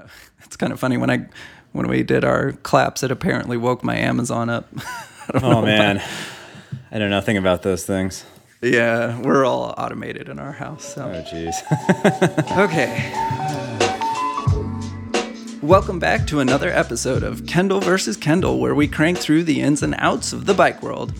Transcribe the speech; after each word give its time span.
It's 0.44 0.56
kind 0.56 0.72
of 0.72 0.78
funny 0.78 0.96
when 0.96 1.10
I 1.10 1.26
when 1.72 1.88
we 1.88 2.02
did 2.02 2.24
our 2.24 2.52
claps, 2.52 3.02
it 3.02 3.10
apparently 3.10 3.56
woke 3.56 3.82
my 3.82 3.96
Amazon 3.96 4.48
up. 4.48 4.68
oh 5.34 5.60
man, 5.60 6.00
I 6.92 6.98
know 6.98 7.08
nothing 7.08 7.36
about 7.36 7.62
those 7.62 7.84
things. 7.84 8.24
Yeah, 8.62 9.20
we're 9.20 9.44
all 9.44 9.74
automated 9.76 10.28
in 10.28 10.38
our 10.38 10.52
house. 10.52 10.94
So. 10.94 11.02
Oh 11.02 11.22
jeez. 11.22 11.56
okay. 12.64 13.12
Welcome 15.62 15.98
back 15.98 16.28
to 16.28 16.38
another 16.38 16.70
episode 16.70 17.24
of 17.24 17.46
Kendall 17.46 17.80
versus 17.80 18.16
Kendall, 18.16 18.60
where 18.60 18.74
we 18.74 18.86
crank 18.86 19.18
through 19.18 19.42
the 19.42 19.60
ins 19.60 19.82
and 19.82 19.96
outs 19.98 20.32
of 20.32 20.46
the 20.46 20.54
bike 20.54 20.80
world. 20.80 21.12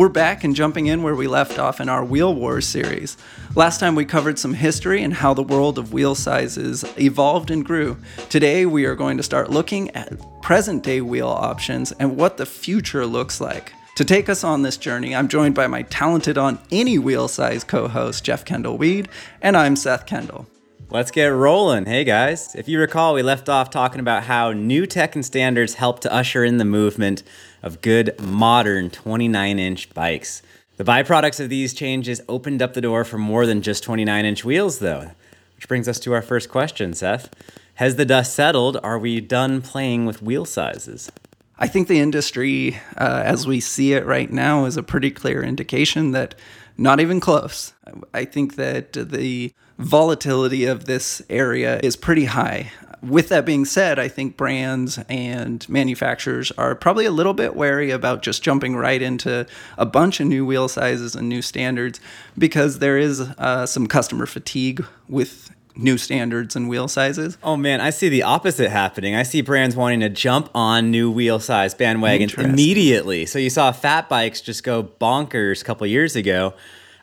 We're 0.00 0.08
back 0.08 0.44
and 0.44 0.56
jumping 0.56 0.86
in 0.86 1.02
where 1.02 1.14
we 1.14 1.28
left 1.28 1.58
off 1.58 1.78
in 1.78 1.90
our 1.90 2.02
Wheel 2.02 2.34
Wars 2.34 2.66
series. 2.66 3.18
Last 3.54 3.80
time 3.80 3.94
we 3.94 4.06
covered 4.06 4.38
some 4.38 4.54
history 4.54 5.02
and 5.02 5.12
how 5.12 5.34
the 5.34 5.42
world 5.42 5.78
of 5.78 5.92
wheel 5.92 6.14
sizes 6.14 6.86
evolved 6.98 7.50
and 7.50 7.62
grew. 7.62 7.98
Today 8.30 8.64
we 8.64 8.86
are 8.86 8.94
going 8.94 9.18
to 9.18 9.22
start 9.22 9.50
looking 9.50 9.90
at 9.90 10.18
present 10.40 10.82
day 10.82 11.02
wheel 11.02 11.28
options 11.28 11.92
and 11.92 12.16
what 12.16 12.38
the 12.38 12.46
future 12.46 13.04
looks 13.04 13.42
like. 13.42 13.74
To 13.96 14.04
take 14.06 14.30
us 14.30 14.42
on 14.42 14.62
this 14.62 14.78
journey, 14.78 15.14
I'm 15.14 15.28
joined 15.28 15.54
by 15.54 15.66
my 15.66 15.82
talented 15.82 16.38
on 16.38 16.58
any 16.70 16.98
wheel 16.98 17.28
size 17.28 17.62
co 17.62 17.86
host, 17.86 18.24
Jeff 18.24 18.42
Kendall 18.46 18.78
Weed, 18.78 19.10
and 19.42 19.54
I'm 19.54 19.76
Seth 19.76 20.06
Kendall. 20.06 20.46
Let's 20.92 21.12
get 21.12 21.26
rolling. 21.26 21.84
Hey 21.84 22.02
guys, 22.02 22.54
if 22.56 22.68
you 22.68 22.80
recall, 22.80 23.14
we 23.14 23.22
left 23.22 23.48
off 23.48 23.70
talking 23.70 24.00
about 24.00 24.24
how 24.24 24.52
new 24.52 24.86
tech 24.86 25.14
and 25.14 25.24
standards 25.24 25.74
helped 25.74 26.02
to 26.02 26.12
usher 26.12 26.42
in 26.42 26.56
the 26.56 26.64
movement 26.64 27.22
of 27.62 27.80
good 27.80 28.18
modern 28.20 28.90
29 28.90 29.58
inch 29.58 29.92
bikes. 29.94 30.42
The 30.76 30.84
byproducts 30.84 31.40
of 31.40 31.50
these 31.50 31.74
changes 31.74 32.22
opened 32.28 32.62
up 32.62 32.74
the 32.74 32.80
door 32.80 33.04
for 33.04 33.18
more 33.18 33.46
than 33.46 33.62
just 33.62 33.82
29 33.84 34.24
inch 34.24 34.44
wheels, 34.44 34.78
though. 34.78 35.10
Which 35.56 35.68
brings 35.68 35.88
us 35.88 36.00
to 36.00 36.14
our 36.14 36.22
first 36.22 36.48
question, 36.48 36.94
Seth. 36.94 37.28
Has 37.74 37.96
the 37.96 38.06
dust 38.06 38.34
settled? 38.34 38.78
Are 38.82 38.98
we 38.98 39.20
done 39.20 39.60
playing 39.60 40.06
with 40.06 40.22
wheel 40.22 40.44
sizes? 40.44 41.12
I 41.58 41.68
think 41.68 41.88
the 41.88 42.00
industry, 42.00 42.78
uh, 42.96 43.22
as 43.24 43.46
we 43.46 43.60
see 43.60 43.92
it 43.92 44.06
right 44.06 44.32
now, 44.32 44.64
is 44.64 44.78
a 44.78 44.82
pretty 44.82 45.10
clear 45.10 45.42
indication 45.42 46.12
that 46.12 46.34
not 46.78 47.00
even 47.00 47.20
close. 47.20 47.74
I 48.14 48.24
think 48.24 48.56
that 48.56 48.94
the 48.94 49.52
volatility 49.78 50.64
of 50.64 50.86
this 50.86 51.20
area 51.28 51.78
is 51.82 51.96
pretty 51.96 52.24
high 52.24 52.72
with 53.02 53.28
that 53.30 53.44
being 53.46 53.64
said, 53.64 53.98
I 53.98 54.08
think 54.08 54.36
brands 54.36 54.98
and 55.08 55.66
manufacturers 55.68 56.50
are 56.52 56.74
probably 56.74 57.06
a 57.06 57.10
little 57.10 57.34
bit 57.34 57.56
wary 57.56 57.90
about 57.90 58.22
just 58.22 58.42
jumping 58.42 58.76
right 58.76 59.00
into 59.00 59.46
a 59.78 59.86
bunch 59.86 60.20
of 60.20 60.26
new 60.26 60.44
wheel 60.44 60.68
sizes 60.68 61.14
and 61.14 61.28
new 61.28 61.42
standards 61.42 62.00
because 62.36 62.78
there 62.78 62.98
is 62.98 63.20
uh, 63.20 63.66
some 63.66 63.86
customer 63.86 64.26
fatigue 64.26 64.84
with 65.08 65.50
new 65.76 65.96
standards 65.96 66.56
and 66.56 66.68
wheel 66.68 66.88
sizes. 66.88 67.38
Oh 67.42 67.56
man, 67.56 67.80
I 67.80 67.90
see 67.90 68.08
the 68.08 68.22
opposite 68.22 68.70
happening. 68.70 69.14
I 69.14 69.22
see 69.22 69.40
brands 69.40 69.76
wanting 69.76 70.00
to 70.00 70.08
jump 70.08 70.50
on 70.54 70.90
new 70.90 71.10
wheel 71.10 71.40
size 71.40 71.74
bandwagons 71.74 72.36
immediately. 72.38 73.24
So 73.26 73.38
you 73.38 73.50
saw 73.50 73.72
fat 73.72 74.08
bikes 74.08 74.40
just 74.40 74.62
go 74.62 74.82
bonkers 74.82 75.62
a 75.62 75.64
couple 75.64 75.86
years 75.86 76.16
ago 76.16 76.54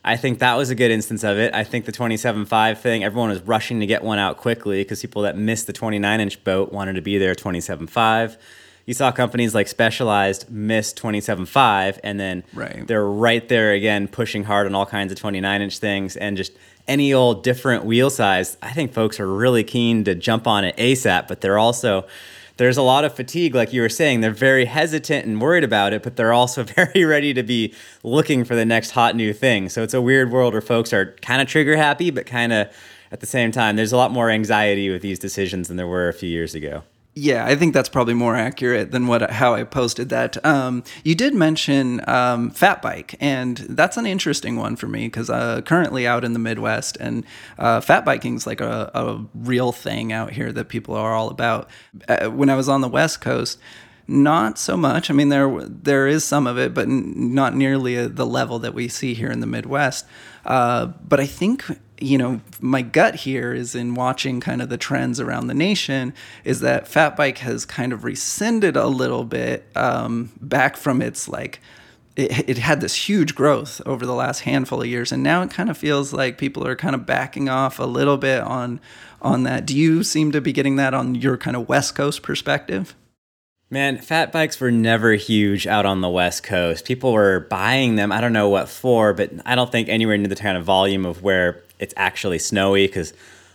I 0.08 0.16
think 0.16 0.39
that 0.39 0.55
was 0.55 0.69
a 0.69 0.75
good 0.75 0.89
instance 0.89 1.25
of 1.25 1.38
it. 1.38 1.53
I 1.53 1.66
think 1.66 1.83
the 1.83 1.91
27.5 1.91 2.77
thing, 2.77 3.03
everyone 3.03 3.27
was 3.27 3.41
rushing 3.41 3.81
to 3.81 3.86
get 3.86 4.03
one 4.05 4.19
out 4.19 4.38
quickly 4.38 4.81
because 4.81 5.02
people 5.02 5.23
that 5.23 5.36
missed 5.36 5.67
the 5.67 5.73
29 5.73 6.22
inch 6.22 6.41
boat 6.45 6.72
wanted 6.72 6.94
to 6.94 7.02
be 7.02 7.17
there 7.17 7.36
27.5. 7.36 8.38
You 8.86 8.94
saw 8.94 9.11
companies 9.11 9.53
like 9.53 9.67
Specialized 9.67 10.49
miss 10.49 10.94
27.5 10.94 11.99
and 12.05 12.17
then 12.17 12.45
right. 12.53 12.88
they're 12.88 13.05
right 13.05 13.45
there 13.49 13.73
again 13.73 14.08
pushing 14.08 14.45
hard 14.45 14.66
on 14.66 14.73
all 14.73 14.86
kinds 14.86 15.11
of 15.11 15.19
29 15.19 15.61
inch 15.61 15.77
things 15.80 16.16
and 16.16 16.38
just 16.38 16.53
any 16.88 17.14
old 17.14 17.44
different 17.44 17.83
wheel 17.83 18.09
size. 18.09 18.55
I 18.61 18.71
think 18.71 18.94
folks 18.94 19.19
are 19.19 19.27
really 19.27 19.66
keen 19.66 20.05
to 20.05 20.16
jump 20.16 20.47
on 20.47 20.64
it 20.64 20.77
ASAP, 20.77 21.27
but 21.27 21.42
they're 21.42 21.59
also 21.59 22.08
there's 22.58 22.77
a 22.77 22.81
lot 22.81 23.05
of 23.05 23.16
fatigue, 23.16 23.55
like 23.55 23.72
you 23.72 23.81
were 23.81 23.89
saying. 23.89 24.22
They're 24.22 24.31
very 24.31 24.66
hesitant 24.66 25.25
and 25.25 25.41
worried 25.41 25.63
about 25.63 25.94
it, 25.94 26.03
but 26.03 26.16
they're 26.16 26.33
also 26.33 26.64
very 26.75 27.05
ready 27.05 27.33
to 27.33 27.44
be 27.44 27.73
looking 28.03 28.44
for 28.44 28.55
the 28.55 28.66
next 28.66 28.92
hot 28.92 29.15
new 29.15 29.33
thing. 29.33 29.70
So 29.70 29.83
it's 29.83 29.93
a 29.93 30.02
weird 30.02 30.31
world 30.31 30.54
where 30.54 30.61
folks 30.61 30.92
are 30.93 31.15
kind 31.21 31.42
of 31.42 31.48
trigger 31.48 31.77
happy, 31.77 32.11
but 32.11 32.26
kind 32.26 32.52
of 32.52 32.67
at 33.11 33.21
the 33.21 33.26
same 33.26 33.52
time, 33.52 33.76
there's 33.76 33.93
a 33.93 33.98
lot 33.98 34.11
more 34.11 34.30
anxiety 34.30 34.89
with 34.89 35.02
these 35.02 35.20
decisions 35.20 35.67
than 35.70 35.77
there 35.77 35.87
were 35.87 36.09
a 36.09 36.14
few 36.14 36.30
years 36.30 36.54
ago. 36.55 36.83
Yeah, 37.20 37.48
I 37.48 37.55
think 37.55 37.73
that's 37.73 37.89
probably 37.89 38.14
more 38.14 38.36
accurate 38.36 38.92
than 38.92 39.08
what 39.08 39.32
how 39.32 39.55
I 39.55 39.64
posted 39.64 40.10
that. 40.10 40.45
Um, 40.45 40.83
you 41.04 41.16
did 41.16 41.33
mention 41.33 42.08
um, 42.08 42.52
fat 42.52 42.80
bike, 42.83 43.16
and 43.20 43.58
that's 43.58 43.98
an 43.98 44.05
interesting 44.05 44.55
one 44.55 44.76
for 44.76 44.88
me 44.88 45.08
because 45.08 45.28
uh, 45.28 45.61
currently 45.61 46.05
out 46.05 46.23
in 46.23 46.33
the 46.33 46.39
Midwest, 46.39 46.95
and 46.98 47.26
uh, 47.58 47.82
fat 47.82 48.05
biking 48.05 48.36
is 48.36 48.45
like 48.45 48.61
a, 48.61 48.92
a, 48.94 49.26
real 49.33 49.72
thing 49.72 50.14
out 50.14 50.33
here 50.33 50.52
that 50.52 50.70
people 50.70 50.94
are 50.94 51.16
all 51.16 51.30
about. 51.32 51.67
Uh, 52.08 52.28
when 52.28 52.52
I 52.52 52.55
was 52.55 52.70
on 52.70 52.82
the 52.82 52.88
West 52.88 53.20
Coast, 53.20 53.58
not 54.08 54.60
so 54.60 54.78
much. 54.78 55.10
I 55.10 55.16
mean, 55.16 55.30
there 55.30 55.49
there 55.66 56.05
is 56.05 56.23
some 56.23 56.45
of 56.45 56.60
it, 56.60 56.76
but 56.76 56.86
n- 56.86 57.34
not 57.34 57.55
nearly 57.55 57.95
a, 57.95 58.08
the 58.08 58.28
level 58.28 58.60
that 58.60 58.76
we 58.76 58.88
see 58.88 59.16
here 59.16 59.32
in 59.32 59.39
the 59.39 59.48
Midwest. 59.48 60.05
Uh, 60.45 60.86
but 60.86 61.20
I 61.20 61.26
think 61.26 61.66
you 61.99 62.17
know, 62.17 62.41
my 62.59 62.81
gut 62.81 63.15
here 63.15 63.53
is 63.53 63.75
in 63.75 63.95
watching 63.95 64.39
kind 64.39 64.61
of 64.61 64.69
the 64.69 64.77
trends 64.77 65.19
around 65.19 65.47
the 65.47 65.53
nation 65.53 66.13
is 66.43 66.59
that 66.59 66.87
fat 66.87 67.15
bike 67.15 67.39
has 67.39 67.65
kind 67.65 67.91
of 67.93 68.03
rescinded 68.03 68.75
a 68.75 68.87
little 68.87 69.23
bit 69.23 69.65
um, 69.75 70.31
back 70.39 70.77
from 70.77 71.02
its 71.02 71.27
like 71.27 71.59
it, 72.15 72.49
it, 72.49 72.57
had 72.57 72.81
this 72.81 73.07
huge 73.07 73.36
growth 73.36 73.80
over 73.86 74.05
the 74.05 74.13
last 74.13 74.41
handful 74.41 74.81
of 74.81 74.87
years 74.87 75.11
and 75.11 75.21
now 75.21 75.41
it 75.43 75.52
kind 75.52 75.69
of 75.69 75.77
feels 75.77 76.13
like 76.13 76.37
people 76.37 76.65
are 76.67 76.75
kind 76.75 76.95
of 76.95 77.05
backing 77.05 77.47
off 77.47 77.80
a 77.80 77.83
little 77.83 78.17
bit 78.17 78.41
on 78.41 78.80
on 79.21 79.43
that 79.43 79.65
do 79.65 79.77
you 79.77 80.03
seem 80.03 80.31
to 80.31 80.41
be 80.41 80.52
getting 80.52 80.77
that 80.77 80.93
on 80.93 81.13
your 81.13 81.37
kind 81.37 81.55
of 81.55 81.69
west 81.69 81.95
coast 81.95 82.23
perspective 82.23 82.95
Man, 83.69 83.97
fat 83.97 84.31
bikes 84.31 84.61
were 84.61 84.71
never 84.71 85.11
huge 85.15 85.67
out 85.67 85.86
on 85.86 85.99
the 85.99 86.07
West 86.07 86.41
Coast. 86.41 86.86
People 86.86 87.11
were 87.11 87.41
buying 87.49 87.95
them. 87.95 88.13
I 88.13 88.21
don't 88.21 88.31
know 88.31 88.47
what 88.47 88.69
for, 88.69 89.13
but 89.13 89.30
I 89.45 89.55
don't 89.55 89.69
think 89.69 89.89
anywhere 89.89 90.17
near 90.17 90.30
the 90.30 90.37
kind 90.37 90.57
of 90.57 90.63
volume 90.63 91.05
of 91.05 91.21
where 91.21 91.63
it's 91.80 91.93
actually 91.98 92.39
snowy 92.39 92.88
because 92.88 93.14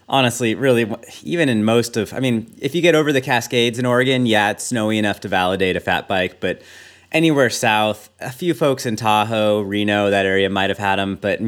honestly, 0.09 0.55
really, 0.55 0.93
even 1.23 1.49
in 1.49 1.65
most 1.65 1.97
of, 1.97 2.13
I 2.13 2.21
mean, 2.21 2.53
if 2.61 2.75
you 2.75 2.83
get 2.83 2.95
over 2.95 3.13
the 3.13 3.21
Cascades 3.21 3.79
in 3.79 3.87
Oregon, 3.87 4.27
yeah, 4.27 4.51
it's 4.51 4.65
snowy 4.65 4.99
enough 4.99 5.21
to 5.21 5.29
validate 5.29 5.77
a 5.77 5.81
fat 5.81 6.07
bike, 6.09 6.39
but 6.41 6.63
anywhere 7.11 7.51
south, 7.51 8.11
a 8.21 8.31
few 8.31 8.55
folks 8.55 8.87
in 8.87 8.97
Tahoe, 8.97 9.63
Reno, 9.63 10.11
that 10.11 10.27
area 10.27 10.51
might 10.51 10.71
have 10.71 10.79
had 10.79 10.97
them, 10.97 11.17
but 11.21 11.41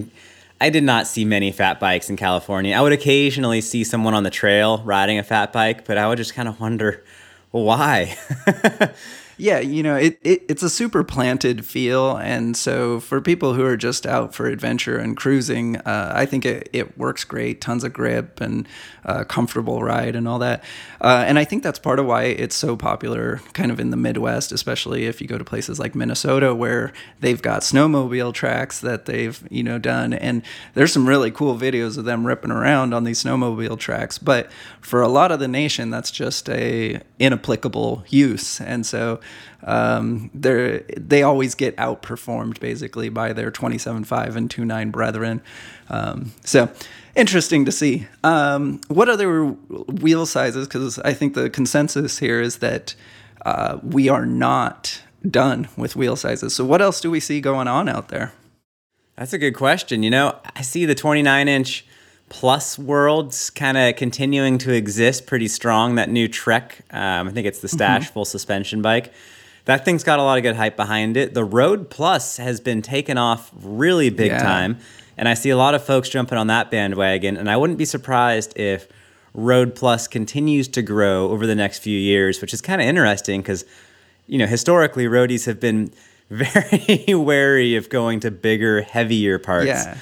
I 0.60 0.70
did 0.70 0.84
not 0.84 1.06
see 1.06 1.24
many 1.24 1.52
fat 1.52 1.80
bikes 1.80 2.08
in 2.08 2.16
California. 2.16 2.74
I 2.74 2.80
would 2.80 2.92
occasionally 2.92 3.60
see 3.60 3.84
someone 3.84 4.14
on 4.14 4.22
the 4.22 4.30
trail 4.30 4.82
riding 4.84 5.18
a 5.18 5.22
fat 5.22 5.52
bike, 5.52 5.84
but 5.84 5.98
I 5.98 6.08
would 6.08 6.16
just 6.16 6.34
kind 6.34 6.48
of 6.48 6.60
wonder 6.60 7.04
why. 7.50 8.16
yeah, 9.36 9.58
you 9.58 9.82
know, 9.82 9.96
it, 9.96 10.18
it, 10.22 10.42
it's 10.48 10.62
a 10.62 10.70
super 10.70 11.04
planted 11.04 11.64
feel, 11.64 12.16
and 12.16 12.56
so 12.56 13.00
for 13.00 13.20
people 13.20 13.54
who 13.54 13.64
are 13.64 13.76
just 13.76 14.06
out 14.06 14.34
for 14.34 14.46
adventure 14.46 14.96
and 14.96 15.16
cruising, 15.16 15.76
uh, 15.78 16.12
I 16.14 16.26
think 16.26 16.44
it, 16.44 16.68
it 16.72 16.96
works 16.98 17.24
great. 17.24 17.60
Tons 17.60 17.84
of 17.84 17.92
grip 17.92 18.40
and 18.40 18.66
uh, 19.04 19.24
comfortable 19.24 19.82
ride 19.82 20.16
and 20.16 20.26
all 20.26 20.38
that, 20.38 20.62
uh, 21.00 21.24
and 21.26 21.38
I 21.38 21.44
think 21.44 21.62
that's 21.62 21.78
part 21.78 21.98
of 21.98 22.06
why 22.06 22.24
it's 22.24 22.56
so 22.56 22.76
popular, 22.76 23.40
kind 23.52 23.70
of 23.70 23.80
in 23.80 23.90
the 23.90 23.96
Midwest, 23.96 24.52
especially 24.52 25.06
if 25.06 25.20
you 25.20 25.26
go 25.26 25.38
to 25.38 25.44
places 25.44 25.78
like 25.78 25.94
Minnesota 25.94 26.54
where 26.54 26.92
they've 27.20 27.40
got 27.40 27.62
snowmobile 27.62 28.32
tracks 28.32 28.80
that 28.80 29.06
they've 29.06 29.42
you 29.50 29.62
know 29.62 29.78
done, 29.78 30.12
and 30.12 30.42
there's 30.74 30.92
some 30.92 31.08
really 31.08 31.30
cool 31.30 31.56
videos 31.56 31.98
of 31.98 32.04
them 32.04 32.26
ripping 32.26 32.50
around 32.50 32.94
on 32.94 33.04
these 33.04 33.22
snowmobile 33.22 33.78
tracks. 33.78 34.18
But 34.18 34.50
for 34.80 35.02
a 35.02 35.08
lot 35.08 35.32
of 35.32 35.40
the 35.40 35.48
nation, 35.48 35.90
that's 35.90 36.10
just 36.10 36.48
a 36.48 37.00
inapplicable 37.18 38.04
use, 38.08 38.60
and 38.60 38.86
so 38.86 39.20
um, 39.64 40.30
they 40.34 40.84
they 40.96 41.22
always 41.22 41.54
get 41.54 41.76
outperformed 41.76 42.60
basically 42.60 43.08
by 43.08 43.32
their 43.32 43.50
27.5 43.50 44.36
and 44.36 44.50
2.9 44.50 44.92
brethren. 44.92 45.42
Um, 45.88 46.32
so 46.44 46.70
interesting 47.16 47.64
to 47.64 47.72
see. 47.72 48.06
Um, 48.22 48.80
what 48.88 49.08
other 49.08 49.44
wheel 49.44 50.26
sizes? 50.26 50.66
Because 50.66 50.98
I 51.00 51.12
think 51.12 51.34
the 51.34 51.50
consensus 51.50 52.18
here 52.18 52.40
is 52.40 52.58
that 52.58 52.94
uh, 53.44 53.78
we 53.82 54.08
are 54.08 54.26
not 54.26 55.02
done 55.28 55.68
with 55.76 55.96
wheel 55.96 56.16
sizes. 56.16 56.54
So 56.54 56.64
what 56.64 56.82
else 56.82 57.00
do 57.00 57.10
we 57.10 57.20
see 57.20 57.40
going 57.40 57.68
on 57.68 57.88
out 57.88 58.08
there? 58.08 58.32
That's 59.16 59.32
a 59.32 59.38
good 59.38 59.54
question. 59.54 60.02
You 60.02 60.10
know, 60.10 60.38
I 60.56 60.62
see 60.62 60.86
the 60.86 60.94
29 60.94 61.48
inch 61.48 61.86
plus 62.28 62.78
worlds 62.78 63.50
kind 63.50 63.76
of 63.76 63.96
continuing 63.96 64.58
to 64.58 64.72
exist 64.72 65.26
pretty 65.26 65.48
strong. 65.48 65.94
That 65.94 66.10
new 66.10 66.26
Trek, 66.26 66.80
um, 66.90 67.28
I 67.28 67.30
think 67.30 67.46
it's 67.46 67.60
the 67.60 67.68
mm-hmm. 67.68 67.76
Stache 67.76 68.02
mm-hmm. 68.04 68.12
full 68.12 68.24
suspension 68.24 68.82
bike. 68.82 69.12
That 69.66 69.84
thing's 69.84 70.04
got 70.04 70.18
a 70.18 70.22
lot 70.22 70.36
of 70.36 70.42
good 70.42 70.56
hype 70.56 70.76
behind 70.76 71.16
it. 71.16 71.32
The 71.32 71.44
Road 71.44 71.88
Plus 71.88 72.36
has 72.36 72.60
been 72.60 72.82
taken 72.82 73.16
off 73.16 73.50
really 73.62 74.10
big 74.10 74.32
yeah. 74.32 74.42
time, 74.42 74.78
and 75.16 75.28
I 75.28 75.34
see 75.34 75.50
a 75.50 75.56
lot 75.56 75.74
of 75.74 75.84
folks 75.84 76.08
jumping 76.08 76.38
on 76.38 76.46
that 76.48 76.70
bandwagon. 76.70 77.36
And 77.36 77.50
I 77.50 77.56
wouldn't 77.56 77.78
be 77.78 77.84
surprised 77.84 78.58
if 78.58 78.88
Road 79.34 79.74
Plus 79.74 80.06
continues 80.08 80.68
to 80.68 80.82
grow 80.82 81.30
over 81.30 81.46
the 81.46 81.54
next 81.54 81.78
few 81.78 81.98
years, 81.98 82.40
which 82.40 82.54
is 82.54 82.60
kind 82.60 82.80
of 82.80 82.86
interesting 82.86 83.40
because, 83.40 83.64
you 84.26 84.38
know, 84.38 84.46
historically 84.46 85.06
roadies 85.06 85.46
have 85.46 85.60
been 85.60 85.92
very 86.30 87.14
wary 87.14 87.76
of 87.76 87.88
going 87.88 88.20
to 88.20 88.30
bigger, 88.30 88.82
heavier 88.82 89.38
parts. 89.38 89.66
Yeah. 89.66 89.98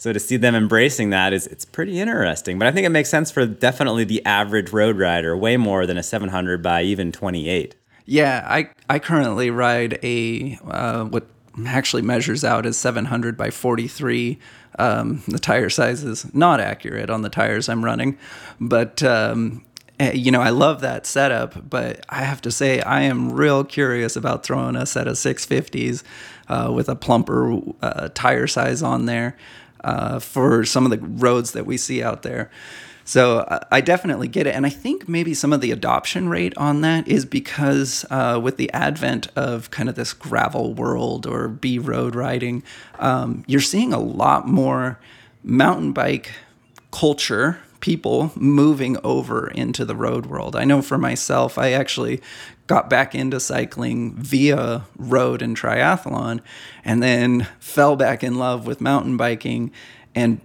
So 0.00 0.14
to 0.14 0.18
see 0.18 0.38
them 0.38 0.54
embracing 0.54 1.10
that 1.10 1.34
is 1.34 1.46
it's 1.46 1.66
pretty 1.66 2.00
interesting. 2.00 2.58
But 2.58 2.68
I 2.68 2.72
think 2.72 2.86
it 2.86 2.90
makes 2.90 3.10
sense 3.10 3.30
for 3.30 3.44
definitely 3.44 4.04
the 4.04 4.24
average 4.24 4.72
road 4.72 4.98
rider, 4.98 5.36
way 5.36 5.58
more 5.58 5.84
than 5.84 5.98
a 5.98 6.02
700 6.02 6.62
by 6.62 6.82
even 6.82 7.12
28. 7.12 7.74
Yeah, 8.06 8.44
I 8.48 8.70
I 8.88 8.98
currently 8.98 9.50
ride 9.50 9.98
a 10.02 10.58
uh, 10.66 11.04
what 11.04 11.28
actually 11.66 12.02
measures 12.02 12.44
out 12.44 12.66
as 12.66 12.76
700 12.76 13.36
by 13.36 13.50
43. 13.50 14.38
Um, 14.78 15.22
the 15.26 15.38
tire 15.38 15.70
size 15.70 16.04
is 16.04 16.32
not 16.34 16.60
accurate 16.60 17.10
on 17.10 17.22
the 17.22 17.28
tires 17.28 17.68
I'm 17.68 17.84
running, 17.84 18.18
but 18.60 19.02
um, 19.02 19.64
eh, 19.98 20.12
you 20.12 20.30
know 20.30 20.40
I 20.40 20.50
love 20.50 20.80
that 20.80 21.06
setup. 21.06 21.68
But 21.68 22.04
I 22.08 22.22
have 22.22 22.40
to 22.42 22.50
say 22.50 22.80
I 22.80 23.02
am 23.02 23.32
real 23.32 23.64
curious 23.64 24.16
about 24.16 24.44
throwing 24.44 24.76
a 24.76 24.86
set 24.86 25.08
of 25.08 25.14
650s 25.14 26.02
uh, 26.48 26.70
with 26.72 26.88
a 26.88 26.96
plumper 26.96 27.60
uh, 27.82 28.08
tire 28.14 28.46
size 28.46 28.82
on 28.82 29.06
there 29.06 29.36
uh, 29.84 30.18
for 30.18 30.64
some 30.64 30.84
of 30.84 30.90
the 30.90 30.98
roads 30.98 31.52
that 31.52 31.66
we 31.66 31.76
see 31.76 32.02
out 32.02 32.22
there. 32.22 32.50
So 33.04 33.64
I 33.70 33.80
definitely 33.80 34.28
get 34.28 34.46
it. 34.46 34.54
And 34.54 34.66
I 34.66 34.70
think 34.70 35.08
maybe 35.08 35.34
some 35.34 35.52
of 35.52 35.60
the 35.60 35.70
adoption 35.70 36.28
rate 36.28 36.56
on 36.56 36.80
that 36.82 37.08
is 37.08 37.24
because 37.24 38.04
uh, 38.10 38.40
with 38.42 38.56
the 38.56 38.70
advent 38.72 39.28
of 39.36 39.70
kind 39.70 39.88
of 39.88 39.94
this 39.94 40.12
gravel 40.12 40.74
world 40.74 41.26
or 41.26 41.48
B 41.48 41.78
road 41.78 42.14
riding, 42.14 42.62
um, 42.98 43.44
you're 43.46 43.60
seeing 43.60 43.92
a 43.92 43.98
lot 43.98 44.46
more 44.46 45.00
mountain 45.42 45.92
bike 45.92 46.32
culture 46.92 47.58
people 47.80 48.30
moving 48.36 48.96
over 49.02 49.48
into 49.48 49.84
the 49.84 49.96
road 49.96 50.26
world. 50.26 50.54
I 50.54 50.64
know 50.64 50.82
for 50.82 50.98
myself, 50.98 51.58
I 51.58 51.72
actually 51.72 52.20
got 52.66 52.88
back 52.88 53.14
into 53.14 53.40
cycling 53.40 54.14
via 54.14 54.84
road 54.96 55.42
and 55.42 55.56
triathlon 55.56 56.40
and 56.84 57.02
then 57.02 57.48
fell 57.58 57.96
back 57.96 58.22
in 58.22 58.38
love 58.38 58.66
with 58.66 58.80
mountain 58.80 59.16
biking 59.16 59.72
and 60.14 60.40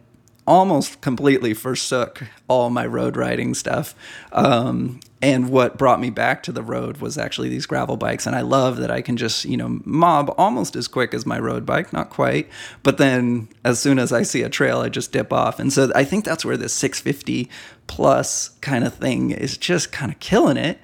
almost 0.47 1.01
completely 1.01 1.53
forsook 1.53 2.23
all 2.47 2.69
my 2.69 2.85
road 2.85 3.17
riding 3.17 3.53
stuff. 3.53 3.95
Um, 4.31 4.99
and 5.21 5.49
what 5.49 5.77
brought 5.77 5.99
me 5.99 6.11
back 6.11 6.43
to 6.43 6.51
the 6.51 6.61
road 6.61 6.97
was 6.97 7.17
actually 7.17 7.49
these 7.49 7.65
gravel 7.65 7.97
bikes. 7.97 8.27
And 8.27 8.35
I 8.35 8.41
love 8.41 8.77
that 8.77 8.91
I 8.91 9.01
can 9.01 9.17
just, 9.17 9.45
you 9.45 9.57
know, 9.57 9.79
mob 9.83 10.33
almost 10.37 10.75
as 10.75 10.87
quick 10.87 11.15
as 11.15 11.25
my 11.25 11.39
road 11.39 11.65
bike, 11.65 11.91
not 11.91 12.11
quite. 12.11 12.47
But 12.83 12.99
then 12.99 13.47
as 13.63 13.79
soon 13.79 13.97
as 13.97 14.11
I 14.11 14.21
see 14.21 14.43
a 14.43 14.49
trail, 14.49 14.81
I 14.81 14.89
just 14.89 15.11
dip 15.11 15.33
off. 15.33 15.59
And 15.59 15.73
so 15.73 15.91
I 15.95 16.03
think 16.03 16.25
that's 16.25 16.45
where 16.45 16.57
this 16.57 16.73
650 16.73 17.49
plus 17.87 18.49
kind 18.61 18.83
of 18.83 18.93
thing 18.93 19.31
is 19.31 19.57
just 19.57 19.91
kind 19.91 20.11
of 20.11 20.19
killing 20.19 20.57
it 20.57 20.79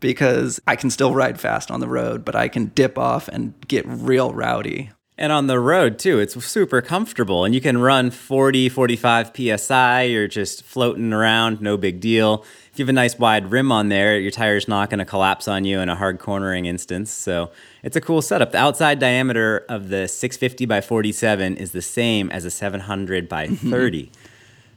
because 0.00 0.58
I 0.66 0.74
can 0.74 0.90
still 0.90 1.14
ride 1.14 1.38
fast 1.38 1.70
on 1.70 1.80
the 1.80 1.88
road, 1.88 2.24
but 2.24 2.34
I 2.34 2.48
can 2.48 2.66
dip 2.74 2.96
off 2.96 3.28
and 3.28 3.54
get 3.68 3.84
real 3.86 4.32
rowdy. 4.32 4.90
And 5.22 5.30
on 5.30 5.46
the 5.46 5.60
road 5.60 6.00
too, 6.00 6.18
it's 6.18 6.44
super 6.44 6.82
comfortable 6.82 7.44
and 7.44 7.54
you 7.54 7.60
can 7.60 7.78
run 7.78 8.10
40, 8.10 8.68
45 8.68 9.30
psi. 9.56 10.02
You're 10.02 10.26
just 10.26 10.64
floating 10.64 11.12
around, 11.12 11.60
no 11.60 11.76
big 11.76 12.00
deal. 12.00 12.44
If 12.72 12.80
you 12.80 12.82
have 12.82 12.88
a 12.88 12.92
nice 12.92 13.16
wide 13.16 13.52
rim 13.52 13.70
on 13.70 13.88
there, 13.88 14.18
your 14.18 14.32
tire's 14.32 14.66
not 14.66 14.90
going 14.90 14.98
to 14.98 15.04
collapse 15.04 15.46
on 15.46 15.64
you 15.64 15.78
in 15.78 15.88
a 15.88 15.94
hard 15.94 16.18
cornering 16.18 16.66
instance. 16.66 17.12
So 17.12 17.52
it's 17.84 17.94
a 17.94 18.00
cool 18.00 18.20
setup. 18.20 18.50
The 18.50 18.58
outside 18.58 18.98
diameter 18.98 19.64
of 19.68 19.90
the 19.90 20.08
650 20.08 20.66
by 20.66 20.80
47 20.80 21.56
is 21.56 21.70
the 21.70 21.82
same 21.82 22.28
as 22.32 22.44
a 22.44 22.50
700 22.50 23.28
by 23.28 23.46
mm-hmm. 23.46 23.70
30. 23.70 24.10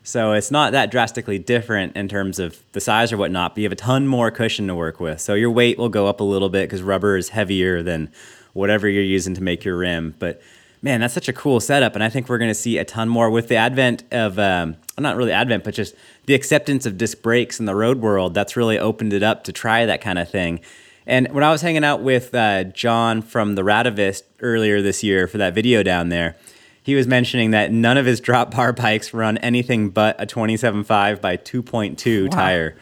So 0.04 0.34
it's 0.34 0.52
not 0.52 0.74
that 0.74 0.92
drastically 0.92 1.40
different 1.40 1.98
in 1.98 2.08
terms 2.08 2.38
of 2.38 2.62
the 2.74 2.80
size 2.80 3.12
or 3.12 3.18
whatnot, 3.18 3.56
but 3.56 3.62
you 3.62 3.66
have 3.66 3.72
a 3.72 3.76
ton 3.76 4.08
more 4.08 4.30
cushion 4.30 4.68
to 4.68 4.76
work 4.76 5.00
with. 5.00 5.20
So 5.22 5.34
your 5.34 5.50
weight 5.50 5.80
will 5.80 5.90
go 5.90 6.06
up 6.06 6.20
a 6.20 6.24
little 6.24 6.50
bit 6.50 6.70
because 6.70 6.84
rubber 6.84 7.18
is 7.18 7.30
heavier 7.30 7.82
than 7.82 8.12
whatever 8.56 8.88
you're 8.88 9.04
using 9.04 9.36
to 9.36 9.44
make 9.44 9.64
your 9.64 9.78
rim. 9.78 10.16
But 10.18 10.42
man, 10.82 11.02
that's 11.02 11.14
such 11.14 11.28
a 11.28 11.34
cool 11.34 11.60
setup. 11.60 11.94
And 11.94 12.04
I 12.04 12.10
think 12.10 12.30
we're 12.30 12.38
going 12.38 12.52
to 12.52 12.56
see 12.56 12.78
a 12.78 12.86
ton 12.86 13.10
more 13.10 13.30
with 13.30 13.50
the 13.50 13.56
advent 13.56 14.04
of, 14.12 14.40
um, 14.40 14.78
not 14.98 15.18
really 15.18 15.32
advent, 15.32 15.64
but 15.64 15.74
just 15.74 15.94
the 16.26 16.34
acceptance 16.34 16.86
of 16.86 16.98
disc 16.98 17.22
brakes 17.22 17.60
in 17.60 17.66
the 17.66 17.76
road 17.76 18.02
world. 18.02 18.34
That's 18.34 18.56
really 18.56 18.80
opened 18.80 19.12
it 19.12 19.24
up 19.24 19.44
to 19.44 19.52
try 19.52 19.86
that 19.86 20.00
kind 20.00 20.18
of 20.18 20.30
thing. 20.30 20.62
And 21.06 21.32
when 21.34 21.44
I 21.44 21.52
was 21.52 21.62
hanging 21.62 21.84
out 21.84 22.02
with 22.02 22.34
uh, 22.34 22.64
John 22.66 23.22
from 23.22 23.56
the 23.56 23.62
Radavist 23.62 24.24
earlier 24.42 24.82
this 24.82 25.04
year 25.04 25.28
for 25.28 25.38
that 25.38 25.54
video 25.54 25.84
down 25.84 26.10
there, 26.10 26.36
he 26.82 26.96
was 26.96 27.08
mentioning 27.08 27.52
that 27.52 27.72
none 27.72 27.98
of 27.98 28.06
his 28.06 28.20
drop 28.20 28.52
bar 28.52 28.72
bikes 28.74 29.14
run 29.14 29.38
anything 29.40 29.90
but 29.90 30.22
a 30.22 30.26
27.5 30.26 31.20
by 31.20 31.36
2.2 31.36 32.24
wow. 32.24 32.30
tire, 32.30 32.78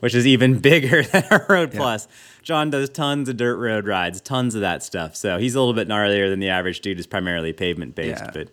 which 0.00 0.14
is 0.14 0.26
even 0.26 0.58
bigger 0.60 1.02
than 1.02 1.24
a 1.30 1.44
Road 1.48 1.74
yeah. 1.74 1.78
Plus. 1.78 2.08
John 2.48 2.70
does 2.70 2.88
tons 2.88 3.28
of 3.28 3.36
dirt 3.36 3.58
road 3.58 3.86
rides, 3.86 4.22
tons 4.22 4.54
of 4.54 4.62
that 4.62 4.82
stuff. 4.82 5.14
So 5.14 5.36
he's 5.36 5.54
a 5.54 5.60
little 5.60 5.74
bit 5.74 5.86
gnarlier 5.86 6.30
than 6.30 6.40
the 6.40 6.48
average 6.48 6.80
dude 6.80 6.96
who's 6.96 7.06
primarily 7.06 7.52
pavement 7.52 7.94
based. 7.94 8.22
Yeah. 8.24 8.30
But 8.32 8.48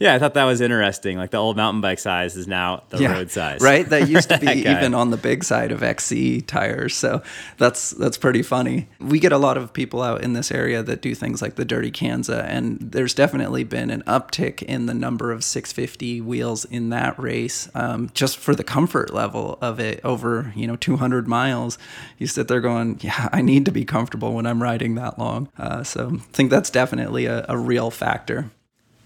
yeah, 0.00 0.14
I 0.14 0.20
thought 0.20 0.34
that 0.34 0.44
was 0.44 0.60
interesting. 0.60 1.18
Like 1.18 1.32
the 1.32 1.38
old 1.38 1.56
mountain 1.56 1.80
bike 1.80 1.98
size 1.98 2.36
is 2.36 2.46
now 2.46 2.84
the 2.90 2.98
yeah, 2.98 3.12
road 3.12 3.32
size. 3.32 3.60
Right? 3.60 3.88
That 3.88 4.08
used 4.08 4.28
to 4.28 4.38
be 4.38 4.46
even 4.46 4.94
on 4.94 5.10
the 5.10 5.16
big 5.16 5.42
side 5.42 5.72
of 5.72 5.82
XC 5.82 6.42
tires. 6.42 6.94
So 6.94 7.20
that's 7.56 7.90
that's 7.90 8.16
pretty 8.16 8.42
funny. 8.42 8.88
We 9.00 9.18
get 9.18 9.32
a 9.32 9.38
lot 9.38 9.56
of 9.56 9.72
people 9.72 10.00
out 10.00 10.22
in 10.22 10.34
this 10.34 10.52
area 10.52 10.84
that 10.84 11.02
do 11.02 11.16
things 11.16 11.42
like 11.42 11.56
the 11.56 11.64
Dirty 11.64 11.90
Kanza 11.90 12.44
and 12.44 12.78
there's 12.80 13.12
definitely 13.12 13.64
been 13.64 13.90
an 13.90 14.02
uptick 14.02 14.62
in 14.62 14.86
the 14.86 14.94
number 14.94 15.32
of 15.32 15.42
650 15.42 16.20
wheels 16.20 16.64
in 16.64 16.90
that 16.90 17.18
race 17.18 17.68
um, 17.74 18.08
just 18.14 18.38
for 18.38 18.54
the 18.54 18.64
comfort 18.64 19.12
level 19.12 19.58
of 19.60 19.80
it 19.80 20.00
over, 20.04 20.52
you 20.54 20.68
know, 20.68 20.76
200 20.76 21.26
miles. 21.26 21.76
You 22.18 22.28
sit 22.28 22.46
there 22.46 22.60
going, 22.60 22.98
yeah, 23.00 23.28
I 23.32 23.42
need 23.42 23.64
to 23.64 23.72
be 23.72 23.84
comfortable 23.84 24.32
when 24.32 24.46
I'm 24.46 24.62
riding 24.62 24.94
that 24.94 25.18
long. 25.18 25.48
Uh, 25.58 25.82
so 25.82 26.12
I 26.14 26.18
think 26.32 26.50
that's 26.50 26.70
definitely 26.70 27.26
a, 27.26 27.44
a 27.48 27.58
real 27.58 27.90
factor. 27.90 28.50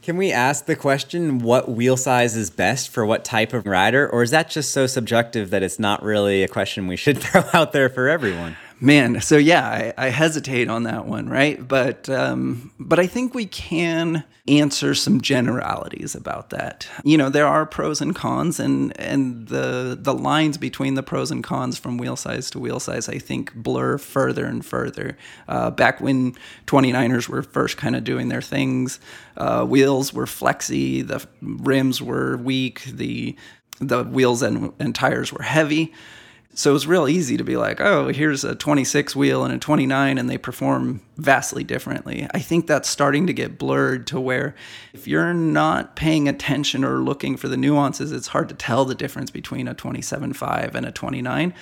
Can 0.03 0.17
we 0.17 0.33
ask 0.33 0.67
the 0.67 0.75
question 0.75 1.39
what 1.39 1.71
wheel 1.71 1.97
size 1.97 2.37
is 2.37 2.51
best 2.51 2.89
for 2.89 3.07
what 3.07 3.25
type 3.25 3.53
of 3.53 3.65
rider? 3.67 4.09
Or 4.09 4.25
is 4.25 4.33
that 4.33 4.51
just 4.51 4.73
so 4.73 4.89
subjective 4.89 5.51
that 5.51 5.63
it's 5.63 5.79
not 5.79 6.03
really 6.03 6.43
a 6.43 6.49
question 6.49 6.89
we 6.89 6.97
should 6.97 7.19
throw 7.23 7.45
out 7.53 7.71
there 7.71 7.89
for 7.89 8.09
everyone? 8.09 8.57
Man, 8.83 9.21
so 9.21 9.37
yeah, 9.37 9.65
I, 9.65 9.95
I 9.97 10.09
hesitate 10.09 10.69
on 10.69 10.83
that 10.83 11.07
one, 11.07 11.29
right? 11.29 11.67
But 11.69 12.09
um, 12.09 12.73
but 12.81 12.99
I 12.99 13.07
think 13.07 13.33
we 13.33 13.47
can 13.47 14.25
answer 14.49 14.93
some 14.97 15.21
generalities 15.21 16.17
about 16.17 16.51
that. 16.51 16.89
You 17.05 17.17
know, 17.17 17.29
there 17.29 17.47
are 17.47 17.65
pros 17.65 18.01
and 18.01 18.13
cons, 18.13 18.59
and 18.59 18.99
and 18.99 19.47
the 19.47 19.97
the 19.97 20.13
lines 20.13 20.59
between 20.59 20.95
the 20.95 21.03
pros 21.05 21.31
and 21.31 21.45
cons 21.45 21.79
from 21.79 21.97
wheel 21.97 22.17
size 22.17 22.51
to 22.51 22.59
wheel 22.59 22.81
size, 22.81 23.09
I 23.09 23.19
think, 23.19 23.55
blur 23.55 23.99
further 23.99 24.47
and 24.47 24.67
further. 24.67 25.17
Uh, 25.47 25.71
back 25.71 26.01
when 26.01 26.35
29ers 26.67 27.29
were 27.29 27.45
first 27.45 27.77
kind 27.77 27.95
of 27.95 28.03
doing 28.03 28.31
their 28.31 28.43
things, 28.43 28.99
uh, 29.37 29.65
wheels 29.65 30.13
were 30.13 30.27
flexy, 30.27 31.03
the 31.03 31.25
rims 31.41 32.03
were 32.03 32.37
weak, 32.37 32.83
the 32.83 33.37
the 33.79 34.03
wheels 34.03 34.43
and, 34.43 34.73
and 34.81 34.93
tires 34.93 35.33
were 35.33 35.45
heavy. 35.45 35.93
So 36.55 36.71
it 36.71 36.75
was 36.75 36.87
real 36.87 37.09
easy 37.09 37.39
to 37.39 37.45
be 37.45 37.57
like, 37.57 37.81
oh, 37.81 38.09
here's 38.09 38.45
a 38.45 38.55
26 38.55 39.17
wheel 39.17 39.43
and 39.43 39.55
a 39.55 39.59
29, 39.59 40.19
and 40.19 40.29
they 40.29 40.37
perform 40.37 41.01
vastly 41.17 41.65
differently. 41.65 42.29
I 42.35 42.41
think 42.41 42.67
that's 42.67 42.91
starting 42.91 43.27
to 43.27 43.33
get 43.33 43.57
blurred 43.57 44.07
to 44.09 44.21
where 44.21 44.55
if 44.93 45.09
you're 45.09 45.33
not 45.33 45.97
paying 45.97 46.29
attention 46.29 46.85
or 46.85 46.99
looking 46.99 47.39
for 47.39 47.49
the 47.49 47.57
nuances, 47.57 48.13
it's 48.13 48.29
hard 48.29 48.51
to 48.51 48.55
tell 48.55 48.85
the 48.85 48.95
difference 48.95 49.31
between 49.31 49.67
a 49.67 49.75
27.5 49.75 50.75
and 50.75 50.85
a 50.85 50.93
29. 50.93 51.55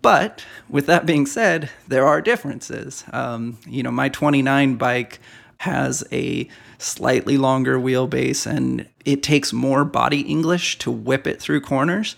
But 0.00 0.44
with 0.70 0.86
that 0.86 1.04
being 1.04 1.26
said, 1.26 1.68
there 1.86 2.06
are 2.06 2.22
differences. 2.22 3.04
Um, 3.12 3.58
you 3.66 3.82
know, 3.82 3.90
my 3.90 4.08
29 4.08 4.76
bike 4.76 5.18
has 5.58 6.02
a 6.12 6.48
slightly 6.78 7.36
longer 7.36 7.78
wheelbase 7.78 8.46
and 8.46 8.88
it 9.04 9.22
takes 9.22 9.52
more 9.52 9.84
body 9.84 10.20
English 10.20 10.78
to 10.78 10.90
whip 10.90 11.26
it 11.26 11.40
through 11.40 11.60
corners. 11.60 12.16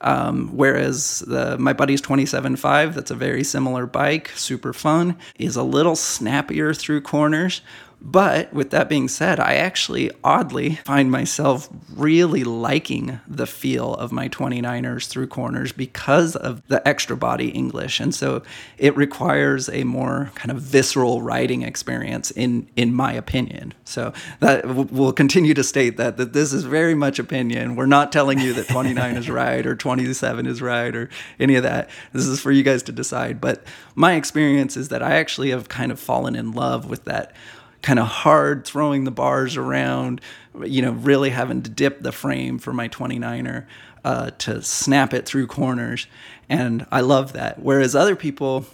Um, 0.00 0.56
whereas 0.56 1.20
the, 1.20 1.58
my 1.58 1.72
buddy's 1.72 2.02
27.5, 2.02 2.94
that's 2.94 3.10
a 3.10 3.14
very 3.14 3.44
similar 3.44 3.86
bike, 3.86 4.30
super 4.36 4.72
fun, 4.72 5.16
is 5.38 5.56
a 5.56 5.62
little 5.62 5.96
snappier 5.96 6.74
through 6.74 7.00
corners, 7.02 7.62
but 8.00 8.52
with 8.52 8.70
that 8.70 8.88
being 8.88 9.08
said, 9.08 9.40
I 9.40 9.54
actually 9.54 10.10
oddly 10.22 10.76
find 10.76 11.10
myself 11.10 11.68
really 11.94 12.44
liking 12.44 13.20
the 13.26 13.46
feel 13.46 13.94
of 13.94 14.12
my 14.12 14.28
29ers 14.28 15.08
through 15.08 15.26
corners 15.26 15.72
because 15.72 16.36
of 16.36 16.66
the 16.68 16.86
extra 16.86 17.16
body 17.16 17.48
English. 17.48 17.98
And 17.98 18.14
so 18.14 18.42
it 18.76 18.96
requires 18.96 19.68
a 19.68 19.82
more 19.82 20.30
kind 20.36 20.52
of 20.52 20.62
visceral 20.62 21.22
riding 21.22 21.62
experience 21.62 22.30
in 22.30 22.68
in 22.76 22.94
my 22.94 23.12
opinion. 23.12 23.74
So 23.84 24.12
that 24.38 24.64
we'll 24.66 25.12
continue 25.12 25.54
to 25.54 25.64
state 25.64 25.96
that 25.96 26.18
that 26.18 26.32
this 26.32 26.52
is 26.52 26.64
very 26.64 26.94
much 26.94 27.18
opinion. 27.18 27.74
We're 27.74 27.86
not 27.86 28.12
telling 28.12 28.38
you 28.38 28.52
that 28.54 28.68
29 28.68 29.16
is 29.16 29.28
right 29.28 29.66
or 29.66 29.74
27 29.74 30.46
is 30.46 30.62
right 30.62 30.94
or 30.94 31.10
any 31.40 31.56
of 31.56 31.64
that. 31.64 31.90
This 32.12 32.26
is 32.26 32.40
for 32.40 32.52
you 32.52 32.62
guys 32.62 32.84
to 32.84 32.92
decide, 32.92 33.40
but 33.40 33.64
my 33.96 34.14
experience 34.14 34.76
is 34.76 34.88
that 34.90 35.02
I 35.02 35.14
actually 35.14 35.50
have 35.50 35.68
kind 35.68 35.90
of 35.90 35.98
fallen 35.98 36.36
in 36.36 36.52
love 36.52 36.88
with 36.88 37.04
that 37.06 37.32
kind 37.82 37.98
of 37.98 38.06
hard 38.06 38.64
throwing 38.64 39.04
the 39.04 39.10
bars 39.10 39.56
around, 39.56 40.20
you 40.64 40.82
know, 40.82 40.92
really 40.92 41.30
having 41.30 41.62
to 41.62 41.70
dip 41.70 42.00
the 42.02 42.12
frame 42.12 42.58
for 42.58 42.72
my 42.72 42.88
29er 42.88 43.66
uh, 44.04 44.30
to 44.38 44.62
snap 44.62 45.14
it 45.14 45.26
through 45.26 45.46
corners. 45.46 46.06
And 46.48 46.86
I 46.90 47.00
love 47.00 47.34
that. 47.34 47.60
Whereas 47.60 47.94
other 47.94 48.16
people, 48.16 48.66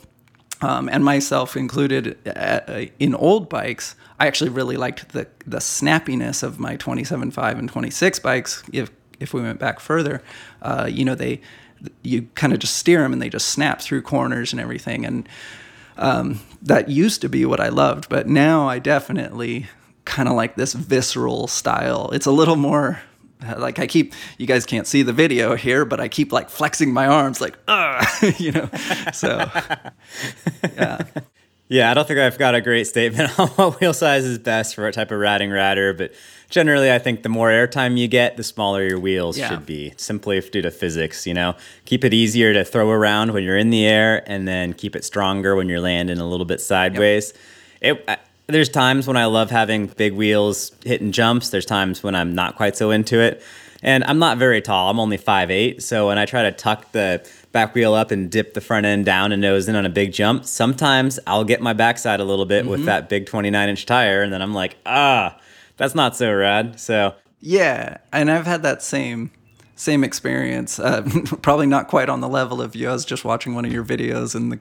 um, 0.60 0.88
and 0.88 1.04
myself 1.04 1.56
included 1.56 2.16
uh, 2.26 2.86
in 2.98 3.14
old 3.14 3.48
bikes, 3.48 3.96
I 4.18 4.26
actually 4.26 4.50
really 4.50 4.76
liked 4.76 5.10
the 5.10 5.26
the 5.46 5.58
snappiness 5.58 6.42
of 6.42 6.58
my 6.60 6.76
27.5 6.76 7.58
and 7.58 7.68
26 7.68 8.18
bikes. 8.20 8.62
If 8.72 8.90
if 9.20 9.34
we 9.34 9.42
went 9.42 9.58
back 9.58 9.80
further, 9.80 10.22
uh, 10.62 10.88
you 10.90 11.04
know 11.04 11.14
they 11.14 11.40
you 12.02 12.28
kind 12.34 12.52
of 12.52 12.60
just 12.60 12.76
steer 12.76 13.02
them 13.02 13.12
and 13.12 13.20
they 13.20 13.28
just 13.28 13.48
snap 13.48 13.80
through 13.80 14.02
corners 14.02 14.52
and 14.52 14.60
everything. 14.60 15.04
And 15.04 15.28
um, 15.98 16.40
that 16.64 16.88
used 16.88 17.20
to 17.20 17.28
be 17.28 17.44
what 17.44 17.60
I 17.60 17.68
loved, 17.68 18.08
but 18.08 18.26
now 18.26 18.68
I 18.68 18.78
definitely 18.78 19.66
kind 20.04 20.28
of 20.28 20.34
like 20.34 20.56
this 20.56 20.72
visceral 20.72 21.46
style. 21.46 22.10
It's 22.10 22.26
a 22.26 22.32
little 22.32 22.56
more 22.56 23.00
like 23.58 23.78
I 23.78 23.86
keep 23.86 24.14
you 24.38 24.46
guys 24.46 24.64
can't 24.64 24.86
see 24.86 25.02
the 25.02 25.12
video 25.12 25.54
here, 25.54 25.84
but 25.84 26.00
I 26.00 26.08
keep 26.08 26.32
like 26.32 26.48
flexing 26.50 26.92
my 26.92 27.06
arms 27.06 27.40
like 27.40 27.58
uh 27.68 28.04
you 28.38 28.52
know. 28.52 28.68
So 29.12 29.50
yeah. 30.74 31.04
Yeah, 31.68 31.90
I 31.90 31.94
don't 31.94 32.06
think 32.06 32.20
I've 32.20 32.36
got 32.36 32.54
a 32.54 32.60
great 32.60 32.86
statement 32.86 33.38
on 33.38 33.48
what 33.48 33.80
wheel 33.80 33.94
size 33.94 34.24
is 34.24 34.38
best 34.38 34.74
for 34.74 34.84
what 34.84 34.94
type 34.94 35.10
of 35.10 35.18
ratting 35.18 35.50
ratter, 35.50 35.94
but 35.94 36.12
generally 36.54 36.92
I 36.92 37.00
think 37.00 37.24
the 37.24 37.28
more 37.28 37.50
airtime 37.50 37.98
you 37.98 38.06
get, 38.06 38.36
the 38.36 38.44
smaller 38.44 38.84
your 38.84 39.00
wheels 39.00 39.36
yeah. 39.36 39.48
should 39.48 39.66
be, 39.66 39.92
simply 39.96 40.40
due 40.40 40.62
to 40.62 40.70
physics, 40.70 41.26
you 41.26 41.34
know. 41.34 41.56
Keep 41.84 42.04
it 42.04 42.14
easier 42.14 42.52
to 42.54 42.64
throw 42.64 42.90
around 42.90 43.32
when 43.32 43.42
you're 43.42 43.58
in 43.58 43.70
the 43.70 43.84
air 43.84 44.22
and 44.30 44.46
then 44.46 44.72
keep 44.72 44.94
it 44.94 45.04
stronger 45.04 45.56
when 45.56 45.68
you're 45.68 45.80
landing 45.80 46.18
a 46.18 46.26
little 46.26 46.46
bit 46.46 46.60
sideways. 46.60 47.34
Yep. 47.82 48.04
It 48.08 48.20
there's 48.46 48.68
times 48.68 49.06
when 49.06 49.16
I 49.16 49.24
love 49.24 49.50
having 49.50 49.86
big 49.86 50.12
wheels 50.12 50.70
hitting 50.84 51.12
jumps. 51.12 51.48
There's 51.48 51.64
times 51.64 52.02
when 52.02 52.14
I'm 52.14 52.34
not 52.34 52.56
quite 52.56 52.76
so 52.76 52.90
into 52.90 53.18
it. 53.18 53.42
And 53.82 54.04
I'm 54.04 54.18
not 54.18 54.36
very 54.36 54.60
tall. 54.60 54.90
I'm 54.90 55.00
only 55.00 55.16
5'8. 55.16 55.82
So 55.82 56.08
when 56.08 56.18
I 56.18 56.26
try 56.26 56.42
to 56.42 56.52
tuck 56.52 56.92
the 56.92 57.26
back 57.52 57.74
wheel 57.74 57.94
up 57.94 58.10
and 58.10 58.30
dip 58.30 58.52
the 58.52 58.60
front 58.60 58.84
end 58.84 59.06
down 59.06 59.32
and 59.32 59.40
nose 59.40 59.66
in 59.66 59.76
on 59.76 59.86
a 59.86 59.90
big 59.90 60.12
jump, 60.12 60.44
sometimes 60.44 61.18
I'll 61.26 61.44
get 61.44 61.62
my 61.62 61.72
backside 61.72 62.20
a 62.20 62.24
little 62.24 62.44
bit 62.44 62.62
mm-hmm. 62.62 62.70
with 62.70 62.84
that 62.84 63.08
big 63.08 63.24
29 63.24 63.68
inch 63.68 63.86
tire. 63.86 64.22
And 64.22 64.30
then 64.30 64.42
I'm 64.42 64.52
like, 64.52 64.76
ah, 64.84 65.38
that's 65.76 65.94
not 65.94 66.16
so 66.16 66.32
rad. 66.32 66.80
So. 66.80 67.14
Yeah. 67.40 67.98
And 68.12 68.30
I've 68.30 68.46
had 68.46 68.62
that 68.62 68.82
same 68.82 69.30
same 69.76 70.04
experience. 70.04 70.78
Uh, 70.78 71.02
probably 71.42 71.66
not 71.66 71.88
quite 71.88 72.08
on 72.08 72.20
the 72.20 72.28
level 72.28 72.62
of 72.62 72.76
you. 72.76 72.88
I 72.88 72.92
was 72.92 73.04
just 73.04 73.24
watching 73.24 73.54
one 73.54 73.64
of 73.64 73.72
your 73.72 73.84
videos, 73.84 74.34
and 74.34 74.52
the 74.52 74.58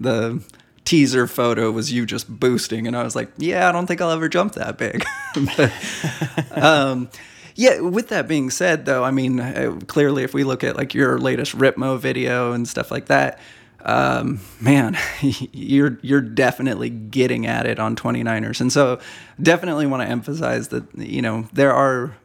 the 0.00 0.42
teaser 0.84 1.26
photo 1.26 1.70
was 1.70 1.92
you 1.92 2.06
just 2.06 2.28
boosting, 2.28 2.86
and 2.86 2.96
I 2.96 3.02
was 3.02 3.14
like, 3.14 3.30
yeah, 3.36 3.68
I 3.68 3.72
don't 3.72 3.86
think 3.86 4.00
I'll 4.00 4.10
ever 4.10 4.28
jump 4.28 4.54
that 4.54 4.78
big. 4.78 5.04
but, 5.56 6.62
um, 6.62 7.10
yeah, 7.54 7.80
with 7.80 8.08
that 8.08 8.28
being 8.28 8.50
said, 8.50 8.86
though, 8.86 9.02
I 9.02 9.10
mean, 9.10 9.40
uh, 9.40 9.78
clearly, 9.86 10.22
if 10.22 10.32
we 10.32 10.44
look 10.44 10.64
at 10.64 10.76
like 10.76 10.94
your 10.94 11.18
latest 11.18 11.56
Ripmo 11.56 11.98
video 11.98 12.52
and 12.52 12.66
stuff 12.66 12.90
like 12.90 13.06
that, 13.06 13.38
um, 13.86 14.40
man, 14.60 14.98
you're 15.20 15.98
you're 16.02 16.20
definitely 16.20 16.90
getting 16.90 17.46
at 17.46 17.66
it 17.66 17.78
on 17.78 17.96
29ers, 17.96 18.60
and 18.60 18.72
so 18.72 18.98
definitely 19.40 19.86
want 19.86 20.02
to 20.02 20.08
emphasize 20.08 20.68
that 20.68 20.84
you 20.96 21.22
know 21.22 21.48
there 21.52 21.72
are 21.72 22.16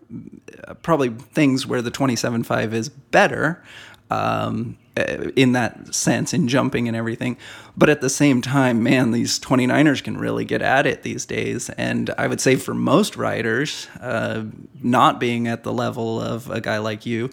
uh, 0.68 0.74
probably 0.75 1.10
things 1.10 1.65
where 1.65 1.82
the 1.82 1.91
27.5 1.91 2.74
is 2.74 2.89
better, 2.89 3.63
um, 4.10 4.77
in 5.36 5.53
that 5.53 5.94
sense 5.94 6.34
in 6.34 6.48
jumping 6.48 6.88
and 6.88 6.98
everything. 6.98 7.38
But 7.77 7.89
at 7.89 8.01
the 8.01 8.10
same 8.10 8.41
time, 8.41 8.84
man, 8.84 9.12
these 9.12 9.39
29ers 9.39 10.03
can 10.03 10.18
really 10.18 10.44
get 10.44 10.62
at 10.62 10.86
it 10.86 11.03
these 11.03 11.25
days. 11.25 11.70
And 11.72 12.10
I 12.18 12.27
would 12.27 12.41
say 12.41 12.56
for 12.58 12.74
most 12.74 13.15
riders, 13.15 13.88
uh, 14.01 14.44
not 14.82 15.20
being 15.20 15.48
at 15.48 15.63
the 15.63 15.72
level 15.72 16.20
of 16.20 16.50
a 16.50 16.60
guy 16.60 16.80
like 16.80 17.06
you, 17.06 17.30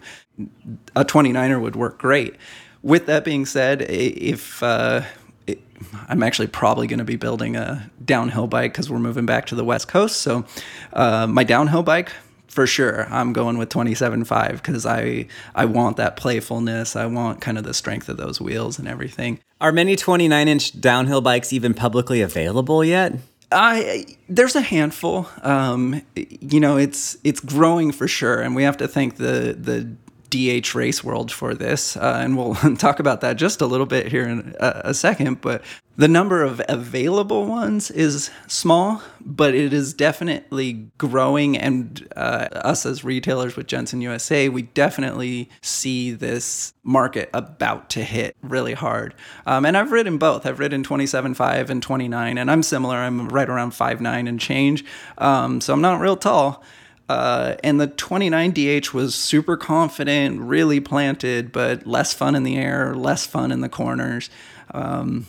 a 0.95 1.03
29er 1.03 1.59
would 1.59 1.75
work 1.75 1.99
great. 1.99 2.35
With 2.81 3.07
that 3.07 3.25
being 3.25 3.45
said, 3.45 3.81
if 3.81 4.63
uh, 4.63 5.01
it, 5.47 5.61
I'm 6.07 6.23
actually 6.23 6.47
probably 6.47 6.87
going 6.87 6.99
to 6.99 7.05
be 7.05 7.15
building 7.15 7.55
a 7.55 7.89
downhill 8.03 8.47
bike 8.47 8.73
because 8.73 8.89
we're 8.89 8.99
moving 8.99 9.25
back 9.25 9.47
to 9.47 9.55
the 9.55 9.63
West 9.63 9.87
Coast. 9.87 10.21
So 10.21 10.45
uh, 10.93 11.27
my 11.27 11.43
downhill 11.43 11.83
bike 11.83 12.11
for 12.47 12.65
sure 12.65 13.07
i'm 13.11 13.31
going 13.31 13.59
with 13.59 13.69
27.5 13.69 14.53
because 14.53 14.83
i 14.83 15.25
i 15.53 15.65
want 15.65 15.97
that 15.97 16.17
playfulness 16.17 16.95
i 16.95 17.05
want 17.05 17.39
kind 17.39 17.59
of 17.59 17.63
the 17.63 17.75
strength 17.75 18.09
of 18.09 18.17
those 18.17 18.41
wheels 18.41 18.79
and 18.79 18.87
everything 18.87 19.39
are 19.61 19.71
many 19.71 19.95
29 19.95 20.47
inch 20.47 20.81
downhill 20.81 21.21
bikes 21.21 21.53
even 21.53 21.75
publicly 21.75 22.21
available 22.21 22.83
yet 22.83 23.13
I 23.51 24.05
there's 24.27 24.55
a 24.55 24.61
handful. 24.61 25.27
Um, 25.41 26.03
you 26.15 26.59
know, 26.59 26.77
it's 26.77 27.17
it's 27.23 27.39
growing 27.39 27.91
for 27.91 28.07
sure, 28.07 28.39
and 28.41 28.55
we 28.55 28.63
have 28.63 28.77
to 28.77 28.87
thank 28.87 29.15
the 29.15 29.55
the 29.59 29.91
DH 30.29 30.75
race 30.75 31.03
world 31.03 31.31
for 31.31 31.53
this, 31.53 31.97
uh, 31.97 32.19
and 32.21 32.37
we'll 32.37 32.55
talk 32.77 32.99
about 32.99 33.21
that 33.21 33.37
just 33.37 33.61
a 33.61 33.65
little 33.65 33.85
bit 33.85 34.07
here 34.07 34.27
in 34.27 34.55
a, 34.59 34.81
a, 34.85 34.93
second. 34.93 35.41
But 35.41 35.63
the 35.97 36.07
number 36.07 36.43
of 36.43 36.61
available 36.69 37.45
ones 37.45 37.89
is 37.91 38.29
small, 38.47 39.01
but 39.19 39.55
it 39.55 39.73
is 39.73 39.93
definitely 39.93 40.91
growing. 40.97 41.57
And 41.57 42.07
uh, 42.15 42.47
us 42.51 42.85
as 42.85 43.03
retailers 43.03 43.55
with 43.55 43.67
Jenson 43.67 44.01
USA, 44.01 44.49
we 44.49 44.61
definitely 44.61 45.49
see 45.61 46.11
this 46.11 46.73
market 46.83 47.29
about 47.33 47.89
to 47.91 48.03
hit 48.03 48.35
really 48.41 48.73
hard. 48.73 49.15
Um, 49.45 49.65
and 49.65 49.75
I've 49.75 49.91
ridden 49.91 50.17
both. 50.17 50.45
I've 50.45 50.59
ridden 50.59 50.83
27.5 50.83 51.69
and 51.69 51.81
29, 51.81 52.37
and 52.37 52.51
I'm 52.51 52.63
similar. 52.63 52.97
I'm 52.97 53.29
right 53.29 53.49
around 53.49 53.71
5'9 53.71 54.27
and 54.29 54.39
change, 54.39 54.85
um, 55.17 55.59
so 55.61 55.73
I'm 55.73 55.81
not 55.81 55.99
real 55.99 56.17
tall. 56.17 56.63
Uh, 57.09 57.55
and 57.63 57.81
the 57.81 57.87
29DH 57.87 58.93
was 58.93 59.15
super 59.15 59.57
confident, 59.57 60.39
really 60.39 60.79
planted, 60.79 61.51
but 61.51 61.87
less 61.87 62.13
fun 62.13 62.35
in 62.35 62.43
the 62.43 62.55
air, 62.55 62.93
less 62.93 63.25
fun 63.25 63.51
in 63.51 63.61
the 63.61 63.69
corners. 63.69 64.29
Um, 64.71 65.25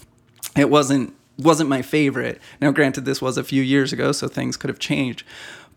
it 0.57 0.69
wasn't 0.69 1.15
wasn't 1.39 1.71
my 1.71 1.81
favorite. 1.81 2.39
Now, 2.61 2.71
granted, 2.71 3.07
this 3.07 3.23
was 3.23 3.39
a 3.39 3.45
few 3.45 3.63
years 3.63 3.95
ago, 3.95 4.13
so 4.13 4.29
things 4.29 4.59
could 4.59 4.69
have 4.69 4.79
changed. 4.79 5.25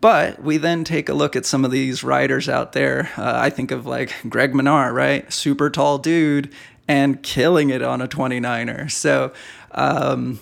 But 0.02 0.42
we 0.42 0.58
then 0.58 0.84
take 0.84 1.08
a 1.08 1.14
look 1.14 1.34
at 1.34 1.46
some 1.46 1.64
of 1.64 1.70
these 1.70 2.04
riders 2.04 2.50
out 2.50 2.72
there. 2.72 3.10
Uh, 3.16 3.32
I 3.36 3.48
think 3.48 3.70
of 3.70 3.86
like 3.86 4.12
Greg 4.28 4.52
Minnaar, 4.52 4.92
right? 4.92 5.32
Super 5.32 5.70
tall 5.70 5.96
dude 5.96 6.52
and 6.86 7.22
killing 7.22 7.70
it 7.70 7.80
on 7.80 8.02
a 8.02 8.08
29er. 8.08 8.90
So 8.90 9.32
um, 9.70 10.38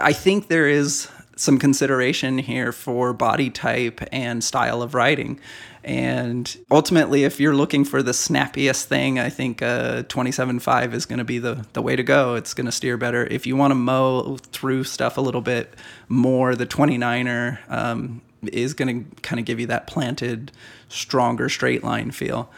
I 0.00 0.14
think 0.14 0.48
there 0.48 0.66
is 0.66 1.08
some 1.36 1.58
consideration 1.58 2.38
here 2.38 2.72
for 2.72 3.12
body 3.12 3.50
type 3.50 4.00
and 4.12 4.42
style 4.42 4.82
of 4.82 4.94
riding. 4.94 5.40
And 5.84 6.56
ultimately, 6.70 7.24
if 7.24 7.38
you're 7.38 7.54
looking 7.54 7.84
for 7.84 8.02
the 8.02 8.14
snappiest 8.14 8.88
thing, 8.88 9.18
I 9.18 9.28
think 9.28 9.60
uh, 9.60 10.04
27.5 10.04 10.94
is 10.94 11.04
going 11.04 11.18
to 11.18 11.24
be 11.24 11.38
the, 11.38 11.66
the 11.74 11.82
way 11.82 11.94
to 11.94 12.02
go. 12.02 12.36
It's 12.36 12.54
going 12.54 12.64
to 12.64 12.72
steer 12.72 12.96
better. 12.96 13.26
If 13.26 13.46
you 13.46 13.54
want 13.54 13.72
to 13.72 13.74
mow 13.74 14.38
through 14.38 14.84
stuff 14.84 15.18
a 15.18 15.20
little 15.20 15.42
bit 15.42 15.74
more, 16.08 16.54
the 16.54 16.66
29er 16.66 17.58
um, 17.70 18.22
is 18.50 18.72
going 18.72 19.04
to 19.04 19.20
kind 19.20 19.38
of 19.38 19.44
give 19.44 19.60
you 19.60 19.66
that 19.66 19.86
planted, 19.86 20.52
stronger 20.88 21.50
straight 21.50 21.84
line 21.84 22.10
feel. 22.10 22.50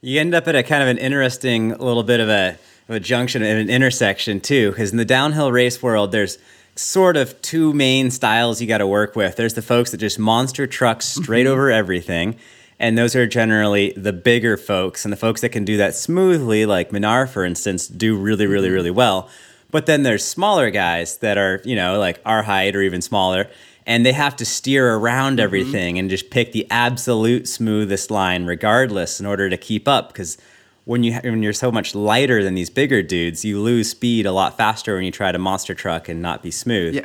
You 0.00 0.20
end 0.20 0.32
up 0.32 0.46
at 0.46 0.54
a 0.54 0.62
kind 0.62 0.82
of 0.82 0.88
an 0.88 0.98
interesting 0.98 1.70
little 1.70 2.04
bit 2.04 2.20
of 2.20 2.28
a, 2.28 2.56
of 2.88 2.94
a 2.94 3.00
junction 3.00 3.42
and 3.42 3.58
an 3.58 3.70
intersection, 3.70 4.40
too, 4.40 4.70
because 4.70 4.92
in 4.92 4.98
the 4.98 5.04
downhill 5.04 5.50
race 5.50 5.82
world, 5.82 6.12
there's 6.12 6.38
sort 6.78 7.16
of 7.16 7.40
two 7.42 7.72
main 7.72 8.08
styles 8.10 8.60
you 8.60 8.68
got 8.68 8.78
to 8.78 8.86
work 8.86 9.16
with. 9.16 9.34
There's 9.34 9.54
the 9.54 9.62
folks 9.62 9.90
that 9.90 9.98
just 9.98 10.18
monster 10.18 10.66
truck 10.66 11.02
straight 11.02 11.44
mm-hmm. 11.44 11.52
over 11.52 11.70
everything. 11.70 12.36
And 12.78 12.96
those 12.96 13.16
are 13.16 13.26
generally 13.26 13.92
the 13.96 14.12
bigger 14.12 14.56
folks. 14.56 15.04
And 15.04 15.12
the 15.12 15.16
folks 15.16 15.40
that 15.40 15.48
can 15.48 15.64
do 15.64 15.76
that 15.78 15.96
smoothly, 15.96 16.66
like 16.66 16.90
Minnaar, 16.90 17.28
for 17.28 17.44
instance, 17.44 17.88
do 17.88 18.16
really, 18.16 18.46
really, 18.46 18.68
mm-hmm. 18.68 18.74
really 18.74 18.90
well. 18.92 19.28
But 19.72 19.86
then 19.86 20.04
there's 20.04 20.24
smaller 20.24 20.70
guys 20.70 21.16
that 21.18 21.36
are, 21.36 21.60
you 21.64 21.74
know, 21.74 21.98
like 21.98 22.20
our 22.24 22.44
height 22.44 22.76
or 22.76 22.82
even 22.82 23.02
smaller. 23.02 23.50
And 23.84 24.06
they 24.06 24.12
have 24.12 24.36
to 24.36 24.44
steer 24.44 24.94
around 24.94 25.34
mm-hmm. 25.34 25.44
everything 25.44 25.98
and 25.98 26.08
just 26.08 26.30
pick 26.30 26.52
the 26.52 26.66
absolute 26.70 27.48
smoothest 27.48 28.08
line, 28.08 28.44
regardless, 28.44 29.18
in 29.18 29.26
order 29.26 29.50
to 29.50 29.56
keep 29.56 29.88
up. 29.88 30.12
Because 30.12 30.38
when 30.88 31.02
you 31.02 31.12
when 31.22 31.42
you're 31.42 31.52
so 31.52 31.70
much 31.70 31.94
lighter 31.94 32.42
than 32.42 32.54
these 32.54 32.70
bigger 32.70 33.02
dudes, 33.02 33.44
you 33.44 33.60
lose 33.60 33.90
speed 33.90 34.24
a 34.24 34.32
lot 34.32 34.56
faster 34.56 34.94
when 34.94 35.04
you 35.04 35.10
try 35.10 35.30
to 35.30 35.38
monster 35.38 35.74
truck 35.74 36.08
and 36.08 36.22
not 36.22 36.42
be 36.42 36.50
smooth. 36.50 36.94
Yeah. 36.94 37.04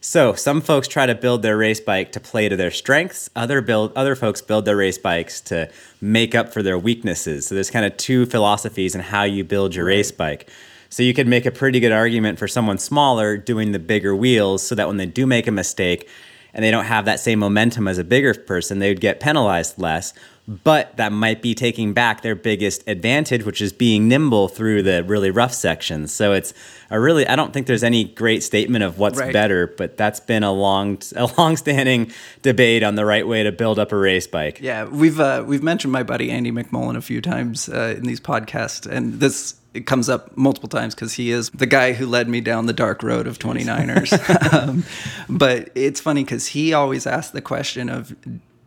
So 0.00 0.32
some 0.32 0.62
folks 0.62 0.88
try 0.88 1.04
to 1.04 1.14
build 1.14 1.42
their 1.42 1.58
race 1.58 1.80
bike 1.80 2.12
to 2.12 2.20
play 2.20 2.48
to 2.48 2.56
their 2.56 2.70
strengths. 2.70 3.28
Other 3.36 3.60
build 3.60 3.92
other 3.94 4.16
folks 4.16 4.40
build 4.40 4.64
their 4.64 4.76
race 4.76 4.96
bikes 4.96 5.42
to 5.42 5.70
make 6.00 6.34
up 6.34 6.50
for 6.50 6.62
their 6.62 6.78
weaknesses. 6.78 7.46
So 7.46 7.54
there's 7.54 7.70
kind 7.70 7.84
of 7.84 7.94
two 7.98 8.24
philosophies 8.24 8.94
in 8.94 9.02
how 9.02 9.24
you 9.24 9.44
build 9.44 9.74
your 9.74 9.84
race 9.84 10.10
bike. 10.10 10.48
So 10.88 11.02
you 11.02 11.12
could 11.12 11.26
make 11.26 11.44
a 11.44 11.50
pretty 11.50 11.78
good 11.78 11.92
argument 11.92 12.38
for 12.38 12.48
someone 12.48 12.78
smaller 12.78 13.36
doing 13.36 13.72
the 13.72 13.78
bigger 13.78 14.16
wheels 14.16 14.66
so 14.66 14.74
that 14.76 14.88
when 14.88 14.96
they 14.96 15.04
do 15.04 15.26
make 15.26 15.46
a 15.46 15.52
mistake 15.52 16.08
and 16.54 16.64
they 16.64 16.70
don't 16.70 16.86
have 16.86 17.04
that 17.04 17.20
same 17.20 17.40
momentum 17.40 17.86
as 17.86 17.98
a 17.98 18.02
bigger 18.02 18.32
person, 18.32 18.78
they 18.78 18.88
would 18.88 19.00
get 19.02 19.20
penalized 19.20 19.78
less 19.78 20.14
but 20.50 20.96
that 20.96 21.12
might 21.12 21.42
be 21.42 21.54
taking 21.54 21.92
back 21.92 22.22
their 22.22 22.34
biggest 22.34 22.82
advantage, 22.88 23.44
which 23.44 23.60
is 23.60 23.72
being 23.72 24.08
nimble 24.08 24.48
through 24.48 24.82
the 24.82 25.04
really 25.04 25.30
rough 25.30 25.54
sections. 25.54 26.12
So 26.12 26.32
it's 26.32 26.52
a 26.90 26.98
really 26.98 27.24
I 27.24 27.36
don't 27.36 27.52
think 27.52 27.68
there's 27.68 27.84
any 27.84 28.02
great 28.02 28.42
statement 28.42 28.82
of 28.82 28.98
what's 28.98 29.20
right. 29.20 29.32
better, 29.32 29.68
but 29.68 29.96
that's 29.96 30.18
been 30.18 30.42
a 30.42 30.52
long 30.52 30.98
a 31.16 31.26
long-standing 31.38 32.10
debate 32.42 32.82
on 32.82 32.96
the 32.96 33.06
right 33.06 33.26
way 33.26 33.44
to 33.44 33.52
build 33.52 33.78
up 33.78 33.92
a 33.92 33.96
race 33.96 34.26
bike. 34.26 34.60
Yeah, 34.60 34.86
we've 34.86 35.20
uh, 35.20 35.44
we've 35.46 35.62
mentioned 35.62 35.92
my 35.92 36.02
buddy 36.02 36.32
Andy 36.32 36.50
McMullen 36.50 36.96
a 36.96 37.02
few 37.02 37.20
times 37.20 37.68
uh, 37.68 37.94
in 37.96 38.02
these 38.02 38.20
podcasts, 38.20 38.90
and 38.90 39.20
this 39.20 39.54
it 39.72 39.86
comes 39.86 40.08
up 40.08 40.36
multiple 40.36 40.68
times 40.68 40.96
because 40.96 41.12
he 41.12 41.30
is 41.30 41.48
the 41.50 41.66
guy 41.66 41.92
who 41.92 42.06
led 42.06 42.28
me 42.28 42.40
down 42.40 42.66
the 42.66 42.72
dark 42.72 43.04
road 43.04 43.28
of 43.28 43.38
29ers. 43.38 44.52
um, 44.52 44.82
but 45.28 45.70
it's 45.76 46.00
funny 46.00 46.24
because 46.24 46.48
he 46.48 46.72
always 46.72 47.06
asks 47.06 47.30
the 47.30 47.40
question 47.40 47.88
of, 47.88 48.12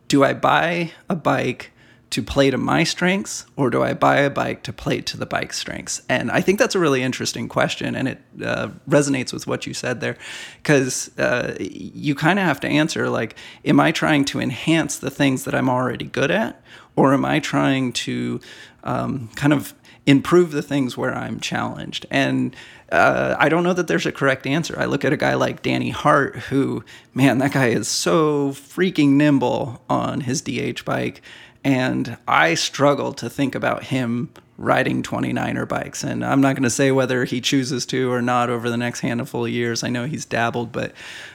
do 0.08 0.24
I 0.24 0.32
buy 0.32 0.92
a 1.10 1.14
bike 1.14 1.72
to 2.14 2.22
play 2.22 2.48
to 2.48 2.56
my 2.56 2.84
strengths 2.84 3.44
or 3.56 3.70
do 3.70 3.82
I 3.82 3.92
buy 3.92 4.18
a 4.18 4.30
bike 4.30 4.62
to 4.62 4.72
play 4.72 5.00
to 5.00 5.16
the 5.16 5.26
bike's 5.26 5.58
strengths? 5.58 6.00
And 6.08 6.30
I 6.30 6.42
think 6.42 6.60
that's 6.60 6.76
a 6.76 6.78
really 6.78 7.02
interesting 7.02 7.48
question 7.48 7.96
and 7.96 8.06
it 8.06 8.20
uh, 8.40 8.68
resonates 8.88 9.32
with 9.32 9.48
what 9.48 9.66
you 9.66 9.74
said 9.74 10.00
there 10.00 10.16
because 10.62 11.10
uh, 11.18 11.56
you 11.58 12.14
kind 12.14 12.38
of 12.38 12.44
have 12.44 12.60
to 12.60 12.68
answer 12.68 13.08
like, 13.10 13.34
am 13.64 13.80
I 13.80 13.90
trying 13.90 14.24
to 14.26 14.38
enhance 14.38 14.96
the 14.96 15.10
things 15.10 15.42
that 15.42 15.56
I'm 15.56 15.68
already 15.68 16.04
good 16.04 16.30
at 16.30 16.62
or 16.94 17.12
am 17.14 17.24
I 17.24 17.40
trying 17.40 17.92
to 17.92 18.40
um, 18.84 19.28
kind 19.34 19.52
of 19.52 19.74
improve 20.06 20.52
the 20.52 20.62
things 20.62 20.96
where 20.96 21.12
I'm 21.12 21.40
challenged? 21.40 22.06
And 22.12 22.54
uh, 22.92 23.34
I 23.40 23.48
don't 23.48 23.64
know 23.64 23.72
that 23.72 23.88
there's 23.88 24.06
a 24.06 24.12
correct 24.12 24.46
answer. 24.46 24.78
I 24.78 24.84
look 24.84 25.04
at 25.04 25.12
a 25.12 25.16
guy 25.16 25.34
like 25.34 25.62
Danny 25.62 25.90
Hart, 25.90 26.36
who, 26.36 26.84
man, 27.12 27.38
that 27.38 27.50
guy 27.50 27.70
is 27.70 27.88
so 27.88 28.50
freaking 28.50 29.14
nimble 29.14 29.82
on 29.90 30.20
his 30.20 30.42
DH 30.42 30.84
bike 30.84 31.20
and 31.64 32.18
I 32.28 32.54
struggle 32.54 33.14
to 33.14 33.30
think 33.30 33.54
about 33.54 33.84
him 33.84 34.30
riding 34.58 35.02
29er 35.02 35.66
bikes. 35.66 36.04
And 36.04 36.24
I'm 36.24 36.40
not 36.40 36.54
going 36.54 36.62
to 36.64 36.70
say 36.70 36.92
whether 36.92 37.24
he 37.24 37.40
chooses 37.40 37.86
to 37.86 38.12
or 38.12 38.22
not 38.22 38.50
over 38.50 38.70
the 38.70 38.76
next 38.76 39.00
handful 39.00 39.46
of 39.46 39.50
years. 39.50 39.82
I 39.82 39.88
know 39.88 40.06
he's 40.06 40.26
dabbled, 40.26 40.70
but 40.70 40.92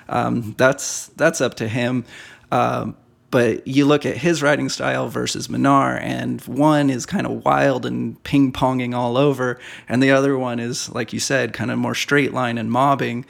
um, 0.08 0.56
that's 0.58 1.08
that's 1.08 1.42
up 1.42 1.56
to 1.56 1.68
him. 1.68 2.06
Um, 2.52 2.96
but 3.32 3.68
you 3.68 3.86
look 3.86 4.06
at 4.06 4.18
his 4.18 4.42
riding 4.42 4.70
style 4.70 5.08
versus 5.08 5.48
Minnaar, 5.50 6.00
and 6.02 6.42
one 6.42 6.90
is 6.90 7.06
kind 7.06 7.28
of 7.28 7.46
wild 7.46 7.86
and 7.86 8.22
ping 8.24 8.52
ponging 8.52 8.96
all 8.96 9.18
over, 9.18 9.60
and 9.88 10.02
the 10.02 10.10
other 10.10 10.36
one 10.36 10.60
is, 10.60 10.90
like 10.90 11.14
you 11.14 11.20
said, 11.20 11.54
kind 11.54 11.70
of 11.70 11.78
more 11.78 11.94
straight 11.94 12.34
line 12.34 12.58
and 12.58 12.72
mobbing. 12.72 13.26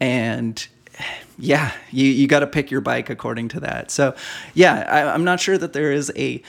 And 0.00 0.66
yeah, 1.38 1.72
you, 1.90 2.06
you 2.06 2.26
got 2.26 2.40
to 2.40 2.46
pick 2.46 2.70
your 2.70 2.80
bike 2.80 3.10
according 3.10 3.48
to 3.48 3.60
that. 3.60 3.90
So, 3.90 4.14
yeah, 4.54 4.86
I, 4.88 5.14
am 5.14 5.24
not 5.24 5.40
sure 5.40 5.58
that 5.58 5.72
there 5.72 5.92
is 5.92 6.12
a 6.16 6.42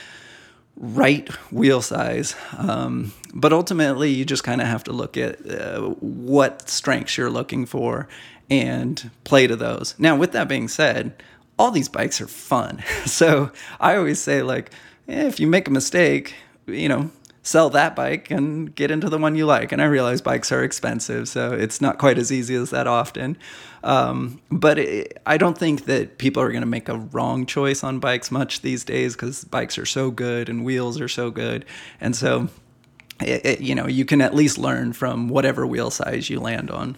right 0.75 1.29
wheel 1.51 1.81
size, 1.81 2.35
um, 2.57 3.13
but 3.33 3.53
ultimately 3.53 4.09
you 4.09 4.25
just 4.25 4.43
kind 4.43 4.61
of 4.61 4.67
have 4.67 4.83
to 4.85 4.91
look 4.91 5.17
at 5.17 5.49
uh, 5.49 5.81
what 5.99 6.69
strengths 6.69 7.17
you're 7.17 7.29
looking 7.29 7.65
for 7.65 8.07
and 8.49 9.09
play 9.23 9.47
to 9.47 9.55
those. 9.55 9.95
Now, 9.97 10.15
with 10.15 10.31
that 10.33 10.47
being 10.47 10.67
said, 10.67 11.13
all 11.57 11.71
these 11.71 11.89
bikes 11.89 12.21
are 12.21 12.27
fun. 12.27 12.83
So 13.05 13.51
I 13.79 13.95
always 13.95 14.19
say, 14.19 14.41
like, 14.41 14.71
eh, 15.07 15.27
if 15.27 15.39
you 15.39 15.47
make 15.47 15.67
a 15.67 15.71
mistake, 15.71 16.35
you 16.65 16.89
know, 16.89 17.11
sell 17.43 17.69
that 17.69 17.95
bike 17.95 18.31
and 18.31 18.73
get 18.73 18.89
into 18.89 19.09
the 19.09 19.17
one 19.17 19.35
you 19.35 19.45
like. 19.45 19.71
And 19.71 19.81
I 19.81 19.85
realize 19.85 20.21
bikes 20.21 20.51
are 20.51 20.63
expensive, 20.63 21.27
so 21.27 21.51
it's 21.51 21.81
not 21.81 21.97
quite 21.97 22.17
as 22.17 22.31
easy 22.31 22.55
as 22.55 22.69
that 22.71 22.88
often. 22.88 23.38
Um, 23.83 24.41
but 24.50 24.79
it, 24.79 25.21
I 25.25 25.38
don't 25.38 25.57
think 25.57 25.85
that 25.85 26.17
people 26.17 26.41
are 26.41 26.50
going 26.50 26.62
to 26.62 26.67
make 26.67 26.88
a 26.88 26.97
wrong 26.97 27.45
choice 27.45 27.83
on 27.83 28.00
bikes 28.00 28.31
much 28.31 28.62
these 28.62 28.85
days 28.85 29.13
because 29.13 29.43
bikes 29.43 29.77
are 29.77 29.85
so 29.85 30.09
good 30.09 30.47
and 30.47 30.63
wheels 30.63 31.01
are 31.01 31.09
so 31.09 31.29
good. 31.29 31.65
And 32.00 32.15
so, 32.15 32.47
it, 33.21 33.45
it, 33.45 33.62
you 33.62 33.75
know, 33.75 33.88
you 33.88 34.05
can 34.05 34.21
at 34.21 34.33
least 34.33 34.57
learn 34.57 34.93
from 34.93 35.27
whatever 35.27 35.67
wheel 35.67 35.91
size 35.91 36.29
you 36.29 36.39
land 36.39 36.71
on. 36.71 36.97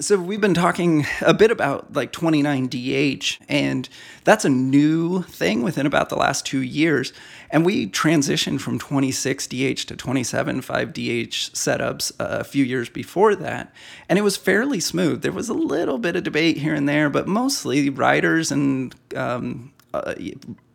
So 0.00 0.16
we've 0.16 0.40
been 0.40 0.54
talking 0.54 1.06
a 1.22 1.34
bit 1.34 1.50
about 1.50 1.92
like 1.92 2.12
29DH, 2.12 3.38
and 3.48 3.88
that's 4.22 4.44
a 4.44 4.48
new 4.48 5.22
thing 5.22 5.62
within 5.62 5.86
about 5.86 6.08
the 6.08 6.16
last 6.16 6.46
two 6.46 6.62
years. 6.62 7.12
And 7.50 7.66
we 7.66 7.88
transitioned 7.88 8.60
from 8.60 8.78
26DH 8.78 9.86
to 9.86 9.96
27.5DH 9.96 11.50
setups 11.50 12.12
a 12.20 12.44
few 12.44 12.64
years 12.64 12.88
before 12.88 13.34
that, 13.36 13.72
and 14.08 14.20
it 14.20 14.22
was 14.22 14.36
fairly 14.36 14.78
smooth. 14.78 15.22
There 15.22 15.32
was 15.32 15.48
a 15.48 15.54
little 15.54 15.98
bit 15.98 16.14
of 16.14 16.22
debate 16.22 16.58
here 16.58 16.74
and 16.74 16.88
there, 16.88 17.10
but 17.10 17.26
mostly 17.26 17.90
riders 17.90 18.52
and 18.52 18.94
um, 19.16 19.72
uh, 19.92 20.14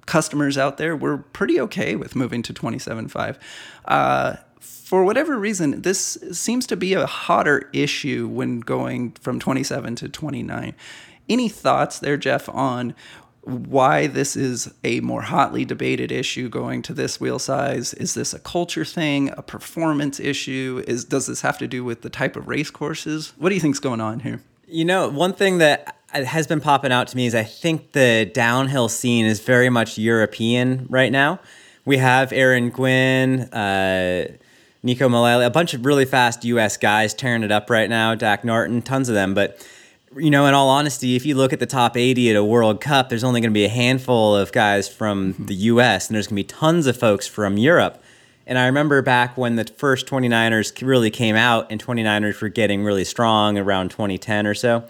customers 0.05 0.57
out 0.57 0.77
there 0.77 0.97
were 0.97 1.19
pretty 1.19 1.61
okay 1.61 1.95
with 1.95 2.13
moving 2.13 2.43
to 2.43 2.53
27.5. 2.53 3.37
Uh, 3.85 4.35
for 4.63 5.03
whatever 5.03 5.37
reason, 5.37 5.81
this 5.81 6.17
seems 6.31 6.65
to 6.67 6.75
be 6.75 6.93
a 6.93 7.05
hotter 7.05 7.69
issue 7.73 8.27
when 8.27 8.59
going 8.59 9.11
from 9.13 9.39
27 9.39 9.95
to 9.97 10.09
29. 10.09 10.73
Any 11.29 11.49
thoughts 11.49 11.99
there, 11.99 12.17
Jeff, 12.17 12.47
on 12.49 12.93
why 13.41 14.07
this 14.07 14.35
is 14.35 14.73
a 14.83 15.01
more 15.01 15.23
hotly 15.23 15.65
debated 15.65 16.11
issue 16.11 16.47
going 16.47 16.81
to 16.83 16.93
this 16.93 17.19
wheel 17.19 17.39
size? 17.39 17.93
Is 17.95 18.13
this 18.13 18.33
a 18.33 18.39
culture 18.39 18.85
thing, 18.85 19.31
a 19.35 19.41
performance 19.41 20.19
issue? 20.19 20.83
Is 20.87 21.03
does 21.03 21.27
this 21.27 21.41
have 21.41 21.57
to 21.57 21.67
do 21.67 21.83
with 21.83 22.01
the 22.01 22.09
type 22.09 22.35
of 22.35 22.47
race 22.47 22.69
courses? 22.69 23.33
What 23.37 23.49
do 23.49 23.55
you 23.55 23.61
think's 23.61 23.79
going 23.79 23.99
on 23.99 24.21
here? 24.21 24.41
You 24.67 24.85
know, 24.85 25.09
one 25.09 25.33
thing 25.33 25.57
that 25.57 25.97
has 26.13 26.47
been 26.47 26.61
popping 26.61 26.91
out 26.91 27.07
to 27.09 27.17
me 27.17 27.25
is 27.25 27.35
I 27.35 27.43
think 27.43 27.91
the 27.91 28.29
downhill 28.33 28.87
scene 28.87 29.25
is 29.25 29.39
very 29.39 29.69
much 29.69 29.97
European 29.97 30.87
right 30.89 31.11
now. 31.11 31.39
We 31.85 31.97
have 31.97 32.31
Aaron 32.31 32.69
Gwin, 32.69 33.41
uh, 33.51 34.37
Neko 34.83 35.09
Mulally, 35.09 35.45
a 35.45 35.49
bunch 35.49 35.73
of 35.73 35.85
really 35.85 36.05
fast 36.05 36.43
U.S. 36.43 36.75
guys 36.75 37.13
tearing 37.13 37.43
it 37.43 37.51
up 37.51 37.69
right 37.69 37.89
now. 37.89 38.15
Dak 38.15 38.43
Norton, 38.43 38.81
tons 38.81 39.07
of 39.07 39.15
them. 39.15 39.33
But 39.33 39.65
you 40.17 40.29
know, 40.29 40.45
in 40.45 40.53
all 40.53 40.69
honesty, 40.69 41.15
if 41.15 41.25
you 41.25 41.35
look 41.35 41.53
at 41.53 41.59
the 41.59 41.65
top 41.65 41.97
80 41.97 42.31
at 42.31 42.35
a 42.35 42.43
World 42.43 42.81
Cup, 42.81 43.09
there's 43.09 43.23
only 43.23 43.41
going 43.41 43.51
to 43.51 43.53
be 43.53 43.65
a 43.65 43.69
handful 43.69 44.35
of 44.35 44.51
guys 44.51 44.87
from 44.87 45.33
mm-hmm. 45.33 45.45
the 45.45 45.55
U.S. 45.55 46.07
and 46.07 46.15
there's 46.15 46.27
going 46.27 46.43
to 46.43 46.43
be 46.43 46.59
tons 46.59 46.85
of 46.85 46.97
folks 46.97 47.27
from 47.27 47.57
Europe. 47.57 48.03
And 48.45 48.57
I 48.57 48.65
remember 48.65 49.01
back 49.01 49.37
when 49.37 49.55
the 49.55 49.63
first 49.63 50.05
29ers 50.05 50.85
really 50.85 51.09
came 51.09 51.35
out 51.35 51.71
and 51.71 51.83
29ers 51.83 52.41
were 52.41 52.49
getting 52.49 52.83
really 52.83 53.05
strong 53.05 53.57
around 53.57 53.89
2010 53.91 54.45
or 54.45 54.53
so. 54.53 54.87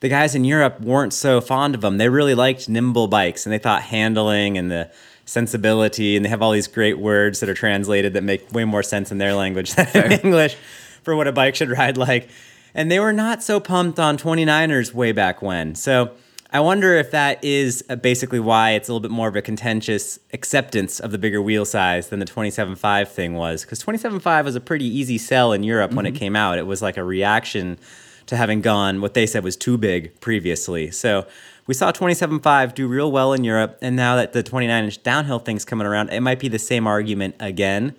The 0.00 0.08
guys 0.08 0.34
in 0.34 0.44
Europe 0.44 0.80
weren't 0.80 1.12
so 1.12 1.40
fond 1.40 1.74
of 1.74 1.80
them. 1.80 1.98
They 1.98 2.08
really 2.08 2.34
liked 2.34 2.68
nimble 2.68 3.08
bikes 3.08 3.44
and 3.44 3.52
they 3.52 3.58
thought 3.58 3.82
handling 3.82 4.56
and 4.56 4.70
the 4.70 4.90
sensibility, 5.32 6.16
and 6.16 6.24
they 6.24 6.28
have 6.28 6.42
all 6.42 6.52
these 6.52 6.68
great 6.68 6.98
words 6.98 7.40
that 7.40 7.48
are 7.48 7.54
translated 7.54 8.12
that 8.12 8.22
make 8.22 8.52
way 8.52 8.64
more 8.64 8.82
sense 8.82 9.10
in 9.10 9.18
their 9.18 9.34
language 9.34 9.72
than 9.74 10.12
in 10.12 10.20
English 10.20 10.56
for 11.02 11.16
what 11.16 11.26
a 11.26 11.32
bike 11.32 11.54
should 11.54 11.70
ride 11.70 11.96
like. 11.96 12.28
And 12.74 12.90
they 12.90 13.00
were 13.00 13.12
not 13.12 13.42
so 13.42 13.60
pumped 13.60 13.98
on 13.98 14.16
29ers 14.16 14.94
way 14.94 15.12
back 15.12 15.42
when. 15.42 15.74
So 15.74 16.12
I 16.50 16.60
wonder 16.60 16.94
if 16.96 17.10
that 17.12 17.42
is 17.42 17.82
uh, 17.88 17.96
basically 17.96 18.40
why 18.40 18.70
it's 18.72 18.88
a 18.88 18.92
little 18.92 19.00
bit 19.00 19.10
more 19.10 19.28
of 19.28 19.36
a 19.36 19.42
contentious 19.42 20.18
acceptance 20.34 21.00
of 21.00 21.10
the 21.10 21.18
bigger 21.18 21.40
wheel 21.40 21.64
size 21.64 22.08
than 22.08 22.18
the 22.18 22.26
27.5 22.26 23.08
thing 23.08 23.34
was. 23.34 23.62
Because 23.62 23.82
27.5 23.82 24.44
was 24.44 24.54
a 24.54 24.60
pretty 24.60 24.86
easy 24.86 25.16
sell 25.16 25.52
in 25.52 25.62
Europe 25.62 25.90
mm-hmm. 25.90 25.96
when 25.96 26.06
it 26.06 26.10
mm-hmm. 26.10 26.18
came 26.18 26.36
out. 26.36 26.58
It 26.58 26.66
was 26.66 26.82
like 26.82 26.98
a 26.98 27.04
reaction 27.04 27.78
to 28.26 28.36
having 28.36 28.60
gone 28.60 29.00
what 29.00 29.14
they 29.14 29.26
said 29.26 29.44
was 29.44 29.56
too 29.56 29.76
big 29.76 30.18
previously. 30.20 30.90
So 30.90 31.26
we 31.66 31.74
saw 31.74 31.92
27.5 31.92 32.74
do 32.74 32.88
real 32.88 33.10
well 33.12 33.32
in 33.32 33.44
Europe, 33.44 33.78
and 33.80 33.94
now 33.94 34.16
that 34.16 34.32
the 34.32 34.42
29 34.42 34.84
inch 34.84 35.02
downhill 35.02 35.38
thing's 35.38 35.64
coming 35.64 35.86
around, 35.86 36.10
it 36.10 36.20
might 36.20 36.40
be 36.40 36.48
the 36.48 36.58
same 36.58 36.86
argument 36.86 37.36
again. 37.40 37.94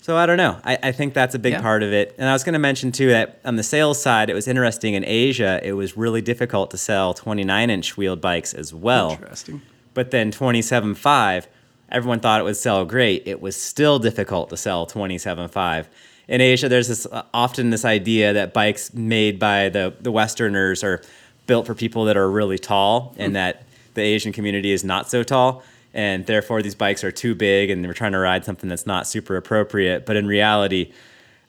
So 0.00 0.16
I 0.16 0.26
don't 0.26 0.36
know. 0.36 0.58
I, 0.64 0.78
I 0.82 0.92
think 0.92 1.14
that's 1.14 1.34
a 1.34 1.38
big 1.38 1.52
yeah. 1.52 1.60
part 1.60 1.84
of 1.84 1.92
it. 1.92 2.14
And 2.18 2.28
I 2.28 2.32
was 2.32 2.42
going 2.42 2.54
to 2.54 2.58
mention 2.58 2.90
too 2.90 3.10
that 3.10 3.40
on 3.44 3.54
the 3.54 3.62
sales 3.62 4.02
side, 4.02 4.30
it 4.30 4.34
was 4.34 4.48
interesting 4.48 4.94
in 4.94 5.04
Asia. 5.04 5.60
It 5.62 5.74
was 5.74 5.96
really 5.96 6.20
difficult 6.20 6.72
to 6.72 6.76
sell 6.76 7.14
29 7.14 7.70
inch 7.70 7.96
wheeled 7.96 8.20
bikes 8.20 8.52
as 8.52 8.74
well. 8.74 9.12
Interesting. 9.12 9.62
But 9.94 10.10
then 10.10 10.32
27.5, 10.32 11.46
everyone 11.88 12.18
thought 12.18 12.40
it 12.40 12.44
would 12.44 12.56
sell 12.56 12.84
great. 12.84 13.22
It 13.26 13.40
was 13.40 13.54
still 13.54 14.00
difficult 14.00 14.50
to 14.50 14.56
sell 14.56 14.86
27.5 14.86 15.86
in 16.28 16.40
Asia, 16.40 16.68
there's 16.68 16.88
this 16.88 17.06
uh, 17.06 17.22
often 17.34 17.70
this 17.70 17.84
idea 17.84 18.32
that 18.32 18.52
bikes 18.52 18.94
made 18.94 19.38
by 19.38 19.68
the 19.68 19.94
the 20.00 20.12
Westerners 20.12 20.84
are 20.84 21.02
built 21.46 21.66
for 21.66 21.74
people 21.74 22.04
that 22.04 22.16
are 22.16 22.30
really 22.30 22.58
tall, 22.58 23.14
and 23.18 23.30
mm. 23.30 23.34
that 23.34 23.64
the 23.94 24.02
Asian 24.02 24.32
community 24.32 24.72
is 24.72 24.84
not 24.84 25.10
so 25.10 25.22
tall, 25.22 25.62
and 25.92 26.26
therefore 26.26 26.62
these 26.62 26.74
bikes 26.74 27.04
are 27.04 27.12
too 27.12 27.34
big, 27.34 27.70
and 27.70 27.86
we're 27.86 27.92
trying 27.92 28.12
to 28.12 28.18
ride 28.18 28.44
something 28.44 28.68
that's 28.68 28.86
not 28.86 29.06
super 29.06 29.36
appropriate. 29.36 30.06
But 30.06 30.16
in 30.16 30.26
reality, 30.26 30.92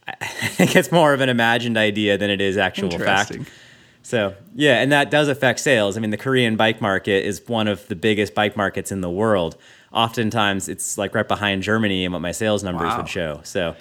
I 0.07 0.25
think 0.25 0.75
it's 0.75 0.91
more 0.91 1.13
of 1.13 1.21
an 1.21 1.29
imagined 1.29 1.77
idea 1.77 2.17
than 2.17 2.29
it 2.29 2.41
is 2.41 2.57
actual 2.57 2.91
fact. 2.91 3.37
So 4.01 4.35
yeah, 4.53 4.81
and 4.81 4.91
that 4.91 5.09
does 5.09 5.29
affect 5.29 5.59
sales. 5.59 5.95
I 5.95 6.01
mean, 6.01 6.09
the 6.09 6.17
Korean 6.17 6.57
bike 6.57 6.81
market 6.81 7.25
is 7.25 7.41
one 7.47 7.67
of 7.67 7.87
the 7.87 7.95
biggest 7.95 8.35
bike 8.35 8.57
markets 8.57 8.91
in 8.91 9.01
the 9.01 9.09
world. 9.09 9.55
Oftentimes, 9.93 10.67
it's 10.67 10.97
like 10.97 11.15
right 11.15 11.27
behind 11.27 11.63
Germany 11.63 12.03
and 12.03 12.11
what 12.11 12.21
my 12.21 12.33
sales 12.33 12.63
numbers 12.63 12.89
wow. 12.89 12.97
would 12.97 13.07
show. 13.07 13.39
So 13.43 13.75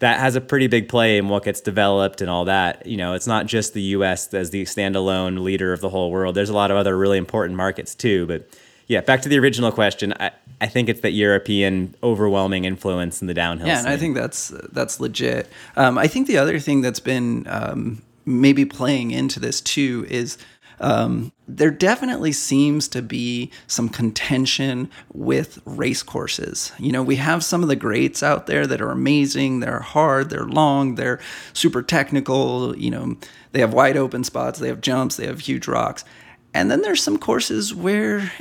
that 0.00 0.20
has 0.20 0.36
a 0.36 0.40
pretty 0.40 0.66
big 0.66 0.88
play 0.88 1.18
in 1.18 1.28
what 1.28 1.44
gets 1.44 1.60
developed 1.60 2.20
and 2.20 2.30
all 2.30 2.44
that. 2.46 2.86
You 2.86 2.96
know, 2.96 3.14
it's 3.14 3.26
not 3.26 3.46
just 3.46 3.74
the 3.74 3.82
U.S. 3.82 4.32
as 4.34 4.50
the 4.50 4.64
standalone 4.64 5.42
leader 5.42 5.72
of 5.72 5.80
the 5.80 5.88
whole 5.88 6.10
world. 6.10 6.34
There's 6.34 6.50
a 6.50 6.54
lot 6.54 6.70
of 6.70 6.76
other 6.76 6.96
really 6.96 7.18
important 7.18 7.56
markets 7.56 7.94
too. 7.94 8.26
But 8.26 8.48
yeah, 8.86 9.00
back 9.00 9.22
to 9.22 9.28
the 9.28 9.38
original 9.38 9.72
question. 9.72 10.12
I, 10.18 10.32
I 10.60 10.66
think 10.66 10.88
it's 10.88 11.00
that 11.00 11.12
European 11.12 11.94
overwhelming 12.02 12.64
influence 12.64 13.20
in 13.20 13.26
the 13.26 13.34
downhill. 13.34 13.66
Yeah, 13.66 13.76
scene. 13.76 13.86
and 13.86 13.94
I 13.94 13.96
think 13.96 14.14
that's 14.14 14.48
that's 14.72 15.00
legit. 15.00 15.48
Um, 15.76 15.98
I 15.98 16.06
think 16.06 16.26
the 16.26 16.38
other 16.38 16.58
thing 16.58 16.80
that's 16.80 17.00
been 17.00 17.46
um, 17.48 18.02
maybe 18.24 18.64
playing 18.64 19.10
into 19.10 19.40
this 19.40 19.60
too 19.60 20.06
is 20.08 20.38
um, 20.80 21.32
there 21.46 21.70
definitely 21.70 22.32
seems 22.32 22.88
to 22.88 23.02
be 23.02 23.50
some 23.66 23.88
contention 23.88 24.90
with 25.12 25.60
race 25.64 26.02
courses. 26.02 26.72
You 26.78 26.92
know, 26.92 27.02
we 27.02 27.16
have 27.16 27.44
some 27.44 27.62
of 27.62 27.68
the 27.68 27.76
greats 27.76 28.22
out 28.22 28.46
there 28.46 28.66
that 28.66 28.80
are 28.80 28.90
amazing. 28.90 29.60
They're 29.60 29.80
hard, 29.80 30.30
they're 30.30 30.46
long, 30.46 30.94
they're 30.94 31.20
super 31.52 31.82
technical. 31.82 32.76
You 32.76 32.90
know, 32.90 33.16
they 33.52 33.60
have 33.60 33.74
wide 33.74 33.96
open 33.96 34.24
spots, 34.24 34.58
they 34.58 34.68
have 34.68 34.80
jumps, 34.80 35.16
they 35.16 35.26
have 35.26 35.40
huge 35.40 35.68
rocks. 35.68 36.04
And 36.52 36.70
then 36.70 36.82
there's 36.82 37.02
some 37.02 37.18
courses 37.18 37.74
where 37.74 38.32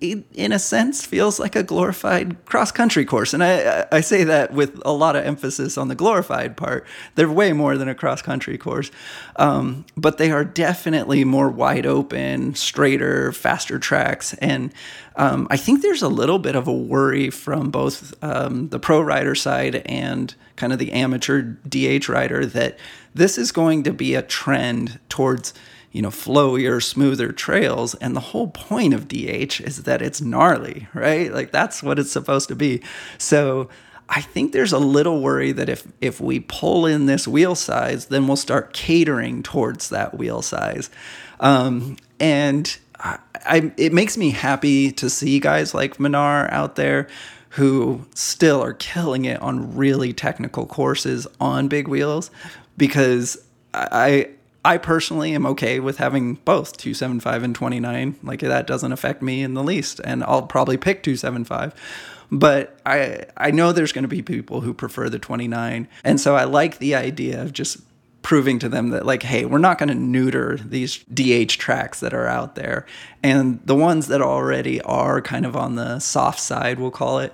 it, 0.00 0.24
in 0.34 0.52
a 0.52 0.58
sense, 0.58 1.04
feels 1.04 1.40
like 1.40 1.56
a 1.56 1.62
glorified 1.62 2.44
cross 2.44 2.70
country 2.70 3.04
course. 3.04 3.34
And 3.34 3.42
I, 3.42 3.86
I 3.90 4.00
say 4.00 4.24
that 4.24 4.52
with 4.52 4.80
a 4.84 4.92
lot 4.92 5.16
of 5.16 5.24
emphasis 5.24 5.76
on 5.76 5.88
the 5.88 5.94
glorified 5.94 6.56
part. 6.56 6.86
They're 7.16 7.30
way 7.30 7.52
more 7.52 7.76
than 7.76 7.88
a 7.88 7.94
cross 7.94 8.22
country 8.22 8.56
course, 8.58 8.90
um, 9.36 9.84
but 9.96 10.18
they 10.18 10.30
are 10.30 10.44
definitely 10.44 11.24
more 11.24 11.48
wide 11.48 11.86
open, 11.86 12.54
straighter, 12.54 13.32
faster 13.32 13.78
tracks. 13.78 14.34
And 14.34 14.72
um, 15.16 15.48
I 15.50 15.56
think 15.56 15.82
there's 15.82 16.02
a 16.02 16.08
little 16.08 16.38
bit 16.38 16.54
of 16.54 16.68
a 16.68 16.72
worry 16.72 17.30
from 17.30 17.70
both 17.70 18.14
um, 18.22 18.68
the 18.68 18.78
pro 18.78 19.00
rider 19.00 19.34
side 19.34 19.82
and 19.86 20.32
kind 20.54 20.72
of 20.72 20.78
the 20.78 20.92
amateur 20.92 21.42
DH 21.68 22.08
rider 22.08 22.46
that 22.46 22.78
this 23.14 23.36
is 23.36 23.50
going 23.50 23.82
to 23.82 23.92
be 23.92 24.14
a 24.14 24.22
trend 24.22 25.00
towards 25.08 25.54
you 25.92 26.02
know, 26.02 26.10
flowier, 26.10 26.82
smoother 26.82 27.32
trails. 27.32 27.94
And 27.96 28.14
the 28.14 28.20
whole 28.20 28.48
point 28.48 28.94
of 28.94 29.08
DH 29.08 29.60
is 29.60 29.84
that 29.84 30.02
it's 30.02 30.20
gnarly, 30.20 30.88
right? 30.94 31.32
Like 31.32 31.50
that's 31.50 31.82
what 31.82 31.98
it's 31.98 32.12
supposed 32.12 32.48
to 32.48 32.56
be. 32.56 32.82
So 33.16 33.68
I 34.08 34.20
think 34.20 34.52
there's 34.52 34.72
a 34.72 34.78
little 34.78 35.20
worry 35.20 35.52
that 35.52 35.68
if 35.68 35.86
if 36.00 36.20
we 36.20 36.40
pull 36.40 36.86
in 36.86 37.06
this 37.06 37.28
wheel 37.28 37.54
size, 37.54 38.06
then 38.06 38.26
we'll 38.26 38.36
start 38.36 38.72
catering 38.72 39.42
towards 39.42 39.90
that 39.90 40.16
wheel 40.16 40.40
size. 40.40 40.88
Um, 41.40 41.96
and 42.18 42.76
I, 42.98 43.18
I, 43.46 43.72
it 43.76 43.92
makes 43.92 44.16
me 44.16 44.30
happy 44.30 44.90
to 44.92 45.10
see 45.10 45.38
guys 45.40 45.74
like 45.74 45.98
Minnaar 45.98 46.50
out 46.52 46.76
there 46.76 47.08
who 47.50 48.06
still 48.14 48.62
are 48.62 48.74
killing 48.74 49.24
it 49.24 49.40
on 49.40 49.76
really 49.76 50.12
technical 50.12 50.66
courses 50.66 51.26
on 51.40 51.68
big 51.68 51.88
wheels 51.88 52.30
because 52.76 53.38
I 53.74 54.30
I 54.64 54.78
personally 54.78 55.34
am 55.34 55.46
okay 55.46 55.80
with 55.80 55.98
having 55.98 56.34
both 56.34 56.76
275 56.76 57.42
and 57.42 57.54
29. 57.54 58.16
Like 58.22 58.40
that 58.40 58.66
doesn't 58.66 58.92
affect 58.92 59.22
me 59.22 59.42
in 59.42 59.54
the 59.54 59.62
least. 59.62 60.00
And 60.04 60.24
I'll 60.24 60.42
probably 60.42 60.76
pick 60.76 61.02
275. 61.02 61.74
But 62.30 62.78
I 62.84 63.24
I 63.36 63.50
know 63.50 63.72
there's 63.72 63.92
going 63.92 64.02
to 64.02 64.08
be 64.08 64.22
people 64.22 64.60
who 64.60 64.74
prefer 64.74 65.08
the 65.08 65.18
29. 65.18 65.88
And 66.04 66.20
so 66.20 66.36
I 66.36 66.44
like 66.44 66.78
the 66.78 66.94
idea 66.94 67.40
of 67.42 67.52
just 67.52 67.78
proving 68.22 68.58
to 68.58 68.68
them 68.68 68.90
that 68.90 69.06
like 69.06 69.22
hey 69.22 69.44
we're 69.44 69.58
not 69.58 69.78
going 69.78 69.88
to 69.88 69.94
neuter 69.94 70.58
these 70.62 70.98
dh 71.04 71.48
tracks 71.48 72.00
that 72.00 72.12
are 72.12 72.26
out 72.26 72.56
there 72.56 72.84
and 73.22 73.60
the 73.64 73.76
ones 73.76 74.08
that 74.08 74.20
already 74.20 74.82
are 74.82 75.22
kind 75.22 75.46
of 75.46 75.56
on 75.56 75.76
the 75.76 75.98
soft 76.00 76.40
side 76.40 76.80
we'll 76.80 76.90
call 76.90 77.20
it 77.20 77.32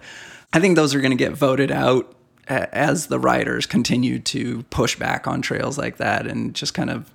i 0.53 0.61
think 0.61 0.77
those 0.77 0.95
are 0.95 1.01
going 1.01 1.11
to 1.11 1.17
get 1.17 1.33
voted 1.33 1.73
out 1.73 2.14
as 2.49 3.07
the 3.07 3.19
riders 3.19 3.67
continue 3.67 4.19
to 4.19 4.63
push 4.65 4.97
back 4.97 5.27
on 5.27 5.43
trails 5.43 5.79
like 5.79 5.97
that 5.97 6.27
and 6.27 6.55
just 6.55 6.75
kind 6.75 6.91
of 6.91 7.11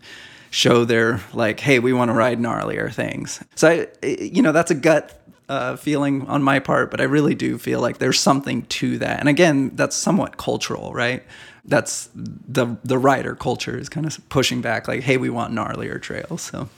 show 0.51 0.83
their 0.85 1.21
like 1.33 1.59
hey 1.59 1.77
we 1.79 1.93
want 1.93 2.09
to 2.09 2.13
ride 2.13 2.39
gnarlier 2.39 2.91
things. 2.91 3.43
So 3.55 3.85
I, 4.03 4.07
you 4.07 4.41
know 4.41 4.51
that's 4.51 4.71
a 4.71 4.75
gut 4.75 5.15
uh, 5.47 5.75
feeling 5.75 6.27
on 6.27 6.43
my 6.43 6.59
part 6.59 6.91
but 6.91 7.01
i 7.01 7.05
really 7.05 7.33
do 7.33 7.57
feel 7.57 7.81
like 7.81 7.97
there's 7.97 8.19
something 8.19 8.63
to 8.63 8.97
that. 8.99 9.19
And 9.19 9.29
again 9.29 9.71
that's 9.75 9.95
somewhat 9.95 10.37
cultural 10.37 10.93
right? 10.93 11.23
That's 11.65 12.09
the 12.13 12.77
the 12.83 12.97
rider 12.97 13.35
culture 13.35 13.77
is 13.77 13.89
kind 13.89 14.07
of 14.07 14.29
pushing 14.29 14.61
back 14.61 14.87
like 14.87 15.01
hey 15.01 15.17
we 15.17 15.29
want 15.29 15.53
gnarlier 15.53 16.01
trails 16.01 16.41
so 16.41 16.69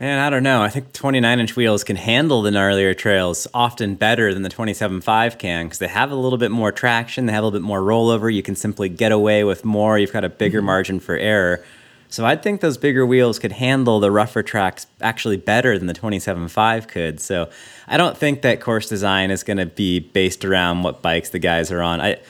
Man, 0.00 0.18
I 0.18 0.30
don't 0.30 0.42
know. 0.42 0.62
I 0.62 0.70
think 0.70 0.94
29 0.94 1.40
inch 1.40 1.56
wheels 1.56 1.84
can 1.84 1.96
handle 1.96 2.40
the 2.40 2.48
gnarlier 2.48 2.96
trails 2.96 3.46
often 3.52 3.96
better 3.96 4.32
than 4.32 4.42
the 4.42 4.48
27.5 4.48 5.38
can 5.38 5.66
because 5.66 5.78
they 5.78 5.88
have 5.88 6.10
a 6.10 6.14
little 6.14 6.38
bit 6.38 6.50
more 6.50 6.72
traction, 6.72 7.26
they 7.26 7.34
have 7.34 7.42
a 7.42 7.46
little 7.46 7.58
bit 7.58 7.64
more 7.64 7.82
rollover. 7.82 8.32
You 8.32 8.42
can 8.42 8.56
simply 8.56 8.88
get 8.88 9.12
away 9.12 9.44
with 9.44 9.62
more. 9.62 9.98
You've 9.98 10.10
got 10.10 10.24
a 10.24 10.30
bigger 10.30 10.60
mm-hmm. 10.60 10.66
margin 10.66 11.00
for 11.00 11.18
error. 11.18 11.62
So 12.08 12.24
I 12.24 12.34
think 12.34 12.62
those 12.62 12.78
bigger 12.78 13.04
wheels 13.04 13.38
could 13.38 13.52
handle 13.52 14.00
the 14.00 14.10
rougher 14.10 14.42
tracks 14.42 14.86
actually 15.02 15.36
better 15.36 15.76
than 15.76 15.86
the 15.86 15.92
27.5 15.92 16.88
could. 16.88 17.20
So 17.20 17.50
I 17.86 17.98
don't 17.98 18.16
think 18.16 18.40
that 18.40 18.62
course 18.62 18.88
design 18.88 19.30
is 19.30 19.42
going 19.42 19.58
to 19.58 19.66
be 19.66 20.00
based 20.00 20.46
around 20.46 20.82
what 20.82 21.02
bikes 21.02 21.28
the 21.28 21.38
guys 21.38 21.70
are 21.70 21.82
on. 21.82 22.00
I 22.00 22.20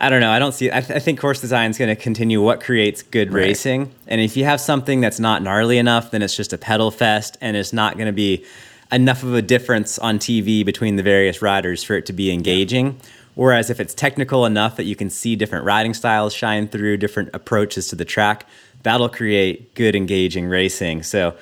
I 0.00 0.10
don't 0.10 0.20
know. 0.20 0.30
I 0.30 0.38
don't 0.38 0.52
see. 0.52 0.70
I, 0.70 0.80
th- 0.80 0.96
I 0.96 1.00
think 1.00 1.18
course 1.18 1.40
design 1.40 1.70
is 1.70 1.78
going 1.78 1.94
to 1.94 2.00
continue 2.00 2.40
what 2.40 2.62
creates 2.62 3.02
good 3.02 3.32
right. 3.32 3.42
racing. 3.42 3.92
And 4.06 4.20
if 4.20 4.36
you 4.36 4.44
have 4.44 4.60
something 4.60 5.00
that's 5.00 5.18
not 5.18 5.42
gnarly 5.42 5.76
enough, 5.76 6.12
then 6.12 6.22
it's 6.22 6.36
just 6.36 6.52
a 6.52 6.58
pedal 6.58 6.90
fest, 6.90 7.36
and 7.40 7.56
it's 7.56 7.72
not 7.72 7.94
going 7.94 8.06
to 8.06 8.12
be 8.12 8.44
enough 8.92 9.22
of 9.22 9.34
a 9.34 9.42
difference 9.42 9.98
on 9.98 10.18
TV 10.18 10.64
between 10.64 10.96
the 10.96 11.02
various 11.02 11.42
riders 11.42 11.82
for 11.82 11.96
it 11.96 12.06
to 12.06 12.12
be 12.12 12.30
engaging. 12.30 12.98
Whereas 13.34 13.70
if 13.70 13.80
it's 13.80 13.94
technical 13.94 14.46
enough 14.46 14.76
that 14.76 14.84
you 14.84 14.96
can 14.96 15.10
see 15.10 15.36
different 15.36 15.64
riding 15.64 15.94
styles 15.94 16.32
shine 16.32 16.68
through, 16.68 16.96
different 16.96 17.30
approaches 17.34 17.88
to 17.88 17.96
the 17.96 18.04
track, 18.04 18.46
that'll 18.82 19.08
create 19.08 19.74
good 19.74 19.94
engaging 19.94 20.46
racing. 20.46 21.02
So 21.02 21.36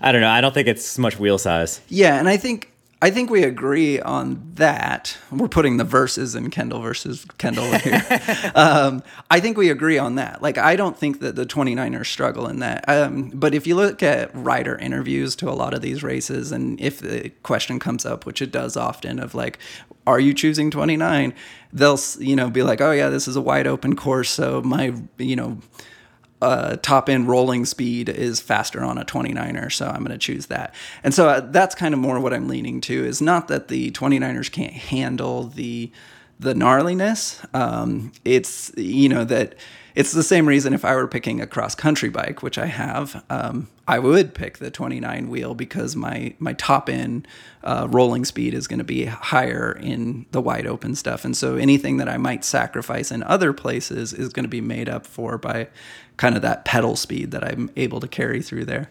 I 0.00 0.12
don't 0.12 0.20
know. 0.20 0.30
I 0.30 0.40
don't 0.40 0.54
think 0.54 0.68
it's 0.68 0.98
much 0.98 1.18
wheel 1.18 1.38
size. 1.38 1.80
Yeah, 1.88 2.18
and 2.18 2.28
I 2.28 2.36
think 2.36 2.70
I 3.04 3.10
think 3.10 3.28
we 3.28 3.42
agree 3.42 4.00
on 4.00 4.52
that. 4.54 5.18
We're 5.30 5.46
putting 5.46 5.76
the 5.76 5.84
verses 5.84 6.34
in 6.34 6.48
Kendall 6.48 6.80
versus 6.80 7.26
Kendall 7.36 7.70
here. 7.72 8.02
um, 8.54 9.02
I 9.30 9.40
think 9.40 9.58
we 9.58 9.68
agree 9.68 9.98
on 9.98 10.14
that. 10.14 10.40
Like, 10.40 10.56
I 10.56 10.74
don't 10.74 10.96
think 10.96 11.20
that 11.20 11.36
the 11.36 11.44
29ers 11.44 12.06
struggle 12.06 12.48
in 12.48 12.60
that. 12.60 12.88
Um, 12.88 13.28
but 13.28 13.54
if 13.54 13.66
you 13.66 13.74
look 13.74 14.02
at 14.02 14.34
rider 14.34 14.78
interviews 14.78 15.36
to 15.36 15.50
a 15.50 15.52
lot 15.52 15.74
of 15.74 15.82
these 15.82 16.02
races, 16.02 16.50
and 16.50 16.80
if 16.80 17.00
the 17.00 17.28
question 17.42 17.78
comes 17.78 18.06
up, 18.06 18.24
which 18.24 18.40
it 18.40 18.50
does 18.50 18.74
often, 18.74 19.18
of 19.18 19.34
like, 19.34 19.58
are 20.06 20.18
you 20.18 20.32
choosing 20.32 20.70
29? 20.70 21.34
They'll, 21.74 22.00
you 22.18 22.36
know, 22.36 22.48
be 22.48 22.62
like, 22.62 22.80
oh, 22.80 22.92
yeah, 22.92 23.10
this 23.10 23.28
is 23.28 23.36
a 23.36 23.42
wide 23.42 23.66
open 23.66 23.96
course. 23.96 24.30
So 24.30 24.62
my, 24.62 24.94
you 25.18 25.36
know, 25.36 25.58
uh, 26.44 26.76
top 26.76 27.08
end 27.08 27.26
rolling 27.26 27.64
speed 27.64 28.10
is 28.10 28.38
faster 28.38 28.84
on 28.84 28.98
a 28.98 29.04
29er, 29.04 29.72
so 29.72 29.86
I'm 29.86 30.04
going 30.04 30.10
to 30.10 30.18
choose 30.18 30.46
that. 30.46 30.74
And 31.02 31.14
so 31.14 31.28
uh, 31.28 31.40
that's 31.40 31.74
kind 31.74 31.94
of 31.94 32.00
more 32.00 32.20
what 32.20 32.34
I'm 32.34 32.48
leaning 32.48 32.82
to 32.82 33.04
is 33.04 33.22
not 33.22 33.48
that 33.48 33.68
the 33.68 33.90
29ers 33.92 34.52
can't 34.52 34.74
handle 34.74 35.44
the 35.44 35.90
the 36.40 36.52
gnarliness. 36.52 37.44
Um, 37.54 38.12
it's 38.24 38.72
you 38.76 39.08
know 39.08 39.24
that 39.24 39.54
it's 39.94 40.12
the 40.12 40.24
same 40.24 40.46
reason 40.46 40.74
if 40.74 40.84
I 40.84 40.94
were 40.96 41.06
picking 41.06 41.40
a 41.40 41.46
cross 41.46 41.74
country 41.76 42.08
bike, 42.08 42.42
which 42.42 42.58
I 42.58 42.66
have, 42.66 43.24
um, 43.30 43.68
I 43.86 44.00
would 44.00 44.34
pick 44.34 44.58
the 44.58 44.70
29 44.70 45.28
wheel 45.28 45.54
because 45.54 45.94
my 45.94 46.34
my 46.38 46.52
top 46.54 46.88
end 46.88 47.28
uh, 47.62 47.86
rolling 47.90 48.24
speed 48.24 48.54
is 48.54 48.66
going 48.66 48.78
to 48.78 48.84
be 48.84 49.04
higher 49.04 49.78
in 49.80 50.26
the 50.32 50.40
wide 50.40 50.66
open 50.66 50.94
stuff, 50.96 51.24
and 51.24 51.36
so 51.36 51.56
anything 51.56 51.98
that 51.98 52.08
I 52.08 52.16
might 52.16 52.44
sacrifice 52.44 53.12
in 53.12 53.22
other 53.22 53.52
places 53.52 54.12
is 54.12 54.30
going 54.30 54.44
to 54.44 54.50
be 54.50 54.60
made 54.60 54.88
up 54.88 55.06
for 55.06 55.38
by 55.38 55.68
kind 56.16 56.36
of 56.36 56.42
that 56.42 56.64
pedal 56.64 56.96
speed 56.96 57.30
that 57.32 57.44
I'm 57.44 57.70
able 57.76 58.00
to 58.00 58.08
carry 58.08 58.42
through 58.42 58.66
there. 58.66 58.90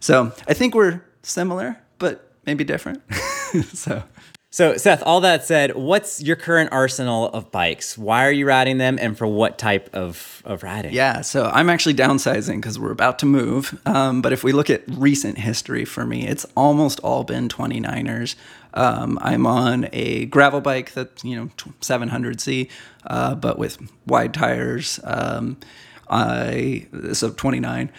So 0.00 0.32
I 0.46 0.54
think 0.54 0.74
we're 0.74 1.02
similar, 1.22 1.78
but 1.98 2.32
maybe 2.46 2.64
different. 2.64 3.02
so 3.72 4.02
so, 4.50 4.78
Seth, 4.78 5.02
all 5.02 5.20
that 5.20 5.44
said, 5.44 5.76
what's 5.76 6.22
your 6.22 6.34
current 6.34 6.70
arsenal 6.72 7.28
of 7.28 7.52
bikes? 7.52 7.98
Why 7.98 8.26
are 8.26 8.32
you 8.32 8.46
riding 8.46 8.78
them 8.78 8.98
and 8.98 9.16
for 9.16 9.26
what 9.26 9.58
type 9.58 9.90
of, 9.92 10.42
of 10.46 10.62
riding? 10.62 10.94
Yeah, 10.94 11.20
so 11.20 11.44
I'm 11.44 11.68
actually 11.68 11.94
downsizing 11.94 12.56
because 12.56 12.78
we're 12.78 12.90
about 12.90 13.18
to 13.18 13.26
move. 13.26 13.78
Um, 13.84 14.22
but 14.22 14.32
if 14.32 14.42
we 14.42 14.52
look 14.52 14.70
at 14.70 14.84
recent 14.88 15.36
history 15.36 15.84
for 15.84 16.06
me, 16.06 16.26
it's 16.26 16.46
almost 16.56 16.98
all 17.00 17.24
been 17.24 17.48
29ers. 17.48 18.36
Um, 18.72 19.18
I'm 19.20 19.46
on 19.46 19.90
a 19.92 20.24
gravel 20.26 20.62
bike 20.62 20.92
that, 20.92 21.22
you 21.22 21.36
know, 21.36 21.50
700C, 21.82 22.70
uh, 23.06 23.34
but 23.34 23.58
with 23.58 23.78
wide 24.06 24.32
tires. 24.32 24.98
Um, 25.04 25.58
I, 26.10 26.86
so 27.12 27.30
29. 27.30 27.90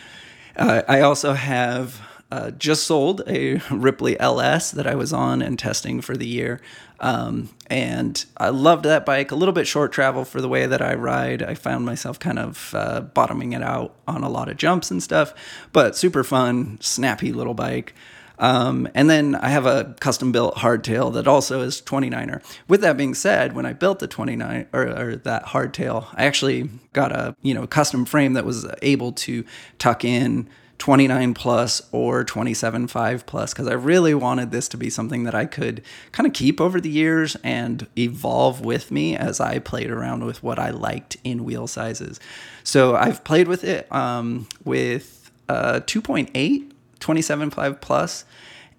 Uh, 0.55 0.81
I 0.87 1.01
also 1.01 1.33
have 1.33 2.01
uh, 2.31 2.51
just 2.51 2.83
sold 2.83 3.23
a 3.27 3.55
Ripley 3.71 4.19
LS 4.19 4.71
that 4.71 4.87
I 4.87 4.95
was 4.95 5.13
on 5.13 5.41
and 5.41 5.57
testing 5.57 6.01
for 6.01 6.15
the 6.15 6.27
year. 6.27 6.61
Um, 6.99 7.49
and 7.67 8.23
I 8.37 8.49
loved 8.49 8.83
that 8.85 9.05
bike. 9.05 9.31
A 9.31 9.35
little 9.35 9.53
bit 9.53 9.67
short 9.67 9.91
travel 9.91 10.25
for 10.25 10.41
the 10.41 10.49
way 10.49 10.65
that 10.65 10.81
I 10.81 10.95
ride. 10.95 11.41
I 11.41 11.55
found 11.55 11.85
myself 11.85 12.19
kind 12.19 12.37
of 12.37 12.73
uh, 12.75 13.01
bottoming 13.01 13.53
it 13.53 13.63
out 13.63 13.95
on 14.07 14.23
a 14.23 14.29
lot 14.29 14.49
of 14.49 14.57
jumps 14.57 14.91
and 14.91 15.01
stuff, 15.01 15.33
but 15.71 15.95
super 15.95 16.23
fun, 16.23 16.77
snappy 16.81 17.31
little 17.31 17.53
bike. 17.53 17.95
Um, 18.39 18.87
and 18.95 19.09
then 19.09 19.35
I 19.35 19.49
have 19.49 19.65
a 19.65 19.95
custom 19.99 20.31
built 20.31 20.55
hardtail 20.55 21.13
that 21.13 21.27
also 21.27 21.61
is 21.61 21.81
29er. 21.81 22.41
With 22.67 22.81
that 22.81 22.97
being 22.97 23.13
said, 23.13 23.53
when 23.53 23.65
I 23.65 23.73
built 23.73 23.99
the 23.99 24.07
29 24.07 24.67
or, 24.71 24.87
or, 24.87 25.15
that 25.17 25.47
hardtail, 25.47 26.07
I 26.13 26.23
actually 26.23 26.69
got 26.93 27.11
a 27.11 27.35
you 27.41 27.53
know 27.53 27.67
custom 27.67 28.05
frame 28.05 28.33
that 28.33 28.45
was 28.45 28.65
able 28.81 29.11
to 29.11 29.43
tuck 29.77 30.05
in 30.05 30.49
29 30.79 31.33
plus 31.33 31.81
or 31.91 32.23
27.5 32.23 33.25
plus 33.25 33.53
because 33.53 33.67
I 33.67 33.73
really 33.73 34.13
wanted 34.13 34.51
this 34.51 34.69
to 34.69 34.77
be 34.77 34.89
something 34.89 35.23
that 35.25 35.35
I 35.35 35.45
could 35.45 35.83
kind 36.13 36.25
of 36.25 36.31
keep 36.33 36.61
over 36.61 36.79
the 36.79 36.89
years 36.89 37.35
and 37.43 37.85
evolve 37.97 38.61
with 38.63 38.89
me 38.89 39.15
as 39.15 39.41
I 39.41 39.59
played 39.59 39.91
around 39.91 40.23
with 40.23 40.41
what 40.41 40.57
I 40.57 40.69
liked 40.69 41.17
in 41.25 41.43
wheel 41.43 41.67
sizes. 41.67 42.19
So 42.63 42.95
I've 42.95 43.25
played 43.25 43.49
with 43.49 43.65
it 43.65 43.91
um, 43.91 44.47
with 44.63 45.29
uh, 45.49 45.81
2.8 45.81 46.71
27.5 46.99 47.81
plus 47.81 48.25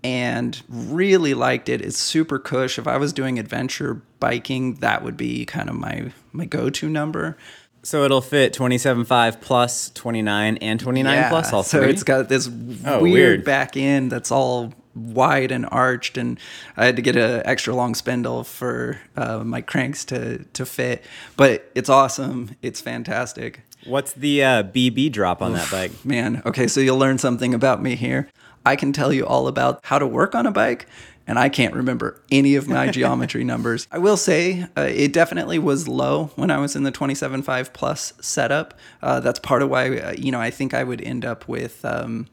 and 0.03 0.63
really 0.69 1.35
liked 1.35 1.69
it. 1.69 1.81
It's 1.81 1.99
super 1.99 2.39
cush. 2.39 2.79
If 2.79 2.87
I 2.87 2.97
was 2.97 3.13
doing 3.13 3.39
adventure 3.39 4.03
biking, 4.19 4.77
that 4.77 5.03
would 5.03 5.17
be 5.17 5.45
kind 5.45 5.69
of 5.69 5.77
my 5.77 6.13
my 6.33 6.45
go-to 6.45 6.89
number. 6.89 7.37
So 7.83 8.05
it'll 8.05 8.21
fit 8.21 8.53
27.5 8.53 9.41
plus 9.41 9.91
29 9.91 10.59
and 10.59 10.79
29 10.79 11.15
yeah, 11.15 11.29
plus 11.31 11.53
all 11.53 11.63
three. 11.63 11.81
So 11.81 11.89
it's 11.89 12.03
got 12.03 12.29
this 12.29 12.47
oh, 12.47 13.01
weird, 13.01 13.03
weird 13.03 13.45
back 13.45 13.77
end 13.77 14.13
that's 14.13 14.31
all 14.31 14.75
wide 14.95 15.53
and 15.53 15.67
arched, 15.71 16.19
and 16.19 16.39
I 16.77 16.85
had 16.85 16.97
to 16.97 17.03
get 17.03 17.17
an 17.17 17.43
extra 17.45 17.75
long 17.75 17.95
spindle 17.95 18.45
for 18.45 19.01
uh, 19.17 19.39
my 19.45 19.61
cranks 19.61 20.05
to 20.07 20.45
to 20.45 20.67
fit. 20.67 21.05
But 21.37 21.71
it's 21.75 21.89
awesome. 21.89 22.57
It's 22.63 22.81
fantastic. 22.81 23.63
What's 23.87 24.13
the 24.13 24.45
uh, 24.45 24.63
BB 24.65 25.13
drop 25.13 25.43
on 25.43 25.53
Oof, 25.53 25.59
that 25.59 25.71
bike? 25.71 26.05
Man, 26.05 26.43
okay, 26.45 26.67
so 26.67 26.81
you'll 26.81 26.99
learn 26.99 27.19
something 27.19 27.55
about 27.55 27.83
me 27.83 27.97
here. 27.97 28.29
I 28.65 28.77
can 28.77 28.93
tell 28.93 29.13
you 29.13 29.27
all 29.27 29.49
about 29.49 29.81
how 29.85 29.99
to 29.99 30.07
work 30.07 30.35
on 30.35 30.47
a 30.47 30.51
bike, 30.51 30.87
and 31.27 31.39
I 31.39 31.49
can't 31.49 31.75
remember 31.75 32.21
any 32.31 32.57
of 32.57 32.69
my 32.69 32.89
geometry 32.91 33.43
numbers. 33.43 33.89
I 33.91 33.99
will 33.99 34.19
say 34.19 34.67
uh, 34.77 34.83
it 34.83 35.13
definitely 35.13 35.59
was 35.59 35.89
low 35.89 36.31
when 36.37 36.51
I 36.51 36.59
was 36.59 36.77
in 36.77 36.83
the 36.83 36.93
27.5 36.93 37.73
plus 37.73 38.13
setup. 38.21 38.75
Uh, 39.01 39.21
that's 39.21 39.39
part 39.39 39.63
of 39.63 39.71
why, 39.71 39.97
uh, 39.99 40.13
you 40.13 40.31
know, 40.31 40.41
I 40.41 40.51
think 40.51 40.75
I 40.75 40.85
would 40.85 41.01
end 41.01 41.25
up 41.25 41.49
with. 41.49 41.85
Um, 41.85 42.29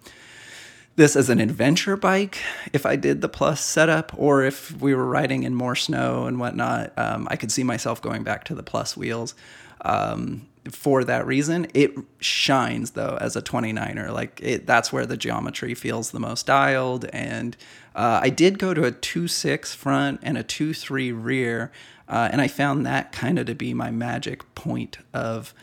this 0.97 1.15
as 1.15 1.29
an 1.29 1.39
adventure 1.39 1.95
bike 1.95 2.39
if 2.73 2.83
I 2.83 2.95
did 2.95 3.21
the 3.21 3.29
plus 3.29 3.61
setup, 3.63 4.11
or 4.17 4.43
if 4.43 4.81
we 4.81 4.95
were 4.95 5.05
riding 5.05 5.43
in 5.43 5.53
more 5.53 5.75
snow 5.75 6.25
and 6.25 6.39
whatnot. 6.39 6.91
Um, 6.97 7.27
I 7.29 7.35
could 7.35 7.51
see 7.51 7.63
myself 7.63 8.01
going 8.01 8.23
back 8.23 8.45
to 8.45 8.55
the 8.55 8.63
plus 8.63 8.97
wheels. 8.97 9.35
Um, 9.81 10.46
for 10.73 11.03
that 11.03 11.25
reason. 11.25 11.67
It 11.73 11.95
shines 12.19 12.91
though 12.91 13.17
as 13.19 13.35
a 13.35 13.41
29er. 13.41 14.11
Like 14.11 14.39
it, 14.41 14.65
that's 14.65 14.91
where 14.91 15.05
the 15.05 15.17
geometry 15.17 15.73
feels 15.73 16.11
the 16.11 16.19
most 16.19 16.45
dialed. 16.45 17.05
And 17.05 17.57
uh, 17.95 18.19
I 18.21 18.29
did 18.29 18.59
go 18.59 18.73
to 18.73 18.85
a 18.85 18.91
2.6 18.91 19.75
front 19.75 20.19
and 20.23 20.37
a 20.37 20.43
2.3 20.43 21.11
rear, 21.15 21.71
uh, 22.07 22.29
and 22.31 22.41
I 22.41 22.47
found 22.47 22.85
that 22.85 23.11
kind 23.11 23.39
of 23.39 23.47
to 23.47 23.55
be 23.55 23.73
my 23.73 23.91
magic 23.91 24.53
point 24.55 24.99
of 25.13 25.53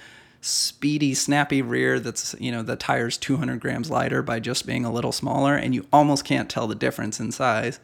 speedy, 0.45 1.15
snappy 1.15 1.63
rear 1.63 1.99
that's, 1.99 2.35
you 2.39 2.53
know, 2.53 2.63
the 2.63 2.77
tire's 2.77 3.17
200 3.17 3.61
grams 3.61 3.91
lighter 3.91 4.23
by 4.23 4.39
just 4.39 4.67
being 4.67 4.85
a 4.85 4.93
little 4.93 5.13
smaller, 5.13 5.57
and 5.57 5.75
you 5.75 5.87
almost 5.91 6.25
can't 6.25 6.51
tell 6.51 6.67
the 6.67 6.75
difference 6.75 7.19
in 7.19 7.33
size. 7.33 7.81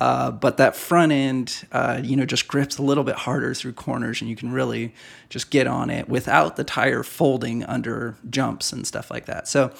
Uh, 0.00 0.30
but 0.30 0.56
that 0.56 0.76
front 0.76 1.12
end, 1.12 1.66
uh, 1.72 2.00
you 2.02 2.16
know, 2.16 2.24
just 2.24 2.46
grips 2.46 2.78
a 2.78 2.82
little 2.82 3.04
bit 3.04 3.16
harder 3.16 3.52
through 3.52 3.72
corners, 3.72 4.20
and 4.20 4.30
you 4.30 4.36
can 4.36 4.52
really 4.52 4.94
just 5.28 5.50
get 5.50 5.66
on 5.66 5.90
it 5.90 6.08
without 6.08 6.56
the 6.56 6.64
tire 6.64 7.02
folding 7.02 7.64
under 7.64 8.16
jumps 8.30 8.72
and 8.72 8.86
stuff 8.86 9.10
like 9.10 9.26
that. 9.26 9.48
So, 9.48 9.72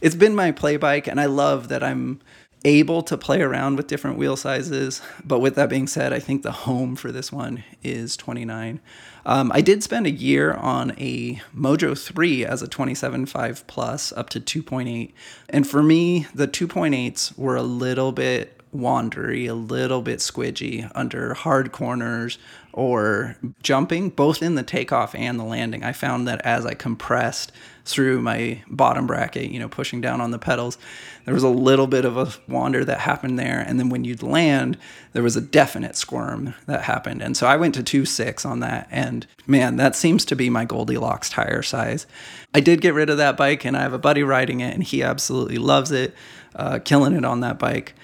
it's 0.00 0.14
been 0.14 0.34
my 0.34 0.52
play 0.52 0.76
bike, 0.76 1.06
and 1.06 1.20
I 1.20 1.26
love 1.26 1.68
that 1.68 1.82
I'm 1.82 2.20
able 2.64 3.02
to 3.02 3.16
play 3.16 3.40
around 3.40 3.76
with 3.76 3.86
different 3.86 4.18
wheel 4.18 4.36
sizes. 4.36 5.00
But 5.24 5.40
with 5.40 5.54
that 5.54 5.68
being 5.68 5.86
said, 5.86 6.12
I 6.12 6.18
think 6.18 6.42
the 6.42 6.52
home 6.52 6.96
for 6.96 7.12
this 7.12 7.32
one 7.32 7.64
is 7.82 8.16
29. 8.16 8.80
Um, 9.24 9.52
I 9.54 9.60
did 9.60 9.82
spend 9.82 10.06
a 10.06 10.10
year 10.10 10.54
on 10.54 10.92
a 10.98 11.40
Mojo 11.56 11.96
3 11.96 12.44
as 12.44 12.62
a 12.62 12.66
27.5 12.66 13.66
plus 13.66 14.12
up 14.12 14.30
to 14.30 14.40
2.8. 14.40 15.12
And 15.48 15.68
for 15.68 15.82
me, 15.82 16.26
the 16.34 16.48
2.8s 16.48 17.36
were 17.38 17.56
a 17.56 17.62
little 17.62 18.12
bit 18.12 18.57
wandery, 18.74 19.48
a 19.48 19.54
little 19.54 20.02
bit 20.02 20.18
squidgy 20.18 20.90
under 20.94 21.34
hard 21.34 21.72
corners 21.72 22.38
or 22.72 23.36
jumping, 23.62 24.10
both 24.10 24.42
in 24.42 24.54
the 24.54 24.62
takeoff 24.62 25.14
and 25.14 25.38
the 25.38 25.44
landing. 25.44 25.82
I 25.82 25.92
found 25.92 26.28
that 26.28 26.40
as 26.44 26.64
I 26.64 26.74
compressed 26.74 27.50
through 27.84 28.20
my 28.20 28.62
bottom 28.68 29.06
bracket, 29.06 29.50
you 29.50 29.58
know, 29.58 29.68
pushing 29.68 30.00
down 30.00 30.20
on 30.20 30.30
the 30.30 30.38
pedals, 30.38 30.78
there 31.24 31.34
was 31.34 31.42
a 31.42 31.48
little 31.48 31.86
bit 31.86 32.04
of 32.04 32.16
a 32.16 32.32
wander 32.46 32.84
that 32.84 33.00
happened 33.00 33.38
there. 33.38 33.58
And 33.58 33.80
then 33.80 33.88
when 33.88 34.04
you'd 34.04 34.22
land, 34.22 34.76
there 35.12 35.22
was 35.22 35.36
a 35.36 35.40
definite 35.40 35.96
squirm 35.96 36.54
that 36.66 36.82
happened. 36.82 37.22
And 37.22 37.36
so 37.36 37.46
I 37.46 37.56
went 37.56 37.74
to 37.76 37.82
2.6 37.82 38.44
on 38.44 38.60
that. 38.60 38.86
And 38.90 39.26
man, 39.46 39.76
that 39.76 39.96
seems 39.96 40.24
to 40.26 40.36
be 40.36 40.50
my 40.50 40.64
Goldilocks 40.64 41.30
tire 41.30 41.62
size. 41.62 42.06
I 42.54 42.60
did 42.60 42.80
get 42.80 42.94
rid 42.94 43.10
of 43.10 43.16
that 43.16 43.36
bike 43.36 43.64
and 43.64 43.76
I 43.76 43.80
have 43.80 43.94
a 43.94 43.98
buddy 43.98 44.22
riding 44.22 44.60
it 44.60 44.74
and 44.74 44.84
he 44.84 45.02
absolutely 45.02 45.58
loves 45.58 45.90
it, 45.90 46.14
uh, 46.54 46.78
killing 46.84 47.14
it 47.14 47.24
on 47.24 47.40
that 47.40 47.58
bike 47.58 47.94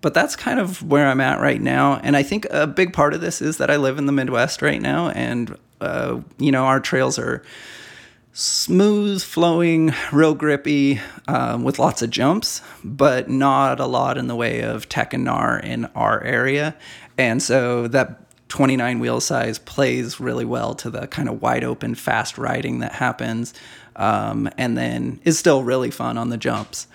but 0.00 0.14
that's 0.14 0.36
kind 0.36 0.58
of 0.58 0.82
where 0.82 1.06
I'm 1.06 1.20
at 1.20 1.40
right 1.40 1.60
now. 1.60 2.00
And 2.02 2.16
I 2.16 2.22
think 2.22 2.46
a 2.50 2.66
big 2.66 2.92
part 2.92 3.14
of 3.14 3.20
this 3.20 3.42
is 3.42 3.58
that 3.58 3.70
I 3.70 3.76
live 3.76 3.98
in 3.98 4.06
the 4.06 4.12
Midwest 4.12 4.62
right 4.62 4.80
now, 4.80 5.10
and 5.10 5.56
uh, 5.80 6.20
you 6.38 6.52
know 6.52 6.64
our 6.64 6.80
trails 6.80 7.18
are 7.18 7.42
smooth, 8.32 9.22
flowing, 9.22 9.92
real 10.12 10.34
grippy, 10.34 11.00
um, 11.26 11.64
with 11.64 11.78
lots 11.78 12.00
of 12.00 12.10
jumps, 12.10 12.62
but 12.84 13.28
not 13.28 13.80
a 13.80 13.86
lot 13.86 14.16
in 14.16 14.28
the 14.28 14.36
way 14.36 14.62
of 14.62 14.88
tech 14.88 15.12
and 15.12 15.26
gnar 15.26 15.62
in 15.62 15.86
our 15.94 16.22
area. 16.22 16.76
And 17.18 17.42
so 17.42 17.88
that 17.88 18.20
29 18.48 19.00
wheel 19.00 19.20
size 19.20 19.58
plays 19.58 20.20
really 20.20 20.44
well 20.44 20.74
to 20.74 20.90
the 20.90 21.06
kind 21.06 21.28
of 21.28 21.42
wide 21.42 21.64
open, 21.64 21.94
fast 21.94 22.38
riding 22.38 22.80
that 22.80 22.92
happens, 22.92 23.54
um, 23.96 24.48
and 24.56 24.76
then 24.76 25.20
is 25.24 25.38
still 25.38 25.62
really 25.62 25.90
fun 25.90 26.16
on 26.16 26.30
the 26.30 26.36
jumps. 26.36 26.86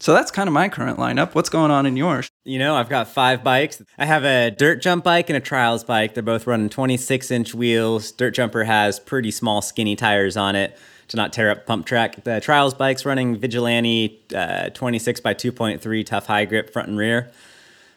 So 0.00 0.14
that's 0.14 0.30
kind 0.30 0.48
of 0.48 0.54
my 0.54 0.70
current 0.70 0.98
lineup. 0.98 1.34
What's 1.34 1.50
going 1.50 1.70
on 1.70 1.84
in 1.84 1.94
yours? 1.94 2.30
You 2.44 2.58
know, 2.58 2.74
I've 2.74 2.88
got 2.88 3.06
five 3.06 3.44
bikes. 3.44 3.82
I 3.98 4.06
have 4.06 4.24
a 4.24 4.50
dirt 4.50 4.80
jump 4.80 5.04
bike 5.04 5.28
and 5.28 5.36
a 5.36 5.40
trials 5.40 5.84
bike. 5.84 6.14
They're 6.14 6.22
both 6.22 6.46
running 6.46 6.70
26 6.70 7.30
inch 7.30 7.54
wheels. 7.54 8.10
Dirt 8.10 8.30
jumper 8.30 8.64
has 8.64 8.98
pretty 8.98 9.30
small, 9.30 9.60
skinny 9.60 9.96
tires 9.96 10.38
on 10.38 10.56
it 10.56 10.74
to 11.08 11.18
not 11.18 11.34
tear 11.34 11.50
up 11.50 11.66
pump 11.66 11.84
track. 11.84 12.24
The 12.24 12.40
trials 12.40 12.72
bike's 12.72 13.04
running 13.04 13.36
Vigilante 13.36 14.24
uh, 14.34 14.70
26 14.70 15.20
by 15.20 15.34
2.3 15.34 16.06
tough 16.06 16.24
high 16.24 16.46
grip 16.46 16.72
front 16.72 16.88
and 16.88 16.96
rear. 16.96 17.30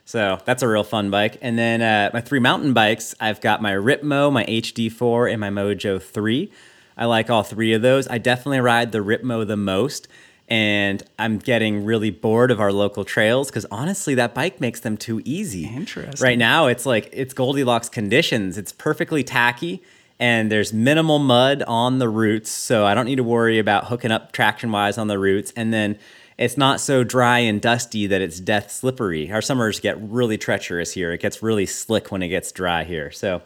So 0.04 0.42
that's 0.44 0.62
a 0.62 0.68
real 0.68 0.84
fun 0.84 1.10
bike. 1.10 1.38
And 1.42 1.58
then 1.58 1.82
uh, 1.82 2.10
my 2.14 2.20
three 2.20 2.40
mountain 2.40 2.74
bikes, 2.74 3.16
I've 3.22 3.40
got 3.40 3.62
my 3.62 3.72
Ripmo, 3.72 4.30
my 4.30 4.44
HD4, 4.44 5.32
and 5.32 5.40
my 5.40 5.50
Mojo 5.50 6.02
3. 6.02 6.52
I 6.98 7.06
like 7.06 7.30
all 7.30 7.44
three 7.44 7.72
of 7.72 7.82
those. 7.82 8.10
I 8.10 8.18
definitely 8.18 8.60
ride 8.60 8.92
the 8.92 9.00
Ripmo 9.00 9.48
the 9.48 9.56
most 9.56 10.10
and 10.48 11.04
I'm 11.18 11.38
getting 11.38 11.86
really 11.86 12.12
bored 12.12 12.52
of 12.52 12.60
our 12.60 12.72
local 12.72 13.06
trails 13.06 13.50
because 13.50 13.66
honestly, 13.72 14.16
that 14.16 14.34
bike 14.34 14.60
makes 14.60 14.82
them 14.82 14.98
too 14.98 15.22
easy. 15.26 15.66
Interesting. 15.66 16.24
Right 16.24 16.38
now, 16.38 16.68
it's 16.68 16.86
like 16.86 17.10
it's 17.14 17.34
Goldilocks 17.34 17.90
conditions. 17.90 18.58
It's 18.58 18.72
perfectly 18.72 19.24
tacky, 19.24 19.82
and 20.20 20.52
there's 20.52 20.74
minimal 20.74 21.20
mud 21.20 21.64
on 21.64 22.00
the 22.00 22.10
roots, 22.10 22.52
so 22.52 22.86
I 22.86 22.94
don't 22.94 23.06
need 23.06 23.16
to 23.16 23.24
worry 23.24 23.60
about 23.60 23.86
hooking 23.86 24.12
up 24.12 24.32
traction 24.32 24.72
wise 24.72 24.98
on 24.98 25.08
the 25.08 25.18
roots. 25.18 25.54
And 25.56 25.74
then 25.74 25.98
it's 26.38 26.58
not 26.58 26.80
so 26.80 27.04
dry 27.04 27.40
and 27.40 27.62
dusty 27.62 28.08
that 28.08 28.22
it's 28.22 28.40
death 28.40 28.72
slippery. 28.72 29.32
Our 29.32 29.42
summers 29.42 29.80
get 29.80 29.98
really 30.00 30.38
treacherous 30.38 30.94
here. 30.94 31.12
It 31.14 31.22
gets 31.22 31.44
really 31.44 31.66
slick 31.66 32.12
when 32.12 32.22
it 32.24 32.30
gets 32.30 32.52
dry 32.52 32.84
here. 32.84 33.12
So 33.12 33.42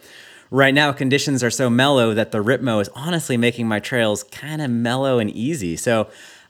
right 0.50 0.74
now 0.74 0.92
conditions 0.94 1.44
are 1.44 1.52
so 1.52 1.70
mellow 1.70 2.14
that 2.14 2.32
the 2.32 2.44
Ripmo 2.44 2.82
is 2.82 2.90
honestly 2.96 3.38
making 3.38 3.68
my 3.68 3.80
trails 3.80 4.24
kind 4.24 4.62
of 4.62 4.72
mellow 4.72 5.20
and 5.20 5.30
easy. 5.30 5.76
So 5.76 6.08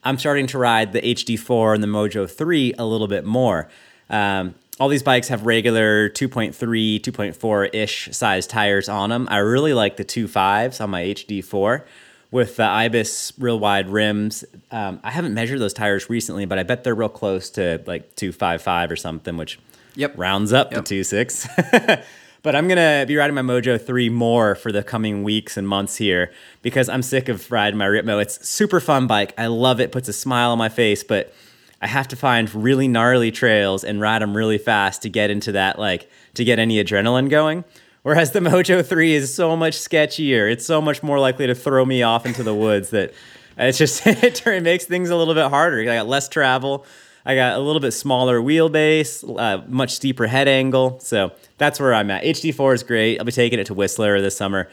I'm 0.07 0.17
starting 0.17 0.47
to 0.47 0.57
ride 0.57 0.93
the 0.93 1.01
HD4 1.01 1.75
and 1.75 1.83
the 1.83 1.87
Mojo 1.87 2.31
3 2.31 2.75
a 2.77 2.85
little 2.85 3.09
bit 3.09 3.25
more. 3.25 3.67
Um, 4.09 4.55
all 4.79 4.87
these 4.87 5.03
bikes 5.03 5.27
have 5.27 5.45
regular 5.45 6.09
2.3, 6.09 6.53
2.4 7.01 7.75
ish 7.75 8.07
size 8.13 8.47
tires 8.47 8.87
on 8.87 9.09
them. 9.09 9.27
I 9.29 9.39
really 9.39 9.73
like 9.73 9.97
the 9.97 10.05
2.5s 10.05 10.79
on 10.79 10.91
my 10.91 11.03
HD4 11.03 11.83
with 12.31 12.55
the 12.55 12.63
Ibis 12.63 13.33
real 13.37 13.59
wide 13.59 13.89
rims. 13.89 14.45
Um, 14.71 15.01
I 15.03 15.11
haven't 15.11 15.33
measured 15.33 15.59
those 15.59 15.73
tires 15.73 16.09
recently, 16.09 16.45
but 16.45 16.57
I 16.57 16.63
bet 16.63 16.85
they're 16.85 16.95
real 16.95 17.09
close 17.09 17.49
to 17.51 17.83
like 17.85 18.15
255 18.15 18.91
or 18.91 18.95
something, 18.95 19.35
which 19.35 19.59
yep. 19.95 20.13
rounds 20.15 20.53
up 20.53 20.71
yep. 20.71 20.85
to 20.85 21.01
2.6. 21.01 22.05
But 22.43 22.55
I'm 22.55 22.67
gonna 22.67 23.05
be 23.07 23.15
riding 23.15 23.35
my 23.35 23.41
Mojo 23.41 23.83
3 23.83 24.09
more 24.09 24.55
for 24.55 24.71
the 24.71 24.83
coming 24.83 25.23
weeks 25.23 25.57
and 25.57 25.67
months 25.67 25.97
here 25.97 26.31
because 26.61 26.87
I'm 26.89 27.01
sick 27.01 27.29
of 27.29 27.51
riding 27.51 27.77
my 27.77 27.87
Ripmo. 27.87 28.21
It's 28.21 28.47
super 28.47 28.79
fun 28.79 29.07
bike. 29.07 29.33
I 29.37 29.47
love 29.47 29.79
it, 29.79 29.91
puts 29.91 30.07
a 30.07 30.13
smile 30.13 30.51
on 30.51 30.57
my 30.57 30.69
face, 30.69 31.03
but 31.03 31.33
I 31.81 31.87
have 31.87 32.07
to 32.09 32.15
find 32.15 32.53
really 32.55 32.87
gnarly 32.87 33.31
trails 33.31 33.83
and 33.83 34.01
ride 34.01 34.21
them 34.21 34.35
really 34.35 34.57
fast 34.57 35.01
to 35.03 35.09
get 35.09 35.29
into 35.29 35.51
that, 35.53 35.77
like 35.77 36.09
to 36.35 36.43
get 36.43 36.59
any 36.59 36.83
adrenaline 36.83 37.29
going. 37.29 37.63
Whereas 38.01 38.31
the 38.31 38.39
Mojo 38.41 38.85
3 38.85 39.13
is 39.13 39.33
so 39.33 39.55
much 39.55 39.73
sketchier. 39.73 40.51
It's 40.51 40.65
so 40.65 40.81
much 40.81 41.03
more 41.03 41.19
likely 41.19 41.47
to 41.47 41.55
throw 41.55 41.85
me 41.85 42.03
off 42.03 42.25
into 42.25 42.43
the 42.43 42.55
woods 42.55 42.91
that 42.91 43.13
it's 43.57 43.77
just 43.77 44.01
it 44.05 44.63
makes 44.63 44.85
things 44.85 45.09
a 45.09 45.15
little 45.15 45.33
bit 45.33 45.49
harder. 45.49 45.81
I 45.81 45.85
got 45.85 46.07
less 46.07 46.29
travel. 46.29 46.85
I 47.27 47.35
got 47.35 47.57
a 47.57 47.59
little 47.59 47.81
bit 47.81 47.91
smaller 47.91 48.39
wheelbase, 48.39 49.37
uh, 49.37 49.61
much 49.67 49.91
steeper 49.91 50.27
head 50.27 50.47
angle. 50.47 50.97
So 51.01 51.33
that's 51.57 51.77
where 51.77 51.93
I'm 51.93 52.09
at. 52.09 52.23
HD4 52.23 52.73
is 52.75 52.83
great. 52.83 53.19
I'll 53.19 53.25
be 53.25 53.33
taking 53.33 53.59
it 53.59 53.65
to 53.65 53.73
Whistler 53.73 54.21
this 54.21 54.37
summer. 54.37 54.69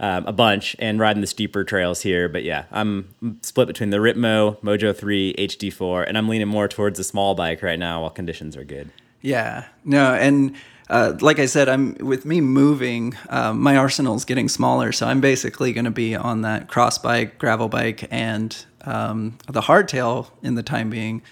Um, 0.00 0.26
a 0.26 0.32
bunch 0.32 0.76
and 0.78 1.00
riding 1.00 1.22
the 1.22 1.26
steeper 1.26 1.64
trails 1.64 2.02
here. 2.02 2.28
But 2.28 2.44
yeah, 2.44 2.66
I'm 2.70 3.38
split 3.42 3.66
between 3.66 3.90
the 3.90 3.96
Ripmo, 3.96 4.60
Mojo 4.60 4.96
3, 4.96 5.34
HD4, 5.36 6.06
and 6.06 6.16
I'm 6.16 6.28
leaning 6.28 6.46
more 6.46 6.68
towards 6.68 6.98
the 6.98 7.04
small 7.04 7.34
bike 7.34 7.64
right 7.64 7.80
now 7.80 8.02
while 8.02 8.10
conditions 8.10 8.56
are 8.56 8.62
good. 8.62 8.92
Yeah, 9.20 9.64
no, 9.84 10.14
and 10.14 10.54
uh, 10.88 11.14
like 11.20 11.40
I 11.40 11.46
said, 11.46 11.68
I'm 11.68 11.96
with 11.96 12.24
me 12.24 12.40
moving, 12.40 13.16
uh, 13.28 13.52
my 13.52 13.76
arsenal's 13.76 14.24
getting 14.24 14.48
smaller, 14.48 14.92
so 14.92 15.08
I'm 15.08 15.20
basically 15.20 15.72
going 15.72 15.84
to 15.84 15.90
be 15.90 16.14
on 16.14 16.42
that 16.42 16.68
cross 16.68 16.96
bike, 16.98 17.36
gravel 17.38 17.68
bike, 17.68 18.06
and 18.12 18.56
um, 18.82 19.36
the 19.48 19.62
hardtail 19.62 20.30
in 20.44 20.54
the 20.54 20.62
time 20.62 20.90
being. 20.90 21.22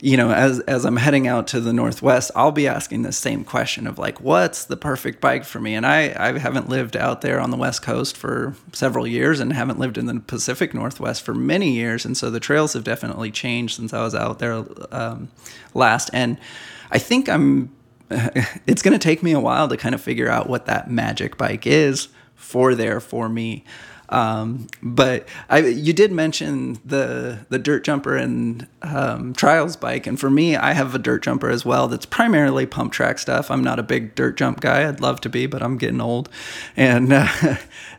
You 0.00 0.16
know, 0.16 0.32
as 0.32 0.60
as 0.60 0.84
I'm 0.84 0.96
heading 0.96 1.28
out 1.28 1.46
to 1.48 1.60
the 1.60 1.72
Northwest, 1.72 2.30
I'll 2.34 2.50
be 2.52 2.66
asking 2.66 3.02
the 3.02 3.12
same 3.12 3.44
question 3.44 3.86
of 3.86 3.98
like, 3.98 4.20
what's 4.20 4.64
the 4.64 4.76
perfect 4.76 5.20
bike 5.20 5.44
for 5.44 5.60
me? 5.60 5.74
And 5.74 5.86
I 5.86 6.14
I 6.16 6.38
haven't 6.38 6.68
lived 6.68 6.96
out 6.96 7.20
there 7.20 7.40
on 7.40 7.50
the 7.50 7.56
West 7.56 7.82
Coast 7.82 8.16
for 8.16 8.54
several 8.72 9.06
years, 9.06 9.38
and 9.38 9.52
haven't 9.52 9.78
lived 9.78 9.98
in 9.98 10.06
the 10.06 10.20
Pacific 10.20 10.74
Northwest 10.74 11.22
for 11.22 11.34
many 11.34 11.70
years, 11.72 12.04
and 12.04 12.16
so 12.16 12.30
the 12.30 12.40
trails 12.40 12.72
have 12.72 12.84
definitely 12.84 13.30
changed 13.30 13.76
since 13.76 13.92
I 13.92 14.02
was 14.02 14.14
out 14.14 14.40
there 14.40 14.64
um, 14.90 15.30
last. 15.74 16.10
And 16.12 16.38
I 16.90 16.98
think 16.98 17.28
I'm. 17.28 17.70
It's 18.66 18.82
going 18.82 18.92
to 18.92 19.02
take 19.02 19.22
me 19.22 19.32
a 19.32 19.40
while 19.40 19.68
to 19.68 19.76
kind 19.76 19.94
of 19.94 20.00
figure 20.00 20.28
out 20.28 20.48
what 20.48 20.66
that 20.66 20.90
magic 20.90 21.36
bike 21.36 21.66
is 21.66 22.08
for 22.34 22.74
there 22.74 23.00
for 23.00 23.28
me. 23.28 23.64
Um, 24.12 24.66
but 24.82 25.26
I, 25.48 25.60
you 25.60 25.94
did 25.94 26.12
mention 26.12 26.78
the 26.84 27.46
the 27.48 27.58
dirt 27.58 27.82
jumper 27.82 28.14
and 28.14 28.68
um, 28.82 29.32
trials 29.32 29.74
bike, 29.74 30.06
and 30.06 30.20
for 30.20 30.28
me, 30.28 30.54
I 30.54 30.74
have 30.74 30.94
a 30.94 30.98
dirt 30.98 31.22
jumper 31.22 31.48
as 31.48 31.64
well. 31.64 31.88
That's 31.88 32.04
primarily 32.04 32.66
pump 32.66 32.92
track 32.92 33.18
stuff. 33.18 33.50
I'm 33.50 33.64
not 33.64 33.78
a 33.78 33.82
big 33.82 34.14
dirt 34.14 34.36
jump 34.36 34.60
guy. 34.60 34.86
I'd 34.86 35.00
love 35.00 35.22
to 35.22 35.30
be, 35.30 35.46
but 35.46 35.62
I'm 35.62 35.78
getting 35.78 36.02
old, 36.02 36.28
and 36.76 37.10
uh, 37.10 37.26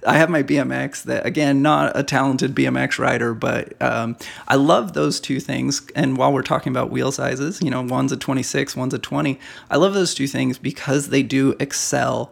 I 0.07 0.17
have 0.17 0.29
my 0.29 0.43
BMX. 0.43 1.01
That 1.01 1.25
again, 1.25 1.63
not 1.63 1.97
a 1.97 2.03
talented 2.03 2.53
BMX 2.53 2.99
rider, 2.99 3.33
but 3.33 3.73
um, 3.81 4.15
I 4.47 4.55
love 4.55 4.93
those 4.93 5.19
two 5.19 5.39
things. 5.39 5.81
And 5.95 6.15
while 6.15 6.31
we're 6.31 6.43
talking 6.43 6.71
about 6.71 6.91
wheel 6.91 7.11
sizes, 7.11 7.59
you 7.59 7.71
know, 7.71 7.81
one's 7.81 8.11
a 8.11 8.17
26, 8.17 8.75
one's 8.75 8.93
a 8.93 8.99
20. 8.99 9.39
I 9.71 9.77
love 9.77 9.95
those 9.95 10.13
two 10.13 10.27
things 10.27 10.59
because 10.59 11.09
they 11.09 11.23
do 11.23 11.55
excel 11.59 12.31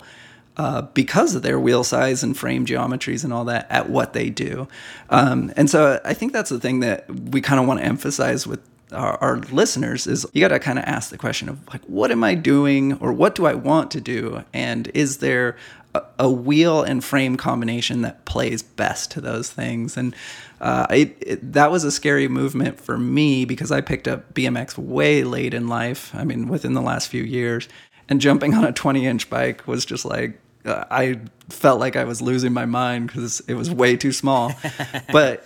uh, 0.58 0.82
because 0.94 1.36
of 1.36 1.42
their 1.42 1.60
wheel 1.60 1.84
size 1.84 2.24
and 2.24 2.38
frame 2.38 2.66
geometries 2.66 3.24
and 3.24 3.32
all 3.32 3.46
that 3.46 3.68
at 3.70 3.90
what 3.90 4.14
they 4.14 4.30
do. 4.30 4.68
Um, 5.10 5.54
and 5.56 5.70
so 5.70 6.00
I 6.04 6.14
think 6.14 6.34
that's 6.34 6.50
the 6.50 6.60
thing 6.60 6.82
that 6.82 7.10
we 7.10 7.42
kind 7.42 7.60
of 7.60 7.68
want 7.68 7.80
to 7.80 7.86
emphasize 7.86 8.46
with 8.46 8.60
our, 8.92 9.18
our 9.18 9.38
listeners 9.38 10.08
is 10.08 10.26
you 10.34 10.42
got 10.42 10.50
to 10.50 10.60
kind 10.60 10.78
of 10.78 10.86
ask 10.86 11.10
the 11.10 11.18
question 11.18 11.50
of 11.50 11.66
like, 11.70 11.82
what 11.86 12.12
am 12.12 12.24
I 12.24 12.36
doing 12.36 12.94
or 13.00 13.14
what 13.14 13.36
do 13.36 13.46
I 13.46 13.54
want 13.54 13.92
to 13.92 14.02
do? 14.02 14.44
And 14.54 14.90
is 14.94 15.20
there 15.20 15.56
a, 15.96 16.04
a 16.20 16.30
wheel 16.30 16.84
and 16.84 17.04
frame 17.04 17.38
combination 17.38 18.02
that 18.02 18.26
plays 18.26 18.62
best 18.62 19.12
to 19.12 19.22
those 19.22 19.50
things? 19.50 19.96
And 19.98 20.16
uh, 20.60 20.88
it, 20.90 21.18
it, 21.22 21.54
that 21.54 21.72
was 21.72 21.84
a 21.84 21.92
scary 21.92 22.28
movement 22.28 22.80
for 22.80 22.98
me 22.98 23.46
because 23.46 23.72
I 23.72 23.82
picked 23.82 24.08
up 24.08 24.34
BMX 24.34 24.78
way 24.78 25.24
late 25.24 25.54
in 25.54 25.68
life. 25.68 26.14
I 26.14 26.24
mean, 26.24 26.48
within 26.48 26.74
the 26.74 26.82
last 26.82 27.08
few 27.08 27.24
years. 27.24 27.68
And 28.12 28.20
jumping 28.20 28.54
on 28.54 28.66
a 28.66 28.74
20 28.74 29.08
inch 29.08 29.30
bike 29.30 29.66
was 29.66 29.86
just 29.86 30.04
like, 30.04 30.38
uh, 30.66 30.84
I 30.92 31.22
felt 31.48 31.80
like 31.80 31.96
I 31.96 32.04
was 32.04 32.22
losing 32.22 32.52
my 32.52 32.66
mind 32.66 33.08
because 33.08 33.40
it 33.48 33.54
was 33.54 33.72
way 33.72 33.96
too 33.96 34.12
small. 34.12 34.52
But 35.14 35.46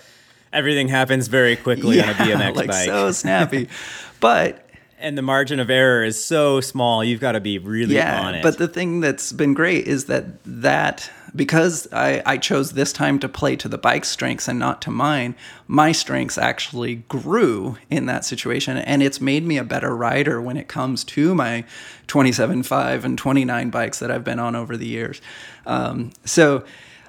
everything 0.51 0.87
happens 0.87 1.27
very 1.27 1.57
quickly 1.57 1.97
yeah, 1.97 2.05
on 2.05 2.09
a 2.09 2.13
BMX 2.13 2.55
like 2.55 2.67
bike. 2.69 2.85
so 2.85 3.11
snappy. 3.11 3.69
But 4.19 4.64
and 4.99 5.17
the 5.17 5.21
margin 5.21 5.59
of 5.59 5.69
error 5.69 6.03
is 6.03 6.23
so 6.23 6.61
small. 6.61 7.03
You've 7.03 7.19
got 7.19 7.33
to 7.33 7.39
be 7.39 7.57
really 7.57 7.95
yeah, 7.95 8.21
on 8.21 8.35
it. 8.35 8.43
But 8.43 8.57
the 8.57 8.67
thing 8.67 9.01
that's 9.01 9.31
been 9.31 9.53
great 9.53 9.87
is 9.87 10.05
that 10.05 10.43
that 10.45 11.09
because 11.35 11.87
I, 11.91 12.21
I 12.25 12.37
chose 12.37 12.71
this 12.71 12.93
time 12.93 13.19
to 13.19 13.27
play 13.27 13.55
to 13.57 13.67
the 13.67 13.77
bike's 13.77 14.07
strengths 14.07 14.47
and 14.47 14.57
not 14.57 14.81
to 14.83 14.91
mine, 14.91 15.35
my 15.67 15.91
strengths 15.91 16.37
actually 16.37 16.95
grew 16.95 17.77
in 17.89 18.05
that 18.05 18.23
situation. 18.23 18.77
And 18.77 19.03
it's 19.03 19.19
made 19.19 19.43
me 19.45 19.57
a 19.57 19.63
better 19.63 19.95
rider 19.95 20.41
when 20.41 20.55
it 20.55 20.67
comes 20.67 21.03
to 21.05 21.35
my 21.35 21.65
27.5 22.07 23.03
and 23.03 23.17
29 23.17 23.69
bikes 23.69 23.99
that 23.99 24.11
I've 24.11 24.23
been 24.23 24.39
on 24.39 24.55
over 24.55 24.77
the 24.77 24.87
years. 24.87 25.21
Um, 25.65 26.13
so, 26.23 26.63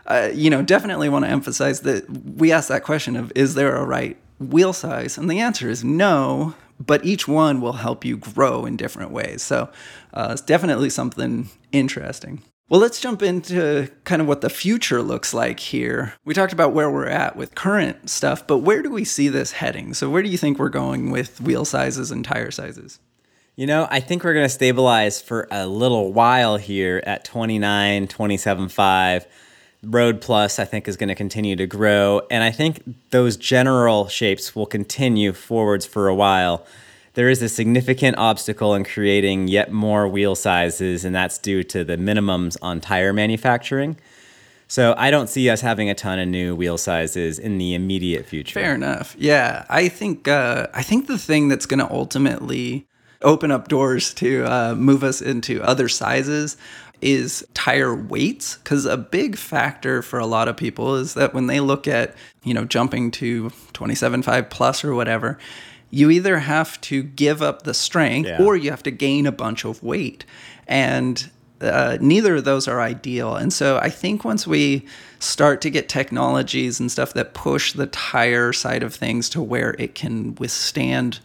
uh, 0.07 0.31
you 0.35 0.51
know, 0.51 0.63
definitely 0.63 1.09
want 1.09 1.25
to 1.25 1.31
emphasize 1.31 1.83
that 1.83 2.09
we 2.11 2.51
asked 2.51 2.69
that 2.69 2.83
question 2.83 3.17
of 3.17 3.31
is 3.35 3.55
there 3.55 3.77
a 3.77 3.85
right 3.85 4.17
wheel 4.41 4.73
size? 4.73 5.19
And 5.19 5.31
the 5.31 5.41
answer 5.41 5.71
is 5.71 5.85
no, 5.85 6.55
but 6.79 7.05
each 7.05 7.27
one 7.27 7.61
will 7.61 7.75
help 7.75 8.05
you 8.05 8.17
grow 8.17 8.67
in 8.67 8.77
different 8.77 9.11
ways. 9.11 9.43
So 9.43 9.71
uh, 10.15 10.29
it's 10.33 10.43
definitely 10.43 10.91
something 10.91 11.49
interesting. 11.73 12.43
Well, 12.69 12.81
let's 12.81 13.01
jump 13.01 13.23
into 13.23 13.89
kind 14.03 14.21
of 14.21 14.27
what 14.27 14.41
the 14.41 14.51
future 14.51 15.01
looks 15.01 15.33
like 15.33 15.61
here. 15.61 16.15
We 16.25 16.35
talked 16.35 16.53
about 16.53 16.73
where 16.73 16.91
we're 16.91 17.07
at 17.07 17.37
with 17.37 17.55
current 17.55 18.11
stuff, 18.11 18.45
but 18.45 18.59
where 18.59 18.83
do 18.83 18.91
we 18.91 19.05
see 19.05 19.29
this 19.29 19.53
heading? 19.53 19.95
So, 19.95 20.11
where 20.11 20.23
do 20.23 20.29
you 20.29 20.37
think 20.37 20.59
we're 20.59 20.69
going 20.69 21.13
with 21.13 21.41
wheel 21.41 21.65
sizes 21.65 22.11
and 22.11 22.25
tire 22.25 22.51
sizes? 22.51 22.99
You 23.55 23.69
know, 23.69 23.87
I 23.89 24.01
think 24.01 24.25
we're 24.25 24.35
going 24.35 24.45
to 24.45 24.51
stabilize 24.51 25.23
for 25.23 25.47
a 25.51 25.67
little 25.67 26.13
while 26.13 26.57
here 26.57 27.03
at 27.07 27.25
29, 27.25 28.09
27.5. 28.09 29.27
Road 29.83 30.21
Plus, 30.21 30.59
I 30.59 30.65
think, 30.65 30.89
is 30.89 30.97
going 30.97 31.09
to 31.09 31.15
continue 31.15 31.57
to 31.57 31.67
grow. 31.67 32.23
And 32.31 32.43
I 32.43 32.51
think 32.51 32.83
those 33.11 33.37
general 33.37 34.09
shapes 34.09 34.57
will 34.57 34.67
continue 34.67 35.33
forwards 35.33 35.87
for 35.87 36.09
a 36.09 36.15
while 36.15 36.67
there 37.17 37.31
is 37.31 37.41
a 37.41 37.49
significant 37.49 38.19
obstacle 38.19 38.75
in 38.75 38.85
creating 38.85 39.49
yet 39.49 39.73
more 39.73 40.07
wheel 40.07 40.35
sizes, 40.35 41.03
and 41.03 41.15
that's 41.15 41.39
due 41.39 41.63
to 41.65 41.83
the 41.83 41.97
minimums 41.97 42.59
on 42.61 42.79
tire 42.79 43.15
manufacturing. 43.15 43.97
So 44.69 44.95
I 44.99 45.11
don't 45.11 45.29
see 45.29 45.49
us 45.49 45.63
having 45.63 45.89
a 45.89 45.95
ton 45.95 46.19
of 46.19 46.29
new 46.29 46.55
wheel 46.55 46.77
sizes 46.77 47.39
in 47.39 47.57
the 47.57 47.75
immediate 47.75 48.27
future. 48.27 48.61
Fair 48.61 48.75
enough. 48.75 49.17
Yeah, 49.19 49.65
I 49.71 49.89
think 49.89 50.29
uh, 50.29 50.67
I 50.75 50.83
think 50.83 51.07
the 51.07 51.17
thing 51.17 51.49
that's 51.49 51.65
going 51.65 51.79
to 51.79 51.91
ultimately 51.91 52.87
open 53.23 53.51
up 53.51 53.69
doors 53.69 54.13
to 54.15 54.45
uh, 54.45 54.75
move 54.75 55.03
us 55.03 55.23
into 55.23 55.63
other 55.63 55.89
sizes 55.89 56.59
is 57.03 57.47
tire 57.55 57.95
weights 57.95 58.57
because 58.57 58.85
a 58.85 58.97
big 58.97 59.37
factor 59.37 60.03
for 60.03 60.19
a 60.19 60.27
lot 60.27 60.49
of 60.49 60.57
people 60.57 60.97
is 60.97 61.15
that 61.15 61.35
when 61.35 61.47
they 61.47 61.61
look 61.61 61.87
at 61.87 62.15
you 62.43 62.55
know 62.55 62.65
jumping 62.65 63.11
to 63.11 63.51
27.5 63.75 64.51
plus 64.51 64.85
or 64.85 64.95
whatever 64.95 65.39
you 65.91 66.11
either 66.11 66.39
have 66.39 66.81
to 66.83 67.03
give 67.03 67.43
up 67.43 67.63
the 67.63 67.75
strength 67.75 68.27
yeah. 68.27 68.43
or 68.43 68.57
you 68.57 68.71
have 68.71 68.83
to 68.83 68.91
gain 68.91 69.27
a 69.27 69.33
bunch 69.33 69.65
of 69.65 69.83
weight. 69.83 70.25
And 70.67 71.31
uh, 71.61 71.97
neither 72.01 72.37
of 72.37 72.45
those 72.45 72.69
are 72.69 72.81
ideal. 72.81 73.37
And 73.37 73.53
so 73.53 73.79
I 73.79 73.89
think 73.89 74.25
once 74.25 74.47
we 74.47 74.85
start 75.19 75.61
to 75.63 75.71
get 75.71 75.89
technologies 75.89 76.81
and 76.81 76.91
stuff 76.91 77.15
that 77.15 77.35
push 77.35 77.73
the 77.73 77.87
tire 77.87 78.53
side 78.53 78.83
of 78.83 78.95
things 78.95 79.29
to 79.31 79.41
where 79.41 79.75
it 79.79 79.95
can 79.95 80.35
withstand 80.35 81.21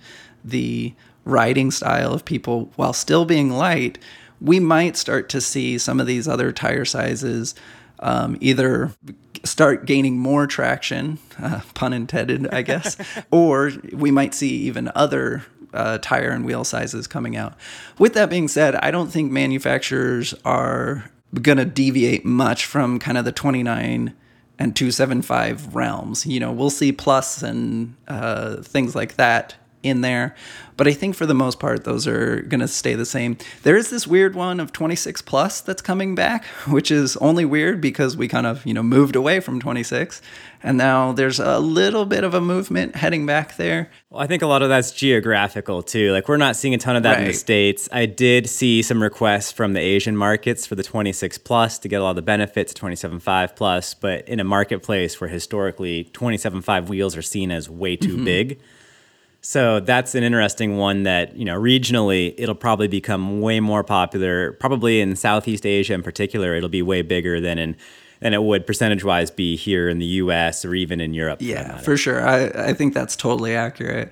the 0.45 0.93
riding 1.25 1.69
style 1.69 2.13
of 2.13 2.23
people 2.23 2.71
while 2.75 2.93
still 2.93 3.25
being 3.25 3.51
light, 3.51 3.97
we 4.41 4.59
might 4.59 4.97
start 4.97 5.29
to 5.29 5.39
see 5.39 5.77
some 5.77 5.99
of 5.99 6.07
these 6.07 6.27
other 6.27 6.51
tire 6.51 6.85
sizes 6.85 7.55
um, 7.99 8.35
either 8.41 8.91
start 9.43 9.85
gaining 9.85 10.17
more 10.17 10.47
traction, 10.47 11.19
uh, 11.41 11.61
pun 11.73 11.93
intended, 11.93 12.47
I 12.53 12.63
guess, 12.63 12.97
or 13.31 13.71
we 13.93 14.11
might 14.11 14.33
see 14.33 14.49
even 14.49 14.91
other 14.95 15.45
uh, 15.73 15.99
tire 15.99 16.31
and 16.31 16.43
wheel 16.43 16.63
sizes 16.63 17.07
coming 17.07 17.37
out. 17.37 17.53
With 17.97 18.13
that 18.15 18.29
being 18.29 18.47
said, 18.47 18.75
I 18.75 18.91
don't 18.91 19.09
think 19.09 19.31
manufacturers 19.31 20.33
are 20.43 21.09
going 21.41 21.57
to 21.57 21.65
deviate 21.65 22.25
much 22.25 22.65
from 22.65 22.99
kind 22.99 23.17
of 23.17 23.23
the 23.23 23.31
29 23.31 24.13
and 24.59 24.75
275 24.75 25.73
realms. 25.73 26.25
You 26.25 26.39
know, 26.39 26.51
we'll 26.51 26.69
see 26.69 26.91
plus 26.91 27.41
and 27.41 27.95
uh, 28.07 28.57
things 28.57 28.95
like 28.95 29.15
that 29.15 29.55
in 29.83 30.01
there. 30.01 30.35
But 30.77 30.87
I 30.87 30.93
think 30.93 31.15
for 31.15 31.25
the 31.25 31.35
most 31.35 31.59
part, 31.59 31.83
those 31.83 32.07
are 32.07 32.41
going 32.41 32.59
to 32.59 32.67
stay 32.67 32.95
the 32.95 33.05
same. 33.05 33.37
There 33.63 33.75
is 33.75 33.89
this 33.89 34.07
weird 34.07 34.33
one 34.33 34.59
of 34.59 34.73
26 34.73 35.21
plus 35.21 35.61
that's 35.61 35.81
coming 35.81 36.15
back, 36.15 36.45
which 36.67 36.89
is 36.89 37.17
only 37.17 37.45
weird 37.45 37.81
because 37.81 38.17
we 38.17 38.27
kind 38.27 38.47
of, 38.47 38.65
you 38.65 38.73
know, 38.73 38.81
moved 38.81 39.15
away 39.15 39.41
from 39.41 39.59
26. 39.59 40.21
And 40.63 40.77
now 40.77 41.11
there's 41.11 41.39
a 41.39 41.59
little 41.59 42.05
bit 42.05 42.23
of 42.23 42.33
a 42.33 42.41
movement 42.41 42.95
heading 42.95 43.25
back 43.25 43.57
there. 43.57 43.91
Well, 44.09 44.21
I 44.21 44.27
think 44.27 44.41
a 44.41 44.47
lot 44.47 44.61
of 44.61 44.69
that's 44.69 44.91
geographical 44.91 45.83
too. 45.83 46.11
Like 46.11 46.27
we're 46.27 46.37
not 46.37 46.55
seeing 46.55 46.73
a 46.73 46.77
ton 46.77 46.95
of 46.95 47.03
that 47.03 47.13
right. 47.13 47.21
in 47.21 47.27
the 47.27 47.33
States. 47.33 47.89
I 47.91 48.05
did 48.05 48.49
see 48.49 48.81
some 48.81 49.01
requests 49.01 49.51
from 49.51 49.73
the 49.73 49.79
Asian 49.79 50.15
markets 50.15 50.65
for 50.65 50.75
the 50.75 50.83
26 50.83 51.37
plus 51.39 51.79
to 51.79 51.89
get 51.89 52.01
a 52.01 52.03
lot 52.03 52.11
of 52.11 52.15
the 52.15 52.21
benefits, 52.21 52.73
27.5 52.73 53.55
plus, 53.55 53.93
but 53.93 54.27
in 54.27 54.39
a 54.39 54.43
marketplace 54.43 55.19
where 55.19 55.29
historically 55.29 56.05
27.5 56.13 56.89
wheels 56.89 57.17
are 57.17 57.21
seen 57.21 57.51
as 57.51 57.69
way 57.69 57.95
too 57.95 58.15
mm-hmm. 58.15 58.25
big 58.25 58.59
so 59.41 59.79
that's 59.79 60.13
an 60.13 60.23
interesting 60.23 60.77
one 60.77 61.03
that, 61.03 61.35
you 61.35 61.45
know, 61.45 61.59
regionally 61.59 62.33
it'll 62.37 62.55
probably 62.55 62.87
become 62.87 63.41
way 63.41 63.59
more 63.59 63.83
popular. 63.83 64.53
Probably 64.53 65.01
in 65.01 65.15
Southeast 65.15 65.65
Asia 65.65 65.93
in 65.93 66.03
particular, 66.03 66.55
it'll 66.55 66.69
be 66.69 66.83
way 66.83 67.01
bigger 67.01 67.41
than 67.41 67.57
in 67.57 67.75
than 68.19 68.35
it 68.35 68.43
would 68.43 68.67
percentage 68.67 69.03
wise 69.03 69.31
be 69.31 69.55
here 69.55 69.89
in 69.89 69.97
the 69.97 70.05
US 70.05 70.63
or 70.63 70.75
even 70.75 71.01
in 71.01 71.15
Europe. 71.15 71.39
Yeah, 71.41 71.77
for, 71.77 71.83
for 71.83 71.97
sure. 71.97 72.27
I, 72.27 72.69
I 72.69 72.73
think 72.73 72.93
that's 72.93 73.15
totally 73.15 73.55
accurate. 73.55 74.11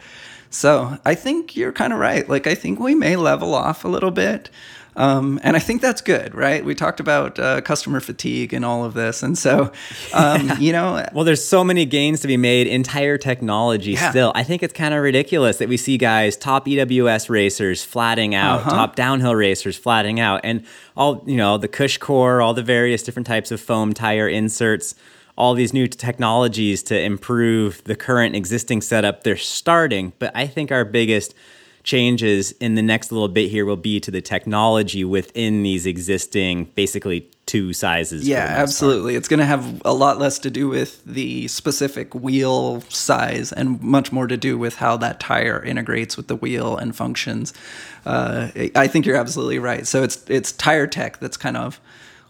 So 0.49 0.97
I 1.05 1.13
think 1.13 1.55
you're 1.55 1.71
kind 1.71 1.93
of 1.93 1.99
right. 1.99 2.27
Like, 2.27 2.47
I 2.47 2.55
think 2.55 2.79
we 2.79 2.95
may 2.95 3.15
level 3.15 3.53
off 3.53 3.85
a 3.85 3.87
little 3.87 4.09
bit. 4.09 4.49
Um, 4.95 5.39
and 5.43 5.56
I 5.56 5.60
think 5.60 5.82
that's 5.82 6.02
good, 6.02 6.36
right? 6.36 6.63
We 6.63 6.75
talked 6.75 6.99
about 6.99 7.39
uh, 7.39 7.62
customer 7.62 8.00
fatigue 8.00 8.54
and 8.54 8.65
all 8.65 8.83
of 8.83 8.94
this. 8.94 9.23
And 9.23 9.37
so, 9.37 9.71
um, 10.13 10.52
you 10.60 10.71
know. 10.71 11.06
Well, 11.13 11.23
there's 11.23 11.44
so 11.44 11.63
many 11.63 11.85
gains 11.85 12.21
to 12.21 12.27
be 12.27 12.37
made 12.37 12.67
in 12.67 12.83
tire 12.83 13.17
technology 13.17 13.94
yeah. 13.94 14.10
still. 14.10 14.31
I 14.35 14.44
think 14.44 14.63
it's 14.63 14.73
kind 14.73 14.94
of 14.94 15.02
ridiculous 15.02 15.58
that 15.58 15.69
we 15.69 15.77
see 15.77 15.98
guys, 15.98 16.35
top 16.35 16.65
EWS 16.65 17.29
racers 17.29 17.83
flatting 17.83 18.35
out, 18.35 18.62
uh-huh. 18.62 18.69
top 18.71 18.96
downhill 18.96 19.35
racers 19.35 19.77
flatting 19.77 20.19
out, 20.19 20.42
and 20.44 20.65
all, 20.98 21.23
you 21.25 21.37
know, 21.37 21.58
the 21.58 21.69
CushCore, 21.69 22.44
all 22.44 22.54
the 22.54 22.63
various 22.63 23.04
different 23.04 23.27
types 23.27 23.52
of 23.52 23.62
foam 23.62 23.94
tire 23.94 24.27
inserts 24.27 24.96
all 25.40 25.54
these 25.54 25.73
new 25.73 25.87
technologies 25.87 26.83
to 26.83 27.02
improve 27.02 27.81
the 27.85 27.96
current 27.96 28.35
existing 28.35 28.81
setup. 28.81 29.23
They're 29.23 29.37
starting, 29.37 30.12
but 30.19 30.35
I 30.35 30.46
think 30.46 30.69
our 30.69 30.83
biggest 30.83 31.33
changes 31.90 32.52
in 32.60 32.75
the 32.75 32.83
next 32.83 33.12
little 33.12 33.27
bit 33.27 33.50
here 33.50 33.65
will 33.65 33.75
be 33.75 34.00
to 34.00 34.12
the 34.12 34.21
technology 34.21 35.04
within 35.04 35.63
these 35.63 35.87
existing 35.87 36.65
basically 36.75 37.21
two 37.48 37.73
sizes. 37.73 38.27
Yeah, 38.27 38.46
absolutely. 38.46 39.13
Part. 39.13 39.17
It's 39.17 39.27
going 39.27 39.40
to 39.40 39.46
have 39.46 39.81
a 39.83 39.94
lot 39.94 40.19
less 40.19 40.37
to 40.40 40.52
do 40.52 40.69
with 40.69 41.04
the 41.04 41.48
specific 41.48 42.13
wheel 42.13 42.81
size 42.90 43.52
and 43.52 43.81
much 43.81 44.12
more 44.12 44.27
to 44.27 44.37
do 44.37 44.56
with 44.56 44.75
how 44.75 44.98
that 44.98 45.19
tire 45.19 45.63
integrates 45.63 46.15
with 46.15 46.27
the 46.27 46.35
wheel 46.35 46.77
and 46.77 46.96
functions. 46.96 47.56
Uh, 48.06 48.50
I 48.75 48.85
think 48.85 49.08
you're 49.08 49.17
absolutely 49.17 49.58
right. 49.58 49.87
So 49.87 50.04
it's 50.04 50.29
it's 50.29 50.52
tire 50.52 50.85
tech 50.85 51.19
that's 51.19 51.37
kind 51.37 51.58
of 51.58 51.81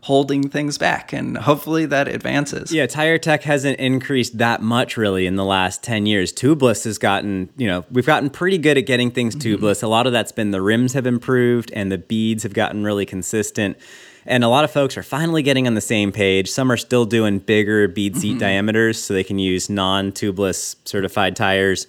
holding 0.01 0.47
things 0.47 0.77
back 0.77 1.11
and 1.11 1.37
hopefully 1.37 1.85
that 1.85 2.07
advances. 2.07 2.71
Yeah, 2.71 2.85
tire 2.85 3.17
tech 3.17 3.43
hasn't 3.43 3.79
increased 3.79 4.37
that 4.37 4.61
much 4.61 4.95
really 4.95 5.25
in 5.25 5.35
the 5.35 5.43
last 5.43 5.83
10 5.83 6.05
years. 6.05 6.31
Tubeless 6.31 6.85
has 6.85 6.97
gotten, 6.97 7.49
you 7.57 7.67
know, 7.67 7.85
we've 7.91 8.05
gotten 8.05 8.29
pretty 8.29 8.57
good 8.57 8.77
at 8.77 8.85
getting 8.85 9.11
things 9.11 9.35
mm-hmm. 9.35 9.63
tubeless. 9.63 9.83
A 9.83 9.87
lot 9.87 10.07
of 10.07 10.13
that's 10.13 10.31
been 10.31 10.51
the 10.51 10.61
rims 10.61 10.93
have 10.93 11.05
improved 11.05 11.71
and 11.73 11.91
the 11.91 11.97
beads 11.97 12.43
have 12.43 12.53
gotten 12.53 12.83
really 12.83 13.05
consistent. 13.05 13.77
And 14.25 14.43
a 14.43 14.47
lot 14.47 14.63
of 14.63 14.71
folks 14.71 14.97
are 14.97 15.03
finally 15.03 15.41
getting 15.41 15.67
on 15.67 15.73
the 15.73 15.81
same 15.81 16.11
page. 16.11 16.49
Some 16.49 16.71
are 16.71 16.77
still 16.77 17.05
doing 17.05 17.39
bigger 17.39 17.87
bead 17.87 18.15
seat 18.15 18.31
mm-hmm. 18.31 18.39
diameters 18.39 19.01
so 19.01 19.13
they 19.13 19.23
can 19.23 19.39
use 19.39 19.69
non 19.69 20.11
tubeless 20.11 20.75
certified 20.85 21.35
tires 21.35 21.87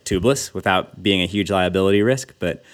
tubeless 0.00 0.54
without 0.54 1.02
being 1.02 1.20
a 1.22 1.26
huge 1.26 1.50
liability 1.50 2.02
risk. 2.02 2.34
But 2.38 2.64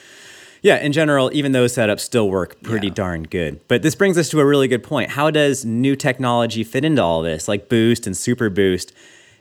yeah, 0.62 0.78
in 0.78 0.92
general, 0.92 1.30
even 1.32 1.52
those 1.52 1.74
setups 1.74 2.00
still 2.00 2.28
work 2.28 2.62
pretty 2.62 2.88
yeah. 2.88 2.94
darn 2.94 3.22
good. 3.24 3.61
But 3.68 3.82
this 3.82 3.94
brings 3.94 4.18
us 4.18 4.28
to 4.30 4.40
a 4.40 4.44
really 4.44 4.68
good 4.68 4.82
point. 4.82 5.11
How 5.11 5.30
does 5.30 5.64
new 5.64 5.96
technology 5.96 6.64
fit 6.64 6.84
into 6.84 7.02
all 7.02 7.22
this, 7.22 7.48
like 7.48 7.68
Boost 7.68 8.06
and 8.06 8.16
Super 8.16 8.50
Boost? 8.50 8.92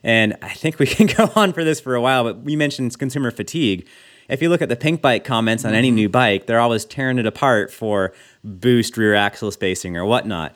And 0.03 0.37
I 0.41 0.53
think 0.53 0.79
we 0.79 0.85
can 0.87 1.07
go 1.07 1.31
on 1.35 1.53
for 1.53 1.63
this 1.63 1.79
for 1.79 1.95
a 1.95 2.01
while, 2.01 2.23
but 2.23 2.41
we 2.41 2.55
mentioned 2.55 2.97
consumer 2.97 3.31
fatigue. 3.31 3.87
If 4.29 4.41
you 4.41 4.49
look 4.49 4.61
at 4.61 4.69
the 4.69 4.75
Pinkbike 4.75 5.23
comments 5.23 5.63
on 5.63 5.73
any 5.73 5.89
mm-hmm. 5.89 5.95
new 5.95 6.09
bike, 6.09 6.47
they're 6.47 6.59
always 6.59 6.83
tearing 6.85 7.17
it 7.17 7.25
apart 7.25 7.71
for 7.71 8.13
boost 8.43 8.97
rear 8.97 9.15
axle 9.15 9.51
spacing 9.51 9.95
or 9.95 10.05
whatnot. 10.05 10.55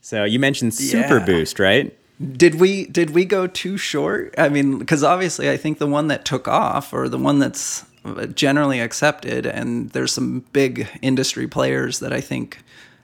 So 0.00 0.24
you 0.24 0.38
mentioned 0.38 0.74
Super 0.74 1.18
yeah. 1.18 1.24
Boost, 1.24 1.58
right? 1.58 1.96
Did 2.32 2.56
we 2.56 2.86
did 2.86 3.10
we 3.10 3.24
go 3.24 3.46
too 3.46 3.76
short? 3.76 4.34
I 4.36 4.48
mean, 4.48 4.78
because 4.78 5.04
obviously, 5.04 5.48
I 5.50 5.56
think 5.56 5.78
the 5.78 5.86
one 5.86 6.08
that 6.08 6.24
took 6.24 6.48
off, 6.48 6.92
or 6.92 7.08
the 7.08 7.18
one 7.18 7.38
that's 7.38 7.84
generally 8.34 8.80
accepted, 8.80 9.46
and 9.46 9.90
there's 9.90 10.12
some 10.12 10.40
big 10.52 10.88
industry 11.02 11.46
players 11.46 12.00
that 12.00 12.12
I 12.12 12.20
think 12.20 12.58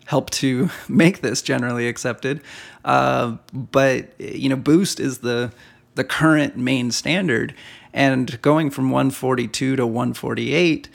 help 0.07 0.31
to 0.31 0.71
make 0.89 1.21
this 1.21 1.43
generally 1.43 1.89
accepted. 1.89 2.41
Uh, 2.85 3.37
but 3.53 4.19
you 4.21 4.49
know, 4.49 4.57
Boost 4.57 5.01
is 5.01 5.19
the 5.19 5.53
the 5.95 6.05
current 6.05 6.57
main 6.57 6.91
standard, 6.91 7.55
and 7.93 8.41
going 8.43 8.71
from 8.71 8.91
142 8.91 9.77
to 9.77 9.87
148. 9.87 10.89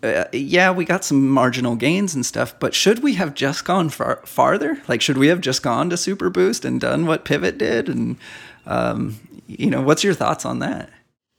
Uh, 0.00 0.24
yeah, 0.32 0.70
we 0.70 0.84
got 0.84 1.04
some 1.04 1.28
marginal 1.28 1.74
gains 1.74 2.14
and 2.14 2.24
stuff, 2.24 2.54
but 2.60 2.72
should 2.72 3.00
we 3.00 3.14
have 3.14 3.34
just 3.34 3.64
gone 3.64 3.88
far- 3.88 4.22
farther? 4.24 4.80
Like, 4.86 5.00
should 5.00 5.18
we 5.18 5.26
have 5.26 5.40
just 5.40 5.60
gone 5.60 5.90
to 5.90 5.96
Super 5.96 6.30
Boost 6.30 6.64
and 6.64 6.80
done 6.80 7.04
what 7.06 7.24
Pivot 7.24 7.58
did? 7.58 7.88
And, 7.88 8.16
um, 8.64 9.18
you 9.48 9.68
know, 9.68 9.82
what's 9.82 10.04
your 10.04 10.14
thoughts 10.14 10.44
on 10.44 10.60
that? 10.60 10.88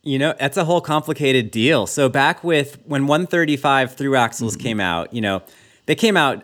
You 0.10 0.18
know, 0.18 0.34
that's 0.40 0.58
a 0.58 0.66
whole 0.66 0.82
complicated 0.82 1.52
deal. 1.52 1.86
So 1.86 2.10
back 2.10 2.44
with 2.44 2.80
when 2.86 3.06
135 3.06 3.94
through 3.94 4.16
axles 4.16 4.56
mm-hmm. 4.56 4.64
came 4.64 4.80
out, 4.80 5.14
you 5.14 5.22
know, 5.22 5.44
they 5.86 5.94
came 5.94 6.18
out 6.18 6.44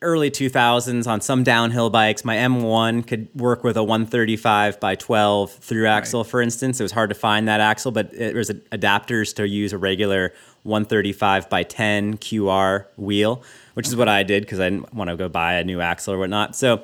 early 0.00 0.30
2000s 0.30 1.06
on 1.06 1.20
some 1.20 1.44
downhill 1.44 1.90
bikes. 1.90 2.24
My 2.24 2.36
M1 2.36 3.06
could 3.06 3.28
work 3.34 3.62
with 3.62 3.76
a 3.76 3.82
135 3.82 4.80
by 4.80 4.94
12 4.94 5.52
through 5.52 5.86
axle, 5.86 6.22
right. 6.22 6.30
for 6.30 6.40
instance. 6.40 6.80
It 6.80 6.82
was 6.82 6.92
hard 6.92 7.10
to 7.10 7.14
find 7.14 7.46
that 7.46 7.60
axle, 7.60 7.92
but 7.92 8.10
it 8.14 8.34
was 8.34 8.48
adapters 8.72 9.34
to 9.36 9.46
use 9.46 9.74
a 9.74 9.78
regular 9.78 10.32
135 10.62 11.50
by 11.50 11.62
10 11.62 12.16
QR 12.16 12.86
wheel, 12.96 13.42
which 13.74 13.86
is 13.86 13.94
what 13.94 14.08
I 14.08 14.22
did 14.22 14.44
because 14.44 14.60
I 14.60 14.70
didn't 14.70 14.94
want 14.94 15.10
to 15.10 15.16
go 15.16 15.28
buy 15.28 15.54
a 15.54 15.64
new 15.64 15.82
axle 15.82 16.14
or 16.14 16.18
whatnot. 16.18 16.56
So 16.56 16.82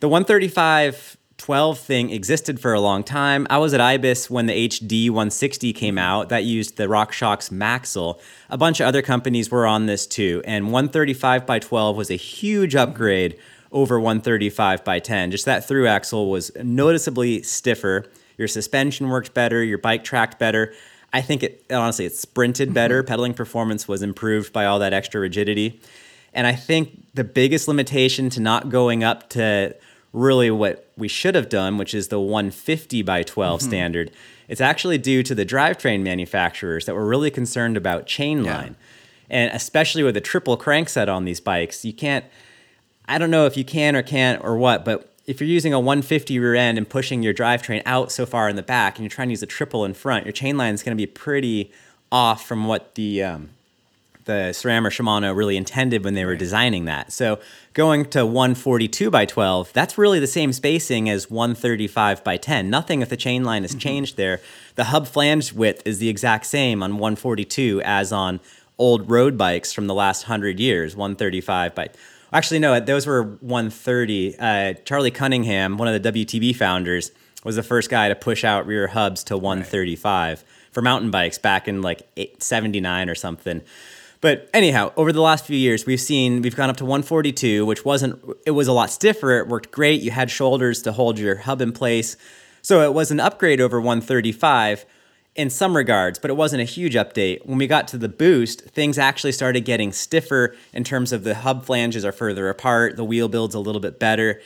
the 0.00 0.08
135 0.08 1.16
12 1.38 1.78
thing 1.78 2.10
existed 2.10 2.60
for 2.60 2.72
a 2.72 2.80
long 2.80 3.02
time. 3.02 3.46
I 3.50 3.58
was 3.58 3.74
at 3.74 3.80
IBIS 3.80 4.30
when 4.30 4.46
the 4.46 4.68
HD 4.68 5.08
160 5.08 5.72
came 5.72 5.98
out. 5.98 6.28
That 6.28 6.44
used 6.44 6.76
the 6.76 6.84
RockShox 6.84 7.50
Maxle. 7.50 8.20
A 8.50 8.58
bunch 8.58 8.80
of 8.80 8.86
other 8.86 9.02
companies 9.02 9.50
were 9.50 9.66
on 9.66 9.86
this 9.86 10.06
too. 10.06 10.42
And 10.44 10.66
135 10.66 11.46
by 11.46 11.58
12 11.58 11.96
was 11.96 12.10
a 12.10 12.16
huge 12.16 12.74
upgrade 12.74 13.38
over 13.72 13.98
135 13.98 14.84
by 14.84 14.98
10. 14.98 15.30
Just 15.30 15.46
that 15.46 15.66
through 15.66 15.88
axle 15.88 16.30
was 16.30 16.52
noticeably 16.62 17.42
stiffer. 17.42 18.04
Your 18.36 18.48
suspension 18.48 19.08
worked 19.08 19.34
better, 19.34 19.64
your 19.64 19.78
bike 19.78 20.04
tracked 20.04 20.38
better. 20.38 20.74
I 21.12 21.20
think 21.20 21.42
it 21.42 21.64
honestly 21.70 22.04
it 22.04 22.14
sprinted 22.14 22.72
better. 22.72 23.02
Mm-hmm. 23.02 23.08
Pedaling 23.08 23.34
performance 23.34 23.86
was 23.88 24.02
improved 24.02 24.52
by 24.52 24.64
all 24.66 24.78
that 24.78 24.92
extra 24.92 25.20
rigidity. 25.20 25.80
And 26.34 26.46
I 26.46 26.54
think 26.54 27.04
the 27.14 27.24
biggest 27.24 27.68
limitation 27.68 28.30
to 28.30 28.40
not 28.40 28.70
going 28.70 29.04
up 29.04 29.28
to 29.30 29.74
really 30.12 30.50
what 30.50 30.90
we 30.96 31.08
should 31.08 31.34
have 31.34 31.48
done, 31.48 31.78
which 31.78 31.94
is 31.94 32.08
the 32.08 32.20
150 32.20 33.02
by 33.02 33.22
12 33.22 33.60
mm-hmm. 33.60 33.68
standard. 33.68 34.10
It's 34.48 34.60
actually 34.60 34.98
due 34.98 35.22
to 35.22 35.34
the 35.34 35.46
drivetrain 35.46 36.02
manufacturers 36.02 36.86
that 36.86 36.94
were 36.94 37.06
really 37.06 37.30
concerned 37.30 37.76
about 37.76 38.06
chain 38.06 38.44
line. 38.44 38.76
And 39.30 39.50
especially 39.54 40.02
with 40.02 40.16
a 40.16 40.20
triple 40.20 40.58
crankset 40.58 41.08
on 41.08 41.24
these 41.24 41.40
bikes, 41.40 41.84
you 41.84 41.94
can't, 41.94 42.26
I 43.08 43.16
don't 43.16 43.30
know 43.30 43.46
if 43.46 43.56
you 43.56 43.64
can 43.64 43.96
or 43.96 44.02
can't 44.02 44.44
or 44.44 44.58
what, 44.58 44.84
but 44.84 45.10
if 45.26 45.40
you're 45.40 45.48
using 45.48 45.72
a 45.72 45.80
150 45.80 46.38
rear 46.38 46.54
end 46.54 46.76
and 46.76 46.88
pushing 46.88 47.22
your 47.22 47.32
drivetrain 47.32 47.82
out 47.86 48.12
so 48.12 48.26
far 48.26 48.48
in 48.48 48.56
the 48.56 48.62
back 48.62 48.96
and 48.96 49.04
you're 49.04 49.10
trying 49.10 49.28
to 49.28 49.32
use 49.32 49.42
a 49.42 49.46
triple 49.46 49.84
in 49.84 49.94
front, 49.94 50.26
your 50.26 50.32
chain 50.32 50.58
line 50.58 50.74
is 50.74 50.82
going 50.82 50.96
to 50.96 51.00
be 51.00 51.06
pretty 51.06 51.72
off 52.10 52.44
from 52.44 52.66
what 52.66 52.94
the 52.94 53.22
um, 53.22 53.50
the 54.24 54.50
SRAM 54.52 54.86
or 54.86 54.90
Shimano 54.90 55.34
really 55.34 55.56
intended 55.56 56.04
when 56.04 56.14
they 56.14 56.24
were 56.24 56.36
designing 56.36 56.84
that. 56.84 57.12
So 57.12 57.40
going 57.74 58.04
to 58.10 58.24
142 58.24 59.10
by 59.10 59.24
12, 59.24 59.72
that's 59.72 59.98
really 59.98 60.20
the 60.20 60.26
same 60.26 60.52
spacing 60.52 61.08
as 61.08 61.30
135 61.30 62.22
by 62.22 62.36
10. 62.36 62.70
Nothing 62.70 63.02
if 63.02 63.08
the 63.08 63.16
chain 63.16 63.44
line 63.44 63.62
has 63.62 63.72
mm-hmm. 63.72 63.80
changed 63.80 64.16
there. 64.16 64.40
The 64.76 64.84
hub 64.84 65.06
flange 65.06 65.52
width 65.52 65.82
is 65.84 65.98
the 65.98 66.08
exact 66.08 66.46
same 66.46 66.82
on 66.82 66.92
142 66.92 67.82
as 67.84 68.12
on 68.12 68.40
old 68.78 69.10
road 69.10 69.36
bikes 69.36 69.72
from 69.72 69.86
the 69.86 69.94
last 69.94 70.24
100 70.24 70.58
years, 70.58 70.96
135 70.96 71.74
by 71.74 71.88
Actually, 72.34 72.60
no, 72.60 72.80
those 72.80 73.06
were 73.06 73.22
130. 73.22 74.38
Uh, 74.38 74.72
Charlie 74.84 75.10
Cunningham, 75.10 75.76
one 75.76 75.86
of 75.86 76.02
the 76.02 76.12
WTB 76.12 76.56
founders, 76.56 77.12
was 77.44 77.56
the 77.56 77.62
first 77.62 77.90
guy 77.90 78.08
to 78.08 78.14
push 78.14 78.42
out 78.42 78.66
rear 78.66 78.86
hubs 78.88 79.22
to 79.24 79.36
135 79.36 80.38
right. 80.38 80.46
for 80.70 80.80
mountain 80.80 81.10
bikes 81.10 81.36
back 81.36 81.68
in 81.68 81.82
like 81.82 82.08
79 82.38 83.10
or 83.10 83.14
something. 83.14 83.60
But 84.22 84.48
anyhow, 84.54 84.92
over 84.96 85.12
the 85.12 85.20
last 85.20 85.44
few 85.44 85.58
years, 85.58 85.84
we've 85.84 86.00
seen 86.00 86.42
we've 86.42 86.56
gone 86.56 86.70
up 86.70 86.76
to 86.78 86.84
142, 86.84 87.66
which 87.66 87.84
wasn't 87.84 88.24
it 88.46 88.52
was 88.52 88.68
a 88.68 88.72
lot 88.72 88.88
stiffer. 88.88 89.38
It 89.40 89.48
worked 89.48 89.72
great. 89.72 90.00
You 90.00 90.12
had 90.12 90.30
shoulders 90.30 90.80
to 90.82 90.92
hold 90.92 91.18
your 91.18 91.36
hub 91.38 91.60
in 91.60 91.72
place, 91.72 92.16
so 92.62 92.80
it 92.82 92.94
was 92.94 93.10
an 93.10 93.20
upgrade 93.20 93.60
over 93.60 93.80
135 93.80 94.86
in 95.34 95.50
some 95.50 95.76
regards, 95.76 96.18
but 96.18 96.30
it 96.30 96.34
wasn't 96.34 96.62
a 96.62 96.64
huge 96.64 96.94
update. 96.94 97.44
When 97.46 97.58
we 97.58 97.66
got 97.66 97.88
to 97.88 97.98
the 97.98 98.08
boost, 98.08 98.62
things 98.66 98.96
actually 98.96 99.32
started 99.32 99.64
getting 99.64 99.90
stiffer 99.90 100.54
in 100.72 100.84
terms 100.84 101.12
of 101.12 101.24
the 101.24 101.36
hub 101.36 101.64
flanges 101.64 102.04
are 102.04 102.12
further 102.12 102.48
apart, 102.48 102.96
the 102.96 103.04
wheel 103.04 103.28
build's 103.28 103.54
a 103.54 103.58
little 103.58 103.80
bit 103.80 103.98
better. 103.98 104.40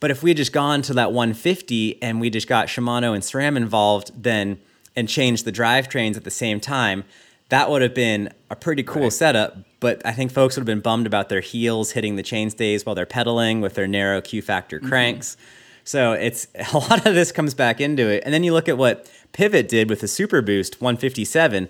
But 0.00 0.10
if 0.10 0.22
we 0.22 0.30
had 0.30 0.38
just 0.38 0.52
gone 0.52 0.80
to 0.82 0.94
that 0.94 1.12
150 1.12 2.02
and 2.02 2.18
we 2.20 2.30
just 2.30 2.48
got 2.48 2.68
Shimano 2.68 3.14
and 3.14 3.22
SRAM 3.22 3.56
involved, 3.56 4.10
then 4.22 4.58
and 4.96 5.08
changed 5.08 5.44
the 5.44 5.52
drivetrains 5.52 6.16
at 6.16 6.24
the 6.24 6.30
same 6.30 6.60
time, 6.60 7.04
that 7.52 7.68
would 7.68 7.82
have 7.82 7.92
been 7.92 8.32
a 8.48 8.56
pretty 8.56 8.82
cool 8.82 9.02
right. 9.02 9.12
setup. 9.12 9.58
But 9.78 10.00
I 10.06 10.12
think 10.12 10.32
folks 10.32 10.56
would 10.56 10.62
have 10.62 10.66
been 10.66 10.80
bummed 10.80 11.06
about 11.06 11.28
their 11.28 11.42
heels 11.42 11.90
hitting 11.90 12.16
the 12.16 12.22
chainstays 12.22 12.86
while 12.86 12.94
they're 12.94 13.04
pedaling 13.04 13.60
with 13.60 13.74
their 13.74 13.86
narrow 13.86 14.22
Q 14.22 14.40
factor 14.40 14.78
mm-hmm. 14.78 14.88
cranks. 14.88 15.36
Mm-hmm. 15.36 15.44
So 15.84 16.12
it's 16.14 16.46
a 16.72 16.78
lot 16.78 17.06
of 17.06 17.14
this 17.14 17.30
comes 17.30 17.52
back 17.52 17.78
into 17.78 18.08
it. 18.08 18.22
And 18.24 18.32
then 18.32 18.42
you 18.42 18.54
look 18.54 18.70
at 18.70 18.78
what 18.78 19.10
Pivot 19.32 19.68
did 19.68 19.90
with 19.90 20.00
the 20.00 20.08
Super 20.08 20.40
Boost 20.40 20.80
157. 20.80 21.68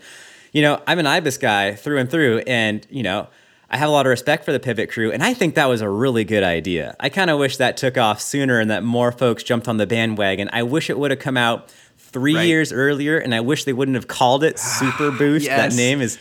You 0.53 0.63
know, 0.63 0.81
I'm 0.87 1.01
an 1.01 1.07
IBIS 1.07 1.41
guy 1.41 1.75
through 1.75 1.99
and 1.99 2.09
through, 2.09 2.45
and 2.47 2.87
you 2.89 3.03
know, 3.03 3.27
I 3.69 3.77
have 3.77 3.89
a 3.89 3.93
lot 3.93 4.07
of 4.07 4.11
respect 4.11 4.45
for 4.45 4.53
the 4.53 4.61
Pivot 4.61 4.89
crew, 4.89 5.11
and 5.11 5.25
I 5.25 5.35
think 5.35 5.57
that 5.57 5.67
was 5.67 5.81
a 5.81 5.89
really 5.89 6.23
good 6.25 6.45
idea. 6.45 6.95
I 7.01 7.09
kind 7.09 7.29
of 7.31 7.41
wish 7.41 7.57
that 7.57 7.77
took 7.77 7.99
off 7.99 8.21
sooner 8.21 8.61
and 8.61 8.71
that 8.71 8.85
more 8.85 9.11
folks 9.11 9.43
jumped 9.43 9.67
on 9.67 9.79
the 9.79 9.87
bandwagon. 9.87 10.49
I 10.53 10.63
wish 10.63 10.91
it 10.91 10.99
would 10.99 11.11
have 11.11 11.21
come 11.21 11.39
out 11.39 11.75
three 12.13 12.35
right. 12.35 12.47
years 12.47 12.73
earlier, 12.73 13.19
and 13.19 13.35
I 13.35 13.41
wish 13.41 13.65
they 13.65 13.73
wouldn't 13.73 13.95
have 13.97 14.09
called 14.09 14.45
it 14.45 14.59
Super 14.79 15.11
Boost. 15.11 15.47
yes. 15.47 15.75
That 15.75 15.77
name 15.77 16.01
is. 16.01 16.19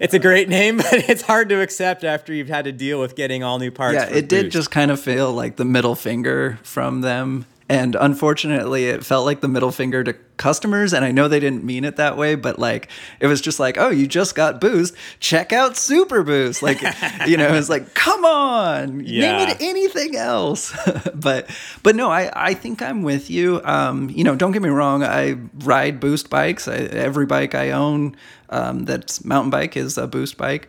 It's 0.00 0.14
a 0.14 0.18
great 0.20 0.48
name, 0.48 0.76
but 0.76 0.92
it's 0.92 1.22
hard 1.22 1.48
to 1.48 1.60
accept 1.60 2.04
after 2.04 2.32
you've 2.32 2.48
had 2.48 2.66
to 2.66 2.72
deal 2.72 3.00
with 3.00 3.16
getting 3.16 3.42
all 3.42 3.58
new 3.58 3.72
parts. 3.72 3.94
Yeah, 3.94 4.08
it 4.08 4.28
did 4.28 4.52
just 4.52 4.70
kind 4.70 4.90
of 4.90 5.00
feel 5.00 5.32
like 5.32 5.56
the 5.56 5.64
middle 5.64 5.96
finger 5.96 6.58
from 6.62 7.00
them 7.00 7.46
and 7.68 7.94
unfortunately, 7.94 8.86
it 8.86 9.04
felt 9.04 9.26
like 9.26 9.40
the 9.40 9.48
middle 9.48 9.70
finger 9.70 10.02
to 10.02 10.14
customers. 10.38 10.94
And 10.94 11.04
I 11.04 11.12
know 11.12 11.28
they 11.28 11.40
didn't 11.40 11.64
mean 11.64 11.84
it 11.84 11.96
that 11.96 12.16
way, 12.16 12.34
but 12.34 12.58
like 12.58 12.88
it 13.20 13.26
was 13.26 13.42
just 13.42 13.60
like, 13.60 13.76
oh, 13.76 13.90
you 13.90 14.06
just 14.06 14.34
got 14.34 14.60
Boost. 14.60 14.94
Check 15.20 15.52
out 15.52 15.76
Super 15.76 16.22
Boost. 16.22 16.62
Like, 16.62 16.80
you 17.26 17.36
know, 17.36 17.52
it's 17.54 17.68
like, 17.68 17.92
come 17.92 18.24
on, 18.24 19.00
yeah. 19.04 19.32
name 19.36 19.48
it 19.48 19.56
anything 19.60 20.16
else. 20.16 20.74
but 21.14 21.50
but 21.82 21.94
no, 21.94 22.10
I 22.10 22.30
I 22.34 22.54
think 22.54 22.80
I'm 22.80 23.02
with 23.02 23.28
you. 23.28 23.60
Um, 23.64 24.08
you 24.08 24.24
know, 24.24 24.34
don't 24.34 24.52
get 24.52 24.62
me 24.62 24.70
wrong. 24.70 25.02
I 25.02 25.36
ride 25.58 26.00
Boost 26.00 26.30
bikes. 26.30 26.68
I, 26.68 26.76
every 26.76 27.26
bike 27.26 27.54
I 27.54 27.72
own 27.72 28.16
um, 28.50 28.84
that's 28.84 29.24
mountain 29.24 29.50
bike 29.50 29.76
is 29.76 29.98
a 29.98 30.06
Boost 30.06 30.38
bike 30.38 30.68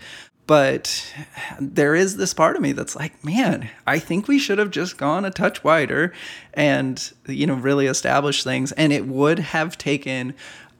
but 0.49 1.13
there 1.59 1.93
is 1.93 2.17
this 2.17 2.33
part 2.33 2.55
of 2.55 2.61
me 2.63 2.71
that's 2.71 2.95
like 2.95 3.23
man 3.23 3.69
i 3.85 3.99
think 3.99 4.27
we 4.27 4.39
should 4.39 4.57
have 4.57 4.71
just 4.71 4.97
gone 4.97 5.23
a 5.23 5.29
touch 5.29 5.63
wider 5.63 6.11
and 6.55 7.13
you 7.27 7.45
know 7.45 7.53
really 7.53 7.85
established 7.85 8.43
things 8.43 8.71
and 8.71 8.91
it 8.91 9.05
would 9.05 9.37
have 9.37 9.77
taken 9.77 10.33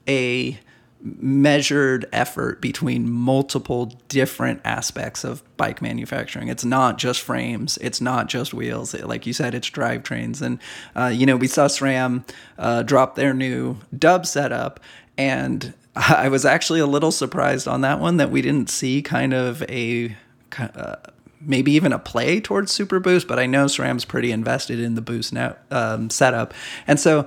a 0.08 0.58
measured 1.02 2.04
effort 2.12 2.60
between 2.60 3.08
multiple 3.08 3.96
different 4.08 4.60
aspects 4.66 5.24
of 5.24 5.42
bike 5.56 5.80
manufacturing. 5.80 6.48
It's 6.48 6.64
not 6.64 6.98
just 6.98 7.22
frames. 7.22 7.78
It's 7.80 8.02
not 8.02 8.28
just 8.28 8.52
wheels. 8.52 8.92
It, 8.92 9.08
like 9.08 9.26
you 9.26 9.32
said, 9.32 9.54
it's 9.54 9.70
drivetrains. 9.70 10.42
And, 10.42 10.58
uh, 10.94 11.06
you 11.06 11.24
know, 11.24 11.36
we 11.38 11.46
saw 11.46 11.68
SRAM 11.68 12.28
uh, 12.58 12.82
drop 12.82 13.14
their 13.14 13.32
new 13.32 13.78
dub 13.98 14.26
setup 14.26 14.78
and 15.16 15.72
I 15.96 16.28
was 16.28 16.44
actually 16.44 16.80
a 16.80 16.86
little 16.86 17.10
surprised 17.10 17.66
on 17.66 17.80
that 17.80 18.00
one 18.00 18.18
that 18.18 18.30
we 18.30 18.42
didn't 18.42 18.70
see 18.70 19.02
kind 19.02 19.34
of 19.34 19.62
a 19.64 20.16
uh, 20.58 20.96
maybe 21.40 21.72
even 21.72 21.92
a 21.92 21.98
play 21.98 22.40
towards 22.40 22.70
Super 22.70 23.00
Boost, 23.00 23.26
but 23.26 23.38
I 23.38 23.46
know 23.46 23.64
SRAM's 23.66 24.04
pretty 24.04 24.30
invested 24.30 24.78
in 24.78 24.94
the 24.94 25.00
Boost 25.00 25.32
now 25.32 25.56
um, 25.70 26.10
setup, 26.10 26.54
and 26.86 26.98
so. 26.98 27.26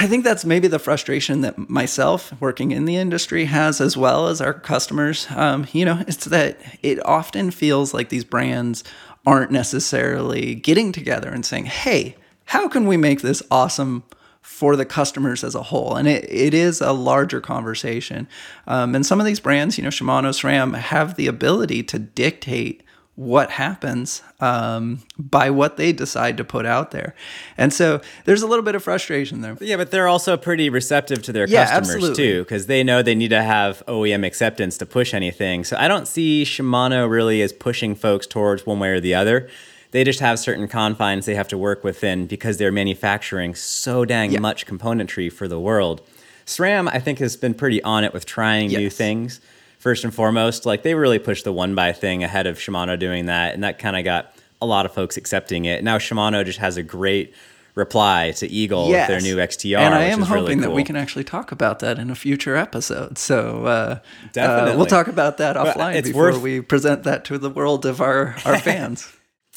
I 0.00 0.06
think 0.06 0.24
that's 0.24 0.46
maybe 0.46 0.68
the 0.68 0.78
frustration 0.78 1.42
that 1.42 1.68
myself 1.68 2.32
working 2.40 2.70
in 2.70 2.86
the 2.86 2.96
industry 2.96 3.44
has 3.44 3.78
as 3.78 3.94
well 3.94 4.28
as 4.28 4.40
our 4.40 4.54
customers. 4.54 5.26
Um, 5.36 5.66
you 5.74 5.84
know, 5.84 6.02
it's 6.08 6.24
that 6.24 6.58
it 6.82 7.04
often 7.04 7.50
feels 7.50 7.92
like 7.92 8.08
these 8.08 8.24
brands 8.24 8.84
aren't 9.26 9.50
necessarily 9.50 10.54
getting 10.54 10.92
together 10.92 11.28
and 11.28 11.44
saying, 11.44 11.66
hey, 11.66 12.16
how 12.46 12.68
can 12.68 12.86
we 12.86 12.96
make 12.96 13.20
this 13.20 13.42
awesome 13.50 14.02
for 14.42 14.76
the 14.76 14.84
customers 14.84 15.42
as 15.44 15.54
a 15.54 15.62
whole. 15.62 15.96
And 15.96 16.06
it, 16.06 16.24
it 16.30 16.52
is 16.52 16.80
a 16.80 16.92
larger 16.92 17.40
conversation. 17.40 18.28
Um, 18.66 18.94
and 18.94 19.06
some 19.06 19.20
of 19.20 19.26
these 19.26 19.40
brands, 19.40 19.78
you 19.78 19.84
know, 19.84 19.90
Shimano, 19.90 20.30
SRAM, 20.30 20.76
have 20.76 21.14
the 21.14 21.28
ability 21.28 21.84
to 21.84 21.98
dictate 21.98 22.82
what 23.14 23.50
happens 23.50 24.22
um, 24.40 25.00
by 25.18 25.50
what 25.50 25.76
they 25.76 25.92
decide 25.92 26.36
to 26.38 26.44
put 26.44 26.64
out 26.64 26.92
there. 26.92 27.14
And 27.58 27.72
so 27.72 28.00
there's 28.24 28.42
a 28.42 28.46
little 28.46 28.64
bit 28.64 28.74
of 28.74 28.82
frustration 28.82 29.42
there. 29.42 29.56
Yeah, 29.60 29.76
but 29.76 29.90
they're 29.90 30.08
also 30.08 30.36
pretty 30.36 30.70
receptive 30.70 31.22
to 31.24 31.32
their 31.32 31.46
yeah, 31.46 31.66
customers 31.66 31.96
absolutely. 31.96 32.16
too, 32.16 32.42
because 32.42 32.66
they 32.66 32.82
know 32.82 33.02
they 33.02 33.14
need 33.14 33.28
to 33.28 33.42
have 33.42 33.82
OEM 33.86 34.26
acceptance 34.26 34.78
to 34.78 34.86
push 34.86 35.12
anything. 35.12 35.62
So 35.62 35.76
I 35.76 35.88
don't 35.88 36.08
see 36.08 36.44
Shimano 36.44 37.08
really 37.08 37.42
as 37.42 37.52
pushing 37.52 37.94
folks 37.94 38.26
towards 38.26 38.64
one 38.64 38.80
way 38.80 38.88
or 38.88 39.00
the 39.00 39.14
other 39.14 39.48
they 39.92 40.04
just 40.04 40.20
have 40.20 40.38
certain 40.38 40.66
confines 40.66 41.26
they 41.26 41.34
have 41.34 41.48
to 41.48 41.58
work 41.58 41.84
within 41.84 42.26
because 42.26 42.56
they're 42.56 42.72
manufacturing 42.72 43.54
so 43.54 44.04
dang 44.04 44.32
yeah. 44.32 44.40
much 44.40 44.66
componentry 44.66 45.32
for 45.32 45.46
the 45.46 45.60
world. 45.60 46.02
SRAM, 46.46 46.90
I 46.92 46.98
think, 46.98 47.20
has 47.20 47.36
been 47.36 47.54
pretty 47.54 47.82
on 47.82 48.02
it 48.02 48.12
with 48.12 48.26
trying 48.26 48.70
yes. 48.70 48.78
new 48.78 48.90
things. 48.90 49.40
First 49.78 50.04
and 50.04 50.14
foremost, 50.14 50.64
like 50.64 50.82
they 50.82 50.94
really 50.94 51.18
pushed 51.18 51.44
the 51.44 51.52
one 51.52 51.74
by 51.74 51.92
thing 51.92 52.22
ahead 52.22 52.46
of 52.46 52.56
Shimano 52.56 52.98
doing 52.98 53.26
that, 53.26 53.54
and 53.54 53.64
that 53.64 53.78
kind 53.78 53.96
of 53.96 54.04
got 54.04 54.34
a 54.60 54.66
lot 54.66 54.86
of 54.86 54.92
folks 54.92 55.16
accepting 55.16 55.64
it. 55.64 55.82
Now 55.82 55.98
Shimano 55.98 56.44
just 56.44 56.58
has 56.60 56.76
a 56.76 56.82
great 56.82 57.34
reply 57.74 58.32
to 58.36 58.46
Eagle 58.46 58.88
yes. 58.88 59.08
with 59.08 59.22
their 59.22 59.34
new 59.34 59.40
XTR. 59.40 59.78
And 59.78 59.94
I 59.94 60.04
am 60.04 60.20
hoping 60.20 60.34
really 60.34 60.54
cool. 60.54 60.62
that 60.62 60.70
we 60.70 60.84
can 60.84 60.94
actually 60.94 61.24
talk 61.24 61.52
about 61.52 61.80
that 61.80 61.98
in 61.98 62.10
a 62.10 62.14
future 62.14 62.54
episode. 62.54 63.18
So 63.18 63.64
uh, 63.66 63.98
Definitely. 64.32 64.72
Uh, 64.72 64.76
we'll 64.76 64.86
talk 64.86 65.08
about 65.08 65.38
that 65.38 65.56
offline 65.56 66.02
before 66.04 66.32
worth... 66.32 66.42
we 66.42 66.60
present 66.60 67.02
that 67.04 67.24
to 67.26 67.38
the 67.38 67.50
world 67.50 67.84
of 67.84 68.00
our, 68.00 68.36
our 68.44 68.58
fans. 68.58 69.12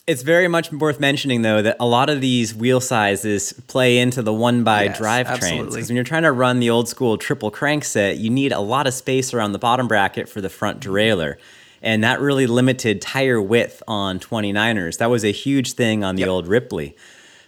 It's 0.08 0.22
very 0.22 0.48
much 0.48 0.72
worth 0.72 1.00
mentioning, 1.00 1.42
though, 1.42 1.64
that 1.64 1.78
a 1.80 1.86
lot 1.88 2.12
of 2.12 2.22
these 2.22 2.54
wheel 2.54 2.80
sizes 2.80 3.54
play 3.68 3.98
into 3.98 4.22
the 4.22 4.34
one 4.34 4.64
by 4.64 4.84
yes, 4.84 5.00
drivetrains. 5.00 5.72
Because 5.72 5.90
when 5.90 5.96
you're 5.96 6.04
trying 6.04 6.24
to 6.24 6.32
run 6.32 6.60
the 6.60 6.70
old 6.70 6.88
school 6.88 7.18
triple 7.18 7.50
crank 7.50 7.84
set, 7.84 8.18
you 8.18 8.30
need 8.30 8.52
a 8.52 8.60
lot 8.60 8.86
of 8.86 8.94
space 8.94 9.34
around 9.34 9.54
the 9.54 9.60
bottom 9.60 9.88
bracket 9.88 10.30
for 10.30 10.42
the 10.42 10.50
front 10.50 10.80
derailleur. 10.80 11.38
And 11.82 12.04
that 12.04 12.20
really 12.20 12.46
limited 12.46 13.02
tire 13.02 13.42
width 13.42 13.82
on 13.88 14.20
29ers. 14.20 15.00
That 15.00 15.10
was 15.10 15.26
a 15.26 15.32
huge 15.32 15.74
thing 15.74 16.04
on 16.04 16.16
the 16.16 16.22
yep. 16.22 16.30
old 16.30 16.48
Ripley. 16.48 16.96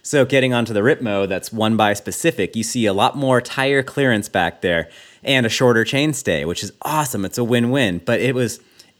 So, 0.02 0.24
getting 0.24 0.52
onto 0.52 0.72
the 0.72 0.80
Ripmo, 0.80 1.28
that's 1.28 1.52
one 1.52 1.76
by 1.76 1.92
specific, 1.92 2.56
you 2.56 2.64
see 2.64 2.86
a 2.86 2.92
lot 2.92 3.16
more 3.16 3.40
tire 3.40 3.82
clearance 3.82 4.28
back 4.28 4.62
there 4.62 4.88
and 5.22 5.44
a 5.44 5.48
shorter 5.48 5.84
chainstay, 5.84 6.46
which 6.46 6.64
is 6.64 6.72
awesome. 6.82 7.24
It's 7.24 7.38
a 7.38 7.44
win 7.44 7.70
win. 7.70 8.00
But 8.04 8.20
it 8.20 8.34
was 8.34 8.58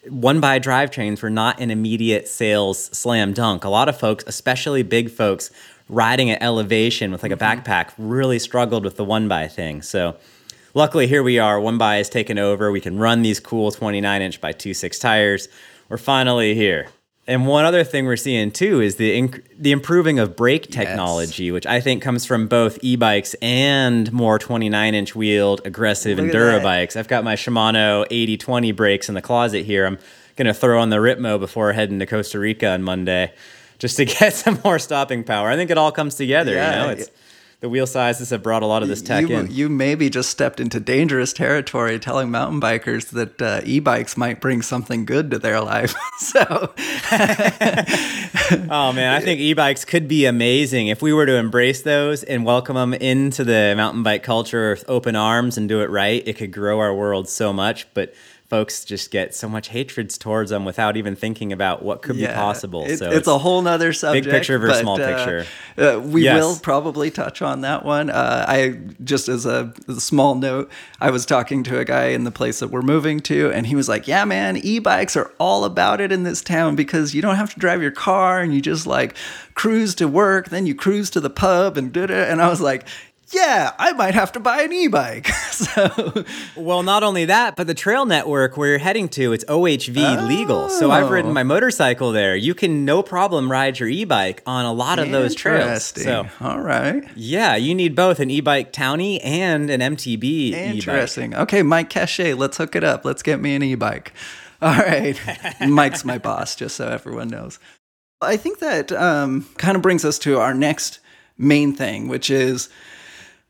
one 0.09 0.41
by 0.41 0.59
drivetrains 0.59 1.23
were 1.23 1.31
not 1.31 1.61
an 1.61 1.71
immediate 1.71 2.29
sales 2.29 2.87
slam 2.97 3.33
dunk. 3.33 3.65
A 3.65 3.69
lot 3.69 3.89
of 3.89 3.99
folks, 3.99 4.25
especially 4.27 4.83
big 4.83 5.11
folks, 5.11 5.51
riding 5.89 6.31
at 6.31 6.43
elevation 6.43 7.11
with 7.11 7.23
like 7.23 7.33
mm-hmm. 7.33 7.43
a 7.43 7.63
backpack, 7.63 7.93
really 7.99 8.39
struggled 8.39 8.85
with 8.85 8.97
the 8.97 9.05
one 9.05 9.29
by 9.29 9.49
thing. 9.49 9.83
So 9.83 10.17
luckily 10.75 11.07
here 11.07 11.23
we 11.23 11.39
are. 11.39 11.61
One 11.61 11.79
by 11.79 11.97
has 11.97 12.09
taken 12.09 12.39
over. 12.39 12.71
We 12.71 12.81
can 12.81 12.99
run 12.99 13.23
these 13.23 13.41
cool 13.41 13.71
29 13.71 14.23
inch 14.23 14.41
by 14.41 14.53
2.6 14.53 15.01
tires. 15.01 15.49
We're 15.89 15.97
finally 15.97 16.55
here. 16.55 16.89
And 17.29 17.47
one 17.47 17.67
other 17.67 17.85
thing 17.85 18.07
we're 18.07 18.17
seeing 18.17 18.51
too 18.51 18.81
is 18.81 18.97
the 18.97 19.21
inc- 19.21 19.43
the 19.59 19.71
improving 19.71 20.19
of 20.19 20.35
brake 20.35 20.71
technology, 20.71 21.45
yes. 21.45 21.53
which 21.53 21.67
I 21.67 21.79
think 21.79 22.03
comes 22.03 22.25
from 22.25 22.49
both 22.49 22.79
e-bikes 22.81 23.35
and 23.43 24.11
more 24.11 24.39
29 24.39 24.95
inch 24.95 25.15
wheeled 25.15 25.61
aggressive 25.67 26.17
Look 26.17 26.31
enduro 26.31 26.63
bikes. 26.63 26.97
I've 26.97 27.07
got 27.07 27.25
my 27.25 27.35
Shimano 27.37 28.07
8020 28.11 28.73
brakes 28.73 29.11
in 29.11 29.15
the 29.15 29.21
closet 29.21 29.67
here. 29.67 29.85
I'm 29.85 29.99
gonna 30.37 30.55
throw 30.55 30.81
on 30.81 30.89
the 30.89 30.97
Ripmo 30.97 31.39
before 31.39 31.75
heading 31.75 31.99
to 31.99 32.07
Costa 32.07 32.39
Rica 32.39 32.71
on 32.71 32.83
Monday, 32.83 33.35
just 33.79 33.99
to 33.99 34.05
get 34.07 34.33
some 34.33 34.59
more 34.65 34.79
stopping 34.79 35.23
power. 35.23 35.51
I 35.51 35.57
think 35.57 35.71
it 35.71 35.77
all 35.77 35.93
comes 35.93 36.15
together. 36.15 36.55
Yeah, 36.55 36.81
you 36.81 36.87
know, 36.87 36.93
it's 36.93 37.11
the 37.61 37.69
wheel 37.69 37.89
sizes 37.89 38.31
have 38.31 38.43
brought 38.43 38.63
a 38.63 38.67
lot 38.67 38.83
of 38.83 38.89
this 38.89 39.03
tech 39.03 39.29
you, 39.29 39.37
in. 39.37 39.51
You 39.51 39.69
maybe 39.69 40.09
just 40.09 40.31
stepped 40.31 40.61
into 40.61 40.79
dangerous 40.79 41.33
territory 41.33 41.99
telling 41.99 42.31
mountain 42.31 42.61
bikers 42.61 43.11
that 43.11 43.43
uh, 43.43 43.63
e-bikes 43.65 44.17
might 44.17 44.41
bring 44.41 44.63
something 44.63 45.05
good 45.05 45.33
to 45.33 45.41
their 45.41 45.61
life. 45.61 45.93
so, 46.19 46.41
oh 48.71 48.93
man, 48.93 49.13
I 49.13 49.21
think 49.21 49.41
e-bikes 49.41 49.85
could 49.85 50.07
be 50.07 50.25
amazing 50.25 50.87
if 50.87 51.03
we 51.03 51.13
were 51.13 51.27
to 51.27 51.35
embrace 51.35 51.83
those 51.83 52.23
and 52.23 52.45
welcome 52.45 52.77
them 52.77 52.95
into 52.95 53.43
the 53.43 53.75
mountain 53.77 54.05
bike 54.05 54.23
culture 54.23 54.71
with 54.71 54.85
open 54.87 55.17
arms 55.17 55.59
and 55.59 55.69
do 55.69 55.81
it 55.81 55.91
right. 55.91 56.23
It 56.27 56.37
could 56.37 56.53
grow 56.53 56.79
our 56.79 56.95
world 56.95 57.29
so 57.29 57.53
much, 57.53 57.93
but 57.93 58.15
folks 58.49 58.83
just 58.83 59.11
get 59.11 59.35
so 59.35 59.47
much 59.47 59.69
hatred 59.69 60.09
towards 60.09 60.51
them 60.51 60.65
without 60.65 60.97
even 60.97 61.15
thinking 61.15 61.53
about 61.53 61.83
what 61.83 62.01
could 62.01 62.17
yeah, 62.17 62.29
be 62.29 62.35
possible. 62.35 62.85
It, 62.85 62.97
so 62.97 63.07
it's, 63.09 63.19
it's, 63.19 63.29
a 63.29 63.37
whole 63.37 63.61
nother 63.61 63.93
subject. 63.93 64.25
Big 64.25 64.33
picture 64.33 64.59
versus 64.59 64.79
but, 64.79 64.83
small 64.83 65.01
uh, 65.01 65.17
picture. 65.17 65.47
Uh, 65.77 66.01
we 66.01 66.25
yes. 66.25 66.43
will 66.43 66.57
probably 66.57 67.11
touch 67.11 67.43
on 67.43 67.61
that 67.61 67.85
one. 67.85 68.09
Uh, 68.09 68.47
I 68.49 68.81
just 69.05 69.29
as 69.29 69.45
a, 69.45 69.75
as 69.87 69.99
a, 69.99 70.01
small 70.01 70.35
note, 70.35 70.71
I 70.99 71.11
was 71.11 71.27
talking 71.27 71.63
to 71.65 71.79
a 71.79 71.85
guy 71.85 72.07
in 72.07 72.25
the 72.25 72.31
place 72.31 72.61
that 72.61 72.69
we're 72.69 72.81
moving 72.81 73.21
to, 73.21 73.53
and 73.53 73.67
he 73.67 73.77
was 73.77 73.89
like, 73.89 74.09
"Yeah, 74.09 74.25
man, 74.25 74.57
e-bikes 74.57 75.15
are 75.15 75.31
all 75.39 75.65
about 75.65 76.01
it 76.01 76.11
in 76.11 76.23
this 76.23 76.41
town 76.41 76.75
because 76.75 77.15
you 77.15 77.21
don't 77.21 77.37
have 77.37 77.53
to 77.53 77.61
drive 77.61 77.83
your 77.83 77.91
car 77.91 78.41
and 78.41 78.55
you 78.55 78.63
just 78.63 78.87
like 78.87 79.15
cruise 79.55 79.95
to 79.97 80.09
work, 80.09 80.49
then 80.49 80.67
you 80.67 80.75
cruise 80.75 81.11
to 81.11 81.21
the 81.21 81.31
pub 81.31 81.77
and 81.77 81.93
did 81.93 82.11
it." 82.11 82.29
And 82.31 82.41
I 82.41 82.49
was 82.49 82.63
like, 82.63 82.87
yeah, 83.31 83.73
I 83.79 83.93
might 83.93 84.15
have 84.15 84.33
to 84.33 84.41
buy 84.41 84.63
an 84.63 84.73
e-bike. 84.73 85.29
so, 85.51 86.25
well, 86.57 86.83
not 86.83 87.03
only 87.03 87.27
that, 87.27 87.57
but 87.57 87.67
the 87.67 87.75
trail 87.75 88.07
network 88.07 88.57
where 88.57 88.71
you're 88.71 88.79
heading 88.79 89.09
to, 89.11 89.33
it's 89.33 89.45
OHV 89.45 90.19
oh. 90.19 90.25
legal. 90.27 90.69
So 90.69 90.91
I've 90.91 91.11
ridden 91.11 91.33
my 91.33 91.43
motorcycle 91.43 92.13
there. 92.13 92.37
You 92.37 92.55
can 92.55 92.85
no 92.85 93.03
problem 93.03 93.51
ride 93.51 93.79
your 93.79 93.89
e-bike 93.89 94.43
on 94.47 94.65
a 94.65 94.73
lot 94.73 94.99
of 94.99 95.11
those 95.11 95.35
trails. 95.35 95.85
So, 95.85 96.29
all 96.41 96.61
right. 96.61 97.05
Yeah, 97.15 97.57
you 97.57 97.75
need 97.75 97.95
both 97.95 98.21
an 98.21 98.31
e-bike 98.31 98.73
townie 98.73 99.21
and 99.23 99.71
an 99.71 99.81
MTB 99.81 100.53
Interesting. 100.53 101.33
E-bike. 101.33 101.43
Okay, 101.43 101.63
Mike 101.63 101.91
Cachet, 101.91 102.35
let's 102.35 102.57
hook 102.57 102.77
it 102.77 102.85
up. 102.85 103.05
Let's 103.05 103.23
get 103.23 103.41
me 103.41 103.55
an 103.55 103.63
e-bike. 103.63 104.13
All 104.61 104.75
right. 104.75 105.17
Mike's 105.61 106.05
my 106.05 106.19
boss, 106.19 106.57
just 106.57 106.75
so 106.77 106.89
everyone 106.89 107.29
knows. 107.29 107.61
I 108.21 108.37
think 108.37 108.59
that 108.59 108.91
um, 108.91 109.47
kind 109.57 109.77
of 109.77 109.83
brings 109.83 110.05
us 110.05 110.19
to 110.21 110.41
our 110.41 110.53
next 110.53 110.99
main 111.37 111.73
thing, 111.73 112.09
which 112.09 112.29
is 112.29 112.69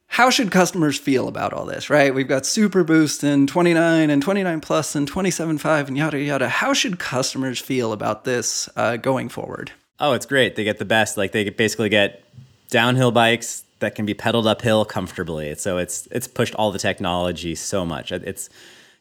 how 0.09 0.30
should 0.30 0.50
customers 0.50 0.98
feel 0.98 1.28
about 1.28 1.52
all 1.52 1.66
this, 1.66 1.90
right? 1.90 2.14
We've 2.14 2.26
got 2.26 2.44
Super 2.44 2.82
Boost 2.82 3.22
and 3.22 3.48
29 3.48 4.11
and 4.11 4.22
29 4.22 4.61
Plus 4.61 4.96
and 4.96 5.11
27.5 5.11 5.88
and 5.88 5.96
yada 5.96 6.18
yada. 6.18 6.48
How 6.48 6.72
should 6.72 6.98
customers 6.98 7.61
feel 7.61 7.92
about 7.92 8.24
this 8.24 8.68
uh, 8.74 8.96
going 8.96 9.28
forward? 9.28 9.70
Oh, 10.00 10.14
it's 10.14 10.26
great. 10.26 10.56
They 10.56 10.64
get 10.64 10.78
the 10.78 10.84
best. 10.84 11.16
Like 11.16 11.32
they 11.32 11.48
basically 11.50 11.88
get 11.88 12.24
downhill 12.70 13.12
bikes 13.12 13.64
that 13.80 13.94
can 13.94 14.06
be 14.06 14.14
pedaled 14.14 14.46
uphill 14.46 14.84
comfortably. 14.84 15.54
So 15.54 15.78
it's 15.78 16.09
it's 16.11 16.26
pushed 16.26 16.54
all 16.54 16.72
the 16.72 16.78
technology 16.78 17.54
so 17.54 17.84
much. 17.84 18.11
It's 18.11 18.48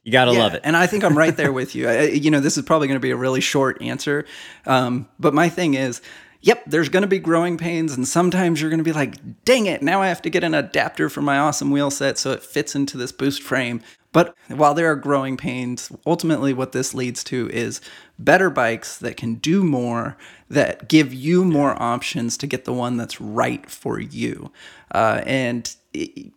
you 0.04 0.12
gotta 0.12 0.34
yeah, 0.34 0.40
love 0.40 0.54
it. 0.54 0.62
and 0.64 0.78
I 0.78 0.88
think 0.88 1.04
I'm 1.04 1.18
right 1.18 1.36
there 1.36 1.52
with 1.52 1.76
you. 1.76 1.90
I, 1.90 2.04
you 2.04 2.32
know, 2.32 2.40
this 2.40 2.58
is 2.58 2.64
probably 2.66 2.88
going 2.88 2.96
to 2.96 3.02
be 3.02 3.12
a 3.12 3.18
really 3.18 3.42
short 3.42 3.82
answer, 3.82 4.26
um, 4.66 5.08
but 5.20 5.34
my 5.34 5.50
thing 5.50 5.74
is, 5.74 6.02
yep, 6.42 6.64
there's 6.66 6.90
going 6.90 7.02
to 7.02 7.08
be 7.08 7.20
growing 7.20 7.58
pains, 7.58 7.94
and 7.94 8.08
sometimes 8.08 8.62
you're 8.62 8.70
going 8.70 8.80
to 8.80 8.84
be 8.84 8.94
like, 8.94 9.44
dang 9.46 9.66
it, 9.66 9.82
now 9.82 10.02
I 10.02 10.08
have 10.08 10.22
to 10.24 10.30
get 10.30 10.44
an 10.44 10.54
adapter 10.54 11.10
for 11.10 11.22
my 11.22 11.38
awesome 11.38 11.72
wheel 11.72 11.92
set 11.92 12.18
so 12.18 12.32
it 12.32 12.44
fits 12.44 12.76
into 12.76 12.98
this 12.98 13.12
boost 13.12 13.42
frame. 13.42 13.82
But 14.14 14.36
while 14.48 14.74
there 14.74 14.90
are 14.92 14.96
growing 14.96 15.38
pains, 15.38 15.92
ultimately 16.06 16.54
what 16.54 16.72
this 16.72 16.94
leads 16.94 17.24
to 17.26 17.50
is 17.52 17.82
better 18.18 18.50
bikes 18.50 18.98
that 18.98 19.18
can 19.18 19.36
do 19.36 19.64
more, 19.64 20.18
that 20.50 20.88
give 20.88 21.14
you 21.14 21.44
more 21.44 21.80
options 21.82 22.38
to 22.38 22.48
get 22.48 22.66
the 22.66 22.74
one 22.74 22.98
that's 22.98 23.22
right 23.22 23.70
for 23.70 24.00
you. 24.00 24.52
Uh, 24.92 25.22
and 25.26 25.76
it, 25.94 26.32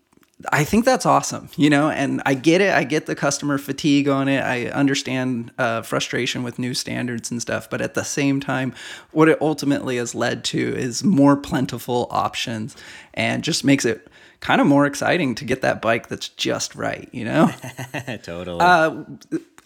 I 0.49 0.65
think 0.65 0.85
that's 0.85 1.05
awesome, 1.05 1.51
you 1.57 1.69
know, 1.69 1.91
and 1.91 2.23
I 2.25 2.35
get 2.35 2.61
it. 2.61 2.73
I 2.73 2.85
get 2.85 3.07
the 3.07 3.15
customer 3.15 3.59
fatigue 3.59 4.09
on 4.09 4.29
it. 4.29 4.41
I 4.41 4.67
understand 4.67 5.53
uh, 5.59 5.83
frustration 5.83 6.43
with 6.43 6.59
new 6.59 6.73
standards 6.73 7.31
and 7.31 7.43
stuff. 7.43 7.69
But 7.69 7.81
at 7.81 7.95
the 7.95 8.05
same 8.05 8.41
time, 8.41 8.75
what 9.11 9.29
it 9.29 9.41
ultimately 9.41 9.97
has 9.97 10.15
led 10.15 10.45
to 10.45 10.59
is 10.59 11.05
more 11.05 11.37
plentiful 11.37 12.09
options 12.11 12.77
and 13.13 13.45
just 13.45 13.65
makes 13.65 13.85
it 13.85 14.09
kind 14.41 14.61
of 14.61 14.67
more 14.67 14.87
exciting 14.87 15.35
to 15.35 15.45
get 15.45 15.61
that 15.61 15.83
bike 15.83 16.09
that's 16.09 16.29
just 16.29 16.75
right, 16.75 17.09
you 17.13 17.25
know? 17.25 17.51
totally. 18.23 18.61
Uh, 18.61 19.05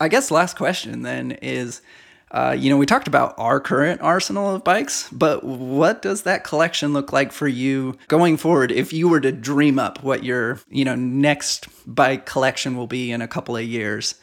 I 0.00 0.08
guess 0.08 0.30
last 0.30 0.56
question 0.56 1.02
then 1.02 1.32
is 1.32 1.80
uh, 2.30 2.56
you 2.58 2.68
know, 2.68 2.76
we 2.76 2.86
talked 2.86 3.06
about 3.06 3.34
our 3.38 3.60
current 3.60 4.00
arsenal 4.00 4.54
of 4.54 4.64
bikes, 4.64 5.08
but 5.10 5.44
what 5.44 6.02
does 6.02 6.22
that 6.22 6.42
collection 6.42 6.92
look 6.92 7.12
like 7.12 7.30
for 7.30 7.46
you 7.46 7.96
going 8.08 8.36
forward 8.36 8.72
if 8.72 8.92
you 8.92 9.08
were 9.08 9.20
to 9.20 9.30
dream 9.30 9.78
up 9.78 10.02
what 10.02 10.24
your, 10.24 10.58
you 10.68 10.84
know, 10.84 10.96
next 10.96 11.68
bike 11.86 12.26
collection 12.26 12.76
will 12.76 12.88
be 12.88 13.12
in 13.12 13.22
a 13.22 13.28
couple 13.28 13.56
of 13.56 13.62
years? 13.64 14.16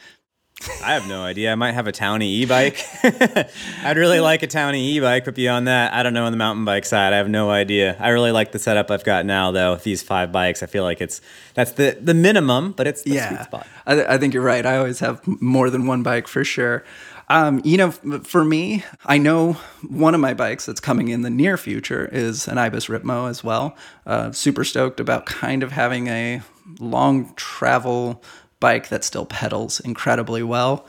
I 0.83 0.93
have 0.93 1.07
no 1.07 1.23
idea. 1.23 1.51
I 1.51 1.55
might 1.55 1.73
have 1.73 1.87
a 1.87 1.91
Townie 1.91 2.21
e-bike. 2.21 2.79
I'd 3.83 3.97
really 3.97 4.19
like 4.19 4.43
a 4.43 4.47
Townie 4.47 4.79
e-bike, 4.79 5.25
but 5.25 5.35
beyond 5.35 5.67
that, 5.67 5.93
I 5.93 6.03
don't 6.03 6.13
know 6.13 6.25
on 6.25 6.31
the 6.31 6.37
mountain 6.37 6.65
bike 6.65 6.85
side. 6.85 7.13
I 7.13 7.17
have 7.17 7.29
no 7.29 7.49
idea. 7.49 7.95
I 7.99 8.09
really 8.09 8.31
like 8.31 8.51
the 8.51 8.59
setup 8.59 8.91
I've 8.91 9.03
got 9.03 9.25
now, 9.25 9.51
though. 9.51 9.73
With 9.73 9.83
these 9.83 10.03
five 10.03 10.31
bikes, 10.31 10.61
I 10.61 10.67
feel 10.67 10.83
like 10.83 11.01
it's 11.01 11.21
that's 11.53 11.71
the 11.71 11.97
the 11.99 12.13
minimum, 12.13 12.73
but 12.73 12.87
it's 12.87 13.03
the 13.03 13.11
yeah. 13.11 13.29
sweet 13.29 13.43
spot. 13.45 13.67
I, 13.85 13.95
th- 13.95 14.07
I 14.07 14.17
think 14.17 14.33
you're 14.33 14.43
right. 14.43 14.65
I 14.65 14.77
always 14.77 14.99
have 14.99 15.25
more 15.41 15.69
than 15.69 15.87
one 15.87 16.03
bike 16.03 16.27
for 16.27 16.43
sure. 16.43 16.83
Um, 17.31 17.61
you 17.63 17.77
know, 17.77 17.91
for 17.91 18.43
me, 18.43 18.83
I 19.05 19.17
know 19.17 19.53
one 19.87 20.13
of 20.13 20.19
my 20.19 20.33
bikes 20.33 20.65
that's 20.65 20.81
coming 20.81 21.07
in 21.07 21.21
the 21.21 21.29
near 21.29 21.55
future 21.55 22.09
is 22.11 22.45
an 22.45 22.57
Ibis 22.57 22.87
Ripmo 22.87 23.29
as 23.29 23.41
well. 23.41 23.77
Uh, 24.05 24.33
super 24.33 24.65
stoked 24.65 24.99
about 24.99 25.25
kind 25.27 25.63
of 25.63 25.71
having 25.71 26.07
a 26.07 26.41
long 26.81 27.33
travel 27.37 28.21
bike 28.59 28.89
that 28.89 29.05
still 29.05 29.25
pedals 29.25 29.79
incredibly 29.79 30.43
well. 30.43 30.85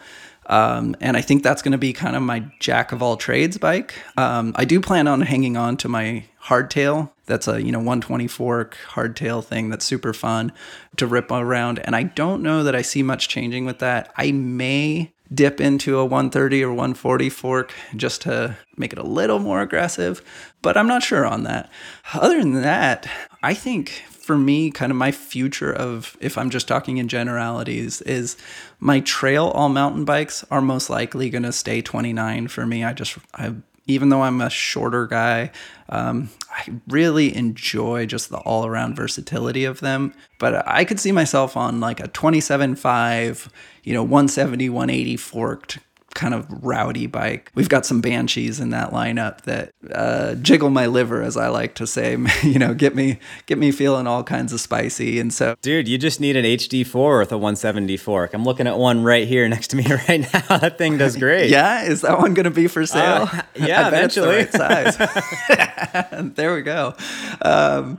Um, 0.47 0.97
and 1.01 1.17
I 1.17 1.21
think 1.21 1.45
that's 1.45 1.63
going 1.63 1.73
to 1.73 1.79
be 1.79 1.93
kind 1.93 2.17
of 2.17 2.23
my 2.23 2.51
jack 2.59 2.91
of 2.91 3.05
all 3.05 3.17
trades 3.17 3.57
bike. 3.57 3.95
Um, 4.17 4.53
I 4.57 4.65
do 4.65 4.81
plan 4.81 5.07
on 5.07 5.21
hanging 5.21 5.57
on 5.57 5.77
to 5.77 5.89
my 5.89 6.25
hardtail. 6.43 7.13
That's 7.27 7.47
a 7.47 7.63
you 7.63 7.71
know 7.71 7.79
120 7.79 8.27
fork 8.27 8.77
hardtail 8.89 9.45
thing 9.45 9.71
that's 9.71 9.85
super 9.85 10.13
fun 10.13 10.51
to 10.97 11.07
rip 11.07 11.31
around. 11.31 11.79
And 11.85 11.95
I 11.95 12.03
don't 12.03 12.43
know 12.43 12.65
that 12.65 12.75
I 12.75 12.83
see 12.83 13.05
much 13.05 13.29
changing 13.29 13.65
with 13.65 13.79
that. 13.79 14.13
I 14.17 14.33
may 14.33 15.13
dip 15.33 15.61
into 15.61 15.99
a 15.99 16.05
130 16.05 16.63
or 16.65 16.71
140 16.71 17.29
fork 17.31 17.73
just 17.97 18.23
to 18.23 18.57
make 18.77 18.93
it 18.93 18.99
a 18.99 19.05
little 19.05 19.39
more 19.39 19.61
aggressive, 19.61 20.23
but 20.63 20.77
I'm 20.77 20.89
not 20.89 21.03
sure 21.03 21.27
on 21.27 21.45
that. 21.45 21.71
Other 22.15 22.39
than 22.39 22.63
that, 22.63 23.09
I 23.43 23.55
think 23.55 24.05
for 24.09 24.37
me, 24.37 24.71
kind 24.71 24.93
of 24.93 24.97
my 24.97 25.11
future 25.11 25.73
of, 25.73 26.17
if 26.21 26.39
I'm 26.39 26.51
just 26.51 26.69
talking 26.69 26.99
in 26.99 27.09
generalities, 27.09 28.01
is 28.03 28.37
my 28.79 29.01
trail 29.01 29.47
all 29.49 29.69
mountain 29.69 30.05
bikes 30.05 30.45
are 30.51 30.61
most 30.61 30.89
likely 30.89 31.29
going 31.29 31.43
to 31.43 31.53
stay 31.53 31.83
29 31.83 32.49
for 32.49 32.67
me. 32.67 32.85
I 32.85 32.93
just, 32.93 33.19
I 33.35 33.55
even 33.93 34.09
though 34.09 34.23
I'm 34.23 34.41
a 34.41 34.51
shorter 34.51 35.07
guy, 35.07 35.51
um, 35.89 36.31
I 36.51 36.73
really 36.89 37.35
enjoy 37.35 38.07
just 38.07 38.31
the 38.31 38.39
all 38.39 38.67
around 38.67 38.97
versatility 38.97 39.65
of 39.65 39.81
them. 39.81 40.15
But 40.39 40.67
I 40.67 40.85
could 40.85 41.01
see 41.01 41.13
myself 41.13 41.57
on 41.57 41.81
like 41.81 42.01
a 42.01 42.09
27.5, 42.09 43.49
you 43.85 43.95
know, 43.95 44.03
170, 44.03 44.69
180 44.69 45.17
forked 45.17 45.79
kind 46.15 46.35
of 46.35 46.47
rowdy 46.65 47.07
bike. 47.07 47.51
We've 47.55 47.69
got 47.69 47.87
some 47.87 48.01
Banshees 48.01 48.61
in 48.61 48.71
that 48.71 48.91
lineup 48.91 49.43
that 49.43 49.73
uh, 49.93 50.35
jiggle 50.37 50.71
my 50.71 50.87
liver, 50.87 51.23
as 51.23 51.37
I 51.37 51.49
like 51.49 51.75
to 51.77 51.87
say. 51.87 52.17
you 52.43 52.59
know, 52.59 52.75
get 52.75 52.95
me 52.95 53.19
get 53.47 53.59
me 53.59 53.73
feeling 53.73 54.07
all 54.07 54.23
kinds 54.23 54.53
of 54.53 54.61
spicy. 54.61 55.19
And 55.19 55.33
so, 55.33 55.57
dude, 55.63 55.89
you 55.89 55.99
just 55.99 56.21
need 56.21 56.37
an 56.37 56.45
HD4 56.45 57.21
with 57.21 57.33
a 57.33 57.39
170 57.39 57.97
fork. 57.97 58.35
I'm 58.35 58.45
looking 58.45 58.67
at 58.67 58.79
one 58.79 59.03
right 59.03 59.27
here 59.27 59.49
next 59.49 59.69
to 59.69 59.77
me 59.77 59.87
right 60.09 60.21
now. 60.33 60.59
that 60.59 60.79
thing 60.79 60.99
does 60.99 61.17
great. 61.17 61.51
yeah, 61.51 61.85
is 61.85 62.03
that 62.03 62.19
one 62.19 62.35
going 62.35 62.45
to 62.45 62.51
be 62.51 62.69
for 62.69 62.87
sale? 62.87 63.29
Uh, 63.33 63.43
yeah, 63.55 63.89
eventually. 63.89 64.45
The 64.45 64.59
right 64.59 64.97
size. 64.97 66.35
there 66.35 66.55
we 66.55 66.63
go. 66.63 66.95
Um, 67.41 67.99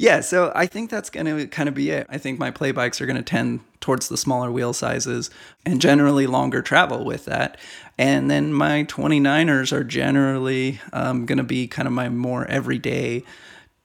yeah, 0.00 0.20
so 0.20 0.50
I 0.54 0.64
think 0.64 0.88
that's 0.88 1.10
going 1.10 1.26
to 1.26 1.46
kind 1.48 1.68
of 1.68 1.74
be 1.74 1.90
it. 1.90 2.06
I 2.08 2.16
think 2.16 2.38
my 2.38 2.50
play 2.50 2.72
bikes 2.72 3.02
are 3.02 3.06
going 3.06 3.18
to 3.18 3.22
tend 3.22 3.60
towards 3.82 4.08
the 4.08 4.16
smaller 4.16 4.50
wheel 4.50 4.72
sizes 4.72 5.28
and 5.66 5.78
generally 5.78 6.26
longer 6.26 6.62
travel 6.62 7.04
with 7.04 7.26
that. 7.26 7.58
And 7.98 8.30
then 8.30 8.54
my 8.54 8.84
29ers 8.84 9.72
are 9.72 9.84
generally 9.84 10.80
um, 10.94 11.26
going 11.26 11.36
to 11.36 11.44
be 11.44 11.68
kind 11.68 11.86
of 11.86 11.92
my 11.92 12.08
more 12.08 12.46
everyday 12.46 13.24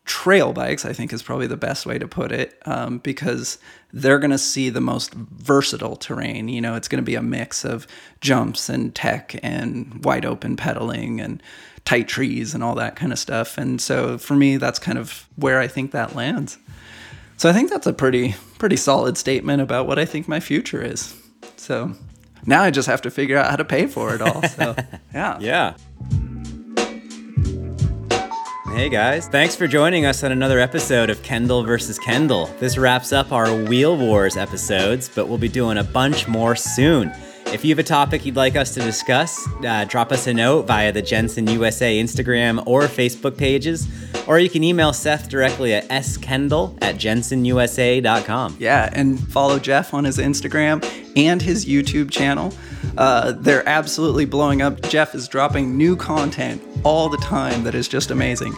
trail 0.05 0.53
bikes, 0.53 0.85
I 0.85 0.93
think 0.93 1.11
is 1.11 1.21
probably 1.21 1.47
the 1.47 1.57
best 1.57 1.85
way 1.85 1.99
to 1.99 2.07
put 2.07 2.31
it, 2.31 2.61
um, 2.65 2.99
because 2.99 3.57
they're 3.91 4.19
going 4.19 4.31
to 4.31 4.37
see 4.37 4.69
the 4.69 4.79
most 4.79 5.13
versatile 5.13 5.97
terrain. 5.97 6.47
You 6.47 6.61
know, 6.61 6.75
it's 6.75 6.87
going 6.87 7.03
to 7.03 7.05
be 7.05 7.15
a 7.15 7.21
mix 7.21 7.65
of 7.65 7.87
jumps 8.21 8.69
and 8.69 8.95
tech 8.95 9.37
and 9.43 10.01
wide 10.05 10.23
open 10.23 10.55
pedaling 10.55 11.19
and 11.19 11.43
tight 11.85 12.07
trees 12.07 12.53
and 12.53 12.63
all 12.63 12.75
that 12.75 12.95
kind 12.95 13.11
of 13.11 13.19
stuff. 13.19 13.57
And 13.57 13.79
so 13.79 14.17
for 14.17 14.35
me, 14.35 14.57
that's 14.57 14.79
kind 14.79 14.97
of 14.97 15.27
where 15.35 15.59
I 15.59 15.67
think 15.67 15.91
that 15.91 16.15
lands. 16.15 16.57
So 17.37 17.49
I 17.49 17.53
think 17.53 17.69
that's 17.69 17.87
a 17.87 17.93
pretty 17.93 18.35
pretty 18.57 18.77
solid 18.77 19.17
statement 19.17 19.61
about 19.61 19.87
what 19.87 19.99
I 19.99 20.05
think 20.05 20.27
my 20.27 20.39
future 20.39 20.81
is. 20.81 21.15
So 21.57 21.93
now 22.45 22.63
I 22.63 22.71
just 22.71 22.87
have 22.87 23.01
to 23.03 23.11
figure 23.11 23.37
out 23.37 23.49
how 23.49 23.55
to 23.57 23.65
pay 23.65 23.87
for 23.87 24.15
it 24.15 24.21
all. 24.21 24.41
So 24.43 24.75
yeah. 25.13 25.37
Yeah. 25.39 25.75
Hey 28.73 28.89
guys, 28.89 29.29
thanks 29.29 29.55
for 29.55 29.67
joining 29.67 30.05
us 30.05 30.21
on 30.21 30.33
another 30.33 30.59
episode 30.59 31.09
of 31.09 31.23
Kendall 31.23 31.63
versus 31.63 31.97
Kendall. 31.97 32.47
This 32.59 32.77
wraps 32.77 33.13
up 33.13 33.31
our 33.31 33.55
Wheel 33.63 33.95
Wars 33.95 34.35
episodes, 34.35 35.07
but 35.07 35.29
we'll 35.29 35.37
be 35.37 35.47
doing 35.47 35.77
a 35.77 35.83
bunch 35.83 36.27
more 36.27 36.57
soon. 36.57 37.09
If 37.55 37.63
you 37.63 37.69
have 37.69 37.79
a 37.79 37.83
topic 37.83 38.25
you'd 38.25 38.35
like 38.35 38.57
us 38.57 38.73
to 38.73 38.81
discuss, 38.81 39.47
uh, 39.65 39.85
drop 39.85 40.11
us 40.11 40.27
a 40.27 40.33
note 40.33 40.63
via 40.63 40.91
the 40.91 41.01
Jenson 41.01 41.47
USA 41.47 41.97
Instagram 42.01 42.61
or 42.67 42.81
Facebook 42.81 43.37
pages, 43.37 43.87
or 44.27 44.39
you 44.39 44.49
can 44.49 44.61
email 44.61 44.91
Seth 44.91 45.29
directly 45.29 45.73
at 45.73 45.87
skendall 45.87 46.77
at 46.81 46.95
jensonusa.com. 46.95 48.57
Yeah, 48.59 48.89
and 48.91 49.25
follow 49.31 49.57
Jeff 49.57 49.93
on 49.93 50.03
his 50.03 50.17
Instagram 50.17 50.83
and 51.15 51.41
his 51.41 51.65
YouTube 51.65 52.11
channel. 52.11 52.53
Uh, 52.97 53.31
they're 53.31 53.67
absolutely 53.69 54.25
blowing 54.25 54.61
up. 54.61 54.81
Jeff 54.89 55.15
is 55.15 55.29
dropping 55.29 55.77
new 55.77 55.95
content 55.95 56.61
all 56.83 57.07
the 57.07 57.17
time 57.19 57.63
that 57.63 57.73
is 57.73 57.87
just 57.87 58.11
amazing. 58.11 58.53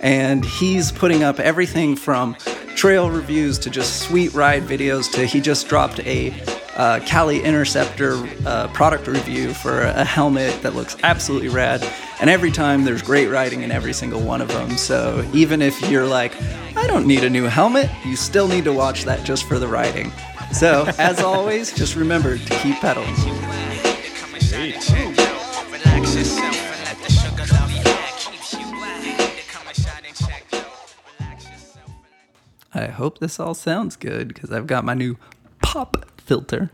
And 0.00 0.44
he's 0.44 0.90
putting 0.90 1.22
up 1.22 1.38
everything 1.38 1.94
from 1.94 2.34
trail 2.74 3.12
reviews 3.12 3.60
to 3.60 3.70
just 3.70 4.00
sweet 4.00 4.34
ride 4.34 4.64
videos 4.64 5.08
to 5.12 5.24
he 5.24 5.40
just 5.40 5.68
dropped 5.68 6.00
a 6.00 6.30
uh, 6.80 6.98
Kali 7.00 7.42
Interceptor 7.42 8.26
uh, 8.46 8.66
product 8.68 9.06
review 9.06 9.52
for 9.52 9.82
a 9.82 10.02
helmet 10.02 10.62
that 10.62 10.74
looks 10.74 10.96
absolutely 11.02 11.50
rad. 11.50 11.86
And 12.22 12.30
every 12.30 12.50
time 12.50 12.84
there's 12.84 13.02
great 13.02 13.26
writing 13.26 13.60
in 13.60 13.70
every 13.70 13.92
single 13.92 14.22
one 14.22 14.40
of 14.40 14.48
them. 14.48 14.78
So 14.78 15.28
even 15.34 15.60
if 15.60 15.78
you're 15.90 16.06
like, 16.06 16.32
I 16.78 16.86
don't 16.86 17.06
need 17.06 17.22
a 17.22 17.28
new 17.28 17.44
helmet, 17.44 17.90
you 18.06 18.16
still 18.16 18.48
need 18.48 18.64
to 18.64 18.72
watch 18.72 19.04
that 19.04 19.26
just 19.26 19.44
for 19.44 19.58
the 19.58 19.68
writing. 19.68 20.10
So 20.54 20.86
as 20.96 21.20
always, 21.22 21.70
just 21.70 21.96
remember 21.96 22.38
to 22.38 22.54
keep 22.60 22.76
pedaling. 22.76 23.14
I 32.72 32.86
hope 32.86 33.18
this 33.18 33.38
all 33.38 33.52
sounds 33.52 33.96
good 33.96 34.28
because 34.28 34.50
I've 34.50 34.66
got 34.66 34.82
my 34.82 34.94
new 34.94 35.18
pop 35.60 36.09
filter. 36.30 36.70